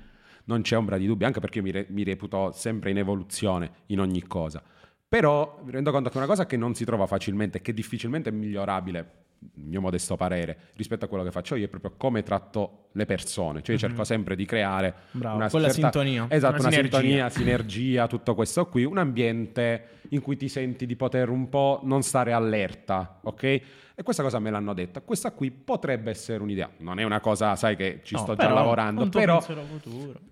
Non 0.45 0.61
c'è 0.61 0.77
ombra 0.77 0.97
di 0.97 1.05
dubbio, 1.05 1.27
anche 1.27 1.39
perché 1.39 1.57
io 1.59 1.63
mi, 1.63 1.71
re- 1.71 1.87
mi 1.89 2.03
reputo 2.03 2.51
sempre 2.53 2.91
in 2.91 2.97
evoluzione 2.97 3.71
in 3.87 3.99
ogni 3.99 4.23
cosa. 4.23 4.61
Però 5.07 5.61
mi 5.63 5.71
rendo 5.71 5.91
conto 5.91 6.09
che 6.09 6.17
una 6.17 6.25
cosa 6.25 6.45
che 6.45 6.57
non 6.57 6.73
si 6.75 6.85
trova 6.85 7.05
facilmente, 7.05 7.61
che 7.61 7.73
difficilmente 7.73 8.29
è 8.29 8.33
migliorabile 8.33 8.99
il 8.99 9.05
mio 9.55 9.81
modesto 9.81 10.15
parere, 10.15 10.57
rispetto 10.75 11.05
a 11.05 11.07
quello 11.07 11.23
che 11.23 11.31
faccio 11.31 11.55
io, 11.55 11.65
è 11.65 11.67
proprio 11.67 11.93
come 11.97 12.23
tratto 12.23 12.87
le 12.93 13.05
persone. 13.05 13.61
Cioè, 13.61 13.75
io 13.75 13.79
cerco 13.81 14.03
sempre 14.03 14.35
di 14.35 14.45
creare 14.45 14.93
Bravo, 15.11 15.35
una 15.37 15.49
certa- 15.49 15.69
sintonia. 15.71 16.25
Esatto, 16.29 16.53
Una 16.59 16.61
una, 16.61 16.71
sinergia. 16.71 16.97
sintonia, 16.99 17.29
sinergia, 17.31 18.07
tutto 18.07 18.35
questo 18.35 18.67
qui, 18.67 18.83
un 18.85 18.97
ambiente 18.97 19.87
in 20.09 20.21
cui 20.21 20.37
ti 20.37 20.47
senti 20.49 20.85
di 20.85 20.95
poter 20.95 21.29
un 21.29 21.49
po' 21.49 21.79
non 21.83 22.01
stare 22.01 22.31
allerta, 22.31 23.19
ok? 23.23 23.43
E 23.97 24.03
questa 24.03 24.23
cosa 24.23 24.39
me 24.39 24.49
l'hanno 24.49 24.73
detta. 24.73 24.99
Questa 25.01 25.31
qui 25.31 25.51
potrebbe 25.51 26.09
essere 26.09 26.41
un'idea. 26.43 26.69
Non 26.79 26.99
è 26.99 27.03
una 27.03 27.21
cosa, 27.21 27.55
sai 27.55 27.75
che 27.77 28.01
ci 28.03 28.15
No, 28.15 28.21
sto 28.21 28.35
già 28.35 28.43
però, 28.43 28.55
lavorando, 28.55 29.03
un 29.03 29.09
tuo 29.09 29.19
però 29.21 29.41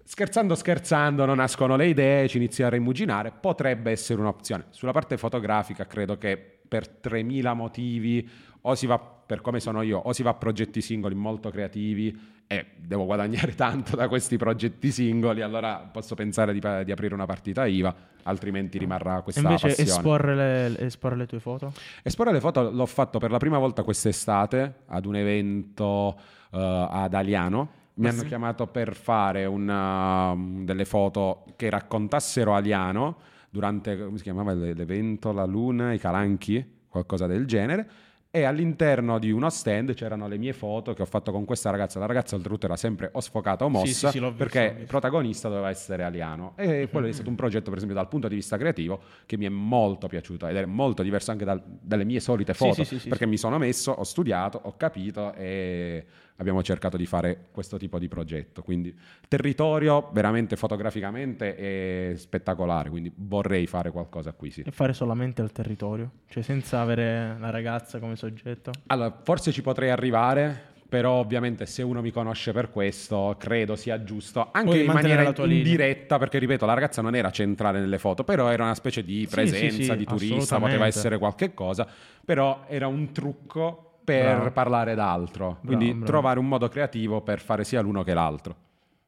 scherzando 0.04 0.54
scherzando 0.56 1.26
non 1.26 1.38
nascono 1.38 1.76
le 1.76 1.88
idee, 1.88 2.28
ci 2.28 2.38
inizi 2.38 2.64
a 2.64 2.70
rimuginare, 2.70 3.32
potrebbe 3.32 3.92
essere 3.92 4.20
un'opzione. 4.20 4.66
Sulla 4.72 4.92
parte 4.92 5.18
fotografica 5.18 5.86
credo 5.86 6.18
che 6.18 6.60
per 6.68 6.88
3000 6.88 7.54
motivi 7.54 8.30
o 8.66 8.76
si 8.76 8.86
va 8.86 8.98
per 9.00 9.42
come 9.42 9.60
sono 9.60 9.82
io, 9.82 9.98
o 10.00 10.12
si 10.14 10.24
va 10.24 10.32
a 10.32 10.34
progetti 10.36 10.82
singoli 10.82 11.16
molto 11.16 11.50
creativi 11.50 12.18
e 12.48 12.66
devo 12.78 13.06
guadagnare 13.06 13.56
tanto 13.56 13.96
da 13.96 14.08
questi 14.08 14.38
progetti 14.38 14.92
singoli, 14.92 15.42
allora 15.42 15.78
posso 15.92 16.14
pensare 16.16 16.54
di, 16.54 16.60
di 16.84 16.92
aprire 16.92 17.14
una 17.14 17.26
partita 17.26 17.66
IVA, 17.66 17.94
altrimenti 18.24 18.78
rimarrà 18.78 19.22
questa 19.22 19.42
invece 19.42 19.68
passione. 19.70 19.90
esporre 19.90 20.36
le, 20.36 20.80
esporre 20.80 21.16
le 21.18 21.26
tue 21.26 21.40
foto? 21.40 21.72
Esporre 22.04 22.32
le 22.32 22.40
foto 22.40 22.70
l'ho 22.72 22.86
fatto 22.86 23.20
per 23.20 23.32
la 23.32 23.38
prima 23.38 23.58
volta 23.58 23.84
quest'estate 23.84 24.74
ad 24.88 25.06
un 25.06 25.16
evento 25.16 26.16
eh, 26.52 26.88
ad 26.90 27.14
Aliano. 27.14 27.82
Mi 27.96 28.08
Ah, 28.08 28.10
hanno 28.12 28.22
sì? 28.22 28.28
chiamato 28.28 28.68
per 28.68 28.96
fare 28.96 29.46
una- 29.46 30.36
delle 30.38 30.86
foto 30.86 31.44
che 31.56 31.70
raccontassero 31.70 32.56
Aliano 32.56 33.18
durante, 33.50 33.98
come 33.98 34.18
si 34.18 34.24
chiamava 34.24 34.54
l'e- 34.54 34.74
l'evento, 34.74 35.32
la 35.32 35.46
luna, 35.46 35.94
i 35.94 36.00
calanchi, 36.00 36.82
qualcosa 36.88 37.28
del 37.28 37.46
genere. 37.46 37.88
E 38.36 38.46
all'interno 38.46 39.20
di 39.20 39.30
uno 39.30 39.48
stand 39.52 39.94
c'erano 39.94 40.28
le 40.28 40.40
mie 40.40 40.54
foto 40.54 40.94
che 40.96 41.04
ho 41.04 41.06
fatto 41.06 41.32
con 41.32 41.46
questa 41.46 41.70
ragazza. 41.70 42.00
La 42.00 42.08
ragazza 42.08 42.34
oltretutto 42.36 42.66
era 42.66 42.76
sempre 42.76 43.12
o 43.14 43.20
sfocata 43.20 43.64
o 43.64 43.68
Sì, 43.68 43.74
mossa 43.74 44.10
sì, 44.10 44.18
sì, 44.18 44.20
visto, 44.20 44.34
perché 44.36 44.76
il 44.80 44.88
protagonista 44.88 45.50
doveva 45.50 45.70
essere 45.70 46.02
Aliano. 46.02 46.54
E 46.56 46.88
quello 46.90 47.06
è 47.06 47.12
stato 47.12 47.30
un 47.30 47.36
progetto, 47.36 47.66
per 47.66 47.76
esempio, 47.76 47.96
dal 47.96 48.08
punto 48.08 48.28
di 48.28 48.34
vista 48.34 48.58
creativo 48.58 49.02
che 49.28 49.38
mi 49.38 49.46
è 49.46 49.50
molto 49.50 50.08
piaciuto 50.08 50.48
ed 50.48 50.56
è 50.56 50.66
molto 50.66 51.04
diverso 51.04 51.30
anche 51.30 51.46
dal- 51.46 51.62
dalle 51.64 52.06
mie 52.06 52.20
solite 52.20 52.54
Sì, 52.54 52.58
foto 52.58 52.74
sì, 52.74 52.86
sì, 52.86 53.00
sì, 53.02 53.10
perché 53.10 53.26
sì. 53.26 53.30
mi 53.30 53.38
sono 53.38 53.60
messo, 53.60 53.92
ho 53.92 54.04
studiato, 54.04 54.60
ho 54.64 54.74
capito 54.78 55.32
e 55.36 56.04
abbiamo 56.44 56.62
cercato 56.62 56.98
di 56.98 57.06
fare 57.06 57.48
questo 57.52 57.78
tipo 57.78 57.98
di 57.98 58.08
progetto. 58.08 58.62
Quindi 58.62 58.96
territorio 59.28 60.10
veramente 60.14 60.56
fotograficamente 60.56 61.56
è 61.56 62.16
spettacolare, 62.16 62.90
quindi 62.90 63.12
vorrei 63.16 63.66
fare 63.66 63.92
qualcosa 63.92 64.34
qui, 64.34 64.52
sì. 64.52 64.62
E 64.62 64.72
fare 64.72 64.94
solamente 64.94 65.42
al 65.42 65.52
territorio? 65.52 66.12
Cioè 66.28 66.44
senza 66.44 66.82
avere 66.82 67.36
la 67.40 67.50
ragazza 67.50 68.00
come 68.00 68.16
soggetto? 68.16 68.72
Allora, 68.88 69.20
forse 69.24 69.52
ci 69.52 69.62
potrei 69.62 69.90
arrivare, 69.90 70.72
però 70.88 71.14
ovviamente 71.14 71.66
se 71.66 71.82
uno 71.82 72.02
mi 72.02 72.12
conosce 72.12 72.52
per 72.52 72.70
questo, 72.70 73.36
credo 73.40 73.76
sia 73.76 74.04
giusto, 74.04 74.50
anche 74.52 74.70
Puoi 74.70 74.86
in 74.86 74.92
maniera 74.92 75.34
indiretta, 75.36 76.20
perché 76.20 76.38
ripeto, 76.38 76.68
la 76.68 76.76
ragazza 76.76 77.02
non 77.02 77.16
era 77.16 77.32
centrale 77.32 77.80
nelle 77.80 77.98
foto, 77.98 78.24
però 78.24 78.50
era 78.50 78.64
una 78.64 78.76
specie 78.76 79.04
di 79.04 79.22
Sì, 79.22 79.28
presenza, 79.28 79.76
sì, 79.76 79.84
sì, 79.86 79.96
di 79.96 80.06
turista, 80.06 80.60
poteva 80.60 80.86
essere 80.86 81.18
qualche 81.18 81.54
cosa, 81.56 81.88
però 82.24 82.66
era 82.68 82.86
un 82.88 83.12
trucco 83.12 83.93
per 84.04 84.36
Bravo. 84.36 84.52
parlare 84.52 84.96
d'altro, 84.96 85.60
quindi 85.66 85.90
bravo. 85.92 86.06
trovare 86.06 86.40
un 86.40 86.48
modo 86.48 86.68
creativo 86.68 87.22
per 87.22 87.40
fare 87.40 87.64
sia 87.64 87.82
l'uno 87.82 88.04
che 88.04 88.14
l'altro. 88.14 88.56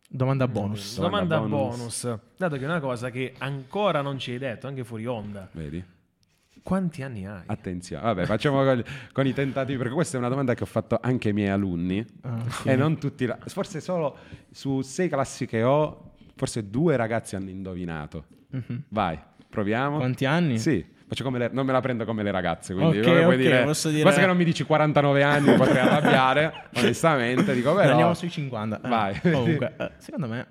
Domanda 0.08 0.48
bonus. 0.48 1.00
Domanda 1.00 1.36
Domanda 1.36 1.58
bonus. 1.58 1.78
bonus. 2.06 2.20
Dato 2.38 2.56
che 2.58 2.62
è 2.62 2.66
una 2.66 2.80
cosa 2.80 3.10
che 3.10 3.34
ancora 3.40 4.02
non 4.02 4.18
ci 4.20 4.32
hai 4.32 4.38
detto, 4.38 4.68
anche 4.68 4.84
fuori 4.84 5.06
onda. 5.06 5.50
Vedi? 5.52 5.84
Quanti 6.64 7.04
anni 7.04 7.28
hai? 7.28 7.44
Attenzione, 7.46 8.02
vabbè, 8.04 8.26
facciamo 8.26 8.64
con, 8.64 8.84
con 9.12 9.28
i 9.28 9.34
tentativi, 9.34 9.78
perché 9.78 9.94
questa 9.94 10.16
è 10.18 10.20
una 10.20 10.30
domanda 10.30 10.54
che 10.56 10.64
ho 10.64 10.68
fatto 10.68 10.98
anche 11.00 11.28
ai 11.28 11.34
miei 11.36 11.50
alunni. 11.50 12.04
Ah, 12.22 12.40
sì. 12.50 12.70
E 12.70 12.76
non 12.76 12.98
tutti, 12.98 13.26
la- 13.28 13.38
forse 13.46 13.82
solo 13.82 14.18
su 14.50 14.82
sei 14.82 15.08
classi 15.10 15.46
che 15.46 15.62
ho, 15.62 16.14
forse 16.36 16.68
due 16.70 16.96
ragazzi 16.96 17.36
hanno 17.36 17.50
indovinato. 17.52 18.26
Mhm. 18.50 18.84
Vai, 18.88 19.20
proviamo. 19.48 19.98
Quanti 19.98 20.26
anni? 20.26 20.58
Sì, 20.58 20.84
le- 21.38 21.50
non 21.52 21.66
me 21.66 21.72
la 21.72 21.82
prendo 21.82 22.06
come 22.06 22.24
le 22.24 22.32
ragazze, 22.32 22.74
quindi 22.74 23.00
Ok, 23.00 23.06
come 23.06 23.22
puoi 23.24 23.36
ok, 23.36 23.42
dire, 23.42 23.64
posso 23.64 23.90
dire- 23.90 24.04
basta 24.04 24.22
che 24.22 24.28
non 24.28 24.38
mi 24.38 24.44
dici 24.44 24.64
49 24.64 25.24
anni, 25.24 25.50
mi 25.52 25.56
potrei 25.56 25.80
arrabbiare, 25.80 26.68
onestamente, 26.76 27.54
dico 27.54 27.74
però... 27.76 27.90
Andiamo 27.92 28.14
sui 28.14 28.30
50. 28.30 28.82
Eh, 28.82 28.88
Vai. 28.90 29.20
Comunque, 29.32 29.74
eh, 29.78 29.92
secondo 29.98 30.28
me 30.28 30.48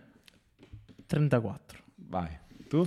34. 1.06 1.78
Vai, 1.96 2.28
tu? 2.68 2.86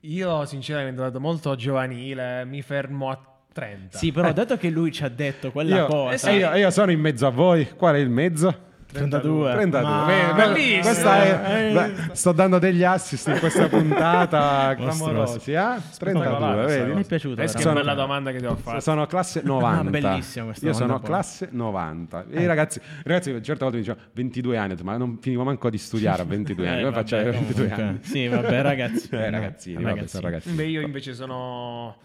Io 0.00 0.44
sinceramente 0.44 1.00
ho 1.00 1.04
dato 1.04 1.20
molto 1.20 1.54
giovanile, 1.56 2.44
mi 2.44 2.62
fermo 2.62 3.10
a 3.10 3.18
30. 3.52 3.96
Sì, 3.98 4.12
però 4.12 4.32
dato 4.32 4.56
che 4.56 4.68
lui 4.70 4.92
ci 4.92 5.02
ha 5.04 5.08
detto 5.08 5.50
quella 5.50 5.76
Io, 5.76 5.86
cosa... 5.86 6.30
e 6.30 6.36
io, 6.36 6.54
io 6.54 6.70
sono 6.70 6.90
in 6.90 7.00
mezzo 7.00 7.26
a 7.26 7.30
voi, 7.30 7.70
qual 7.76 7.94
è 7.94 7.98
il 7.98 8.10
mezzo? 8.10 8.72
32. 8.98 9.52
32. 9.52 9.80
Ma- 9.90 10.04
Beh, 10.06 10.34
Bellissimo. 10.34 10.80
questa 10.82 11.22
è- 11.22 11.68
Eh, 11.68 11.72
beh, 11.72 12.14
sto 12.14 12.32
dando 12.32 12.58
degli 12.58 12.82
assist 12.84 13.28
in 13.28 13.38
questa 13.38 13.68
puntata 13.68 14.74
clamorosi. 14.76 15.52
Eh? 15.52 15.54
32, 15.54 15.80
Spettacolare, 15.90 16.66
vedi? 16.66 16.92
Mi 16.94 17.02
è 17.02 17.04
piaciuto. 17.06 17.34
Che 17.34 17.46
veramente. 17.46 17.72
bella 17.80 17.94
domanda 17.94 18.30
che 18.32 18.38
ti 18.38 18.46
ho 18.46 18.56
fatto. 18.56 18.80
Sono 18.80 19.06
classe 19.06 19.42
90. 19.44 19.80
Ah, 19.80 19.90
bellissima 20.12 20.44
questa 20.46 20.66
Io 20.66 20.72
sono 20.72 21.00
classe 21.00 21.48
90. 21.50 22.24
E 22.30 22.42
i 22.42 22.46
ragazzi, 22.46 22.80
ragazzi 23.04 23.30
certe 23.42 23.64
volte 23.64 23.76
mi 23.78 23.82
dicevano 23.82 24.06
22 24.12 24.56
anni, 24.56 24.74
ma 24.82 24.96
non 24.96 25.18
finivo 25.20 25.44
manco 25.44 25.68
di 25.70 25.78
studiare 25.78 26.22
a 26.22 26.24
22 26.24 26.68
anni. 26.68 26.78
Eh, 26.78 26.82
Come 26.82 26.90
vabbè, 26.90 27.02
faccio 27.02 27.16
a 27.16 27.20
avere 27.20 27.36
22 27.36 27.62
comunque. 27.68 27.82
anni? 27.84 27.98
Sì, 28.02 28.28
vabbè, 28.28 28.62
ragazzi. 28.62 29.08
Eh, 29.14 29.30
ragazzini, 29.30 29.82
vabbè, 29.82 30.04
ragazzini. 30.20 30.54
Beh, 30.54 30.64
io 30.66 30.80
invece 30.80 31.14
sono 31.14 31.96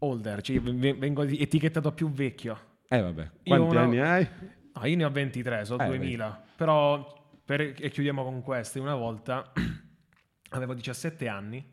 older, 0.00 0.40
cioè 0.42 0.60
vengo 0.60 1.22
etichettato 1.22 1.92
più 1.92 2.10
vecchio. 2.10 2.58
Eh 2.88 3.00
vabbè, 3.00 3.22
Io 3.22 3.28
quanti 3.56 3.74
una- 3.74 3.80
anni 3.84 3.98
hai? 4.00 4.28
No, 4.78 4.86
io 4.86 4.96
ne 4.96 5.04
ho 5.04 5.10
23, 5.10 5.64
sono 5.64 5.82
Eh, 5.84 5.86
2000. 5.86 6.42
Però, 6.56 7.24
per- 7.44 7.74
e 7.78 7.90
chiudiamo 7.90 8.22
con 8.22 8.42
queste, 8.42 8.78
una 8.78 8.94
volta 8.94 9.52
avevo 10.50 10.74
17 10.74 11.28
anni, 11.28 11.64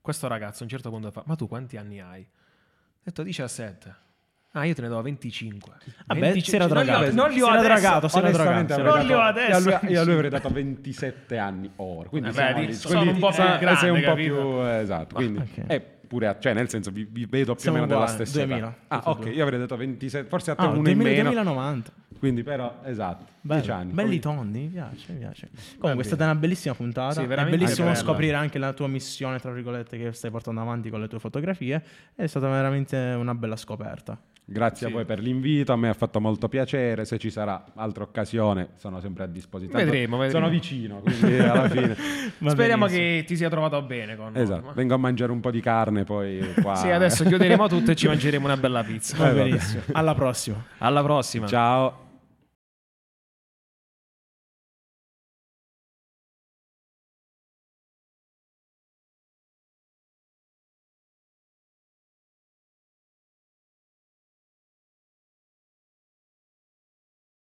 questo 0.00 0.26
ragazzo 0.28 0.60
a 0.60 0.62
un 0.64 0.68
certo 0.70 0.90
punto 0.90 1.10
fa, 1.10 1.22
ma 1.26 1.34
tu 1.36 1.48
quanti 1.48 1.76
anni 1.76 2.00
hai? 2.00 2.22
Ho 2.22 3.00
detto 3.02 3.22
17. 3.22 4.04
Ah, 4.52 4.64
io 4.64 4.72
te 4.74 4.80
ne 4.80 4.88
do 4.88 5.02
25. 5.02 5.72
Vabbè, 6.06 6.18
25. 6.20 6.42
si 6.42 6.56
era 6.56 6.66
Non 6.66 6.82
li 6.82 6.90
ho- 6.90 6.94
dragato. 6.96 7.14
Non 7.14 7.30
li 7.30 7.40
ho 7.42 7.60
dragato, 7.60 8.08
si 8.08 8.16
era 8.18 8.30
dragato. 8.30 8.82
Non 8.82 8.98
li 9.06 9.12
ho 9.12 9.16
dato- 9.16 9.20
adesso. 9.20 9.68
Io 9.68 9.76
a 9.76 9.80
lui, 9.80 9.92
io 9.92 10.00
a 10.00 10.04
lui 10.04 10.12
avrei 10.14 10.30
dato 10.30 10.48
27 10.48 11.36
anni 11.38 11.70
ora. 11.76 12.08
Quindi 12.08 12.28
Eh, 12.30 12.32
siamo 12.32 12.54
vedi, 12.54 12.66
lì. 12.68 12.72
sono 12.72 12.94
Quindi 13.00 13.14
un 13.14 13.20
po' 13.20 13.26
più 13.34 13.36
sei- 13.36 13.58
grande, 13.58 13.80
sei 13.80 13.90
un 13.90 14.00
po' 14.00 14.06
capito? 14.06 14.34
più 14.34 14.62
esatto. 14.66 15.14
Quindi 15.14 15.38
ok. 15.40 15.66
è 15.66 15.80
pure 15.80 16.36
cioè 16.38 16.54
nel 16.54 16.68
senso 16.70 16.90
vi, 16.92 17.04
vi 17.04 17.26
vedo 17.26 17.52
più 17.52 17.62
Siamo 17.62 17.78
o 17.78 17.80
meno 17.82 17.92
della 17.92 18.06
stessa 18.06 18.38
2000, 18.38 18.66
età. 18.68 18.76
Ah, 18.88 19.02
ok, 19.10 19.26
io 19.26 19.42
avrei 19.42 19.58
detto 19.58 19.76
27, 19.76 20.28
forse 20.28 20.52
a 20.52 20.54
te 20.54 20.62
Ah, 20.62 20.68
uno 20.68 20.82
2000, 20.82 21.08
in 21.10 21.16
meno. 21.16 21.30
2090. 21.32 21.92
Quindi 22.26 22.42
però 22.42 22.80
esatto, 22.84 23.24
Bello, 23.40 23.60
10 23.60 23.70
anni. 23.72 23.92
Belli 23.92 24.18
tondi, 24.18 24.58
mi 24.60 24.66
piace, 24.68 25.12
mi 25.12 25.18
piace. 25.18 25.48
Comunque 25.78 26.04
è 26.04 26.06
stata 26.06 26.24
una 26.24 26.34
bellissima 26.34 26.74
puntata. 26.74 27.12
Sì, 27.14 27.20
è 27.22 27.26
veramente 27.26 27.56
bellissimo 27.58 27.86
bella. 27.86 27.98
scoprire 27.98 28.34
anche 28.34 28.58
la 28.58 28.72
tua 28.72 28.88
missione, 28.88 29.38
tra 29.38 29.52
virgolette, 29.52 29.96
che 29.96 30.12
stai 30.12 30.30
portando 30.30 30.60
avanti 30.60 30.90
con 30.90 31.00
le 31.00 31.06
tue 31.08 31.18
fotografie. 31.20 31.82
È 32.14 32.26
stata 32.26 32.48
veramente 32.48 32.96
una 32.96 33.34
bella 33.34 33.56
scoperta. 33.56 34.18
Grazie 34.48 34.86
Sì. 34.86 34.92
a 34.92 34.94
voi 34.94 35.04
per 35.04 35.18
l'invito, 35.18 35.72
a 35.72 35.76
me 35.76 35.88
ha 35.88 35.92
fatto 35.92 36.20
molto 36.20 36.48
piacere, 36.48 37.04
se 37.04 37.18
ci 37.18 37.30
sarà 37.30 37.64
altra 37.74 38.04
occasione 38.04 38.68
sono 38.76 39.00
sempre 39.00 39.24
a 39.24 39.26
disposizione. 39.26 39.82
Vedremo, 39.84 40.18
vedremo. 40.18 40.38
Sono 40.44 40.48
vicino, 40.48 41.00
quindi 41.00 41.36
alla 41.38 41.66
fine. 41.70 41.96
Speriamo 41.96 42.86
benissimo. 42.86 42.86
che 43.18 43.24
ti 43.26 43.36
sia 43.36 43.48
trovato 43.48 43.82
bene 43.82 44.14
con 44.14 44.32
noi. 44.32 44.42
esatto, 44.42 44.72
vengo 44.74 44.94
a 44.94 44.98
mangiare 44.98 45.32
un 45.32 45.40
po' 45.40 45.50
di 45.50 45.60
carne 45.60 46.04
poi 46.04 46.52
qua. 46.62 46.76
Sì, 46.76 46.90
adesso 46.90 47.24
chiuderemo 47.24 47.66
tutto 47.66 47.90
e 47.90 47.96
ci 47.96 48.06
mangeremo 48.06 48.44
una 48.44 48.56
bella 48.56 48.84
pizza. 48.84 49.16
Va 49.16 49.30
benissimo. 49.30 49.82
Alla 49.92 50.14
prossima. 50.14 50.64
Alla 50.78 51.02
prossima. 51.02 51.46
Ciao. 51.48 52.04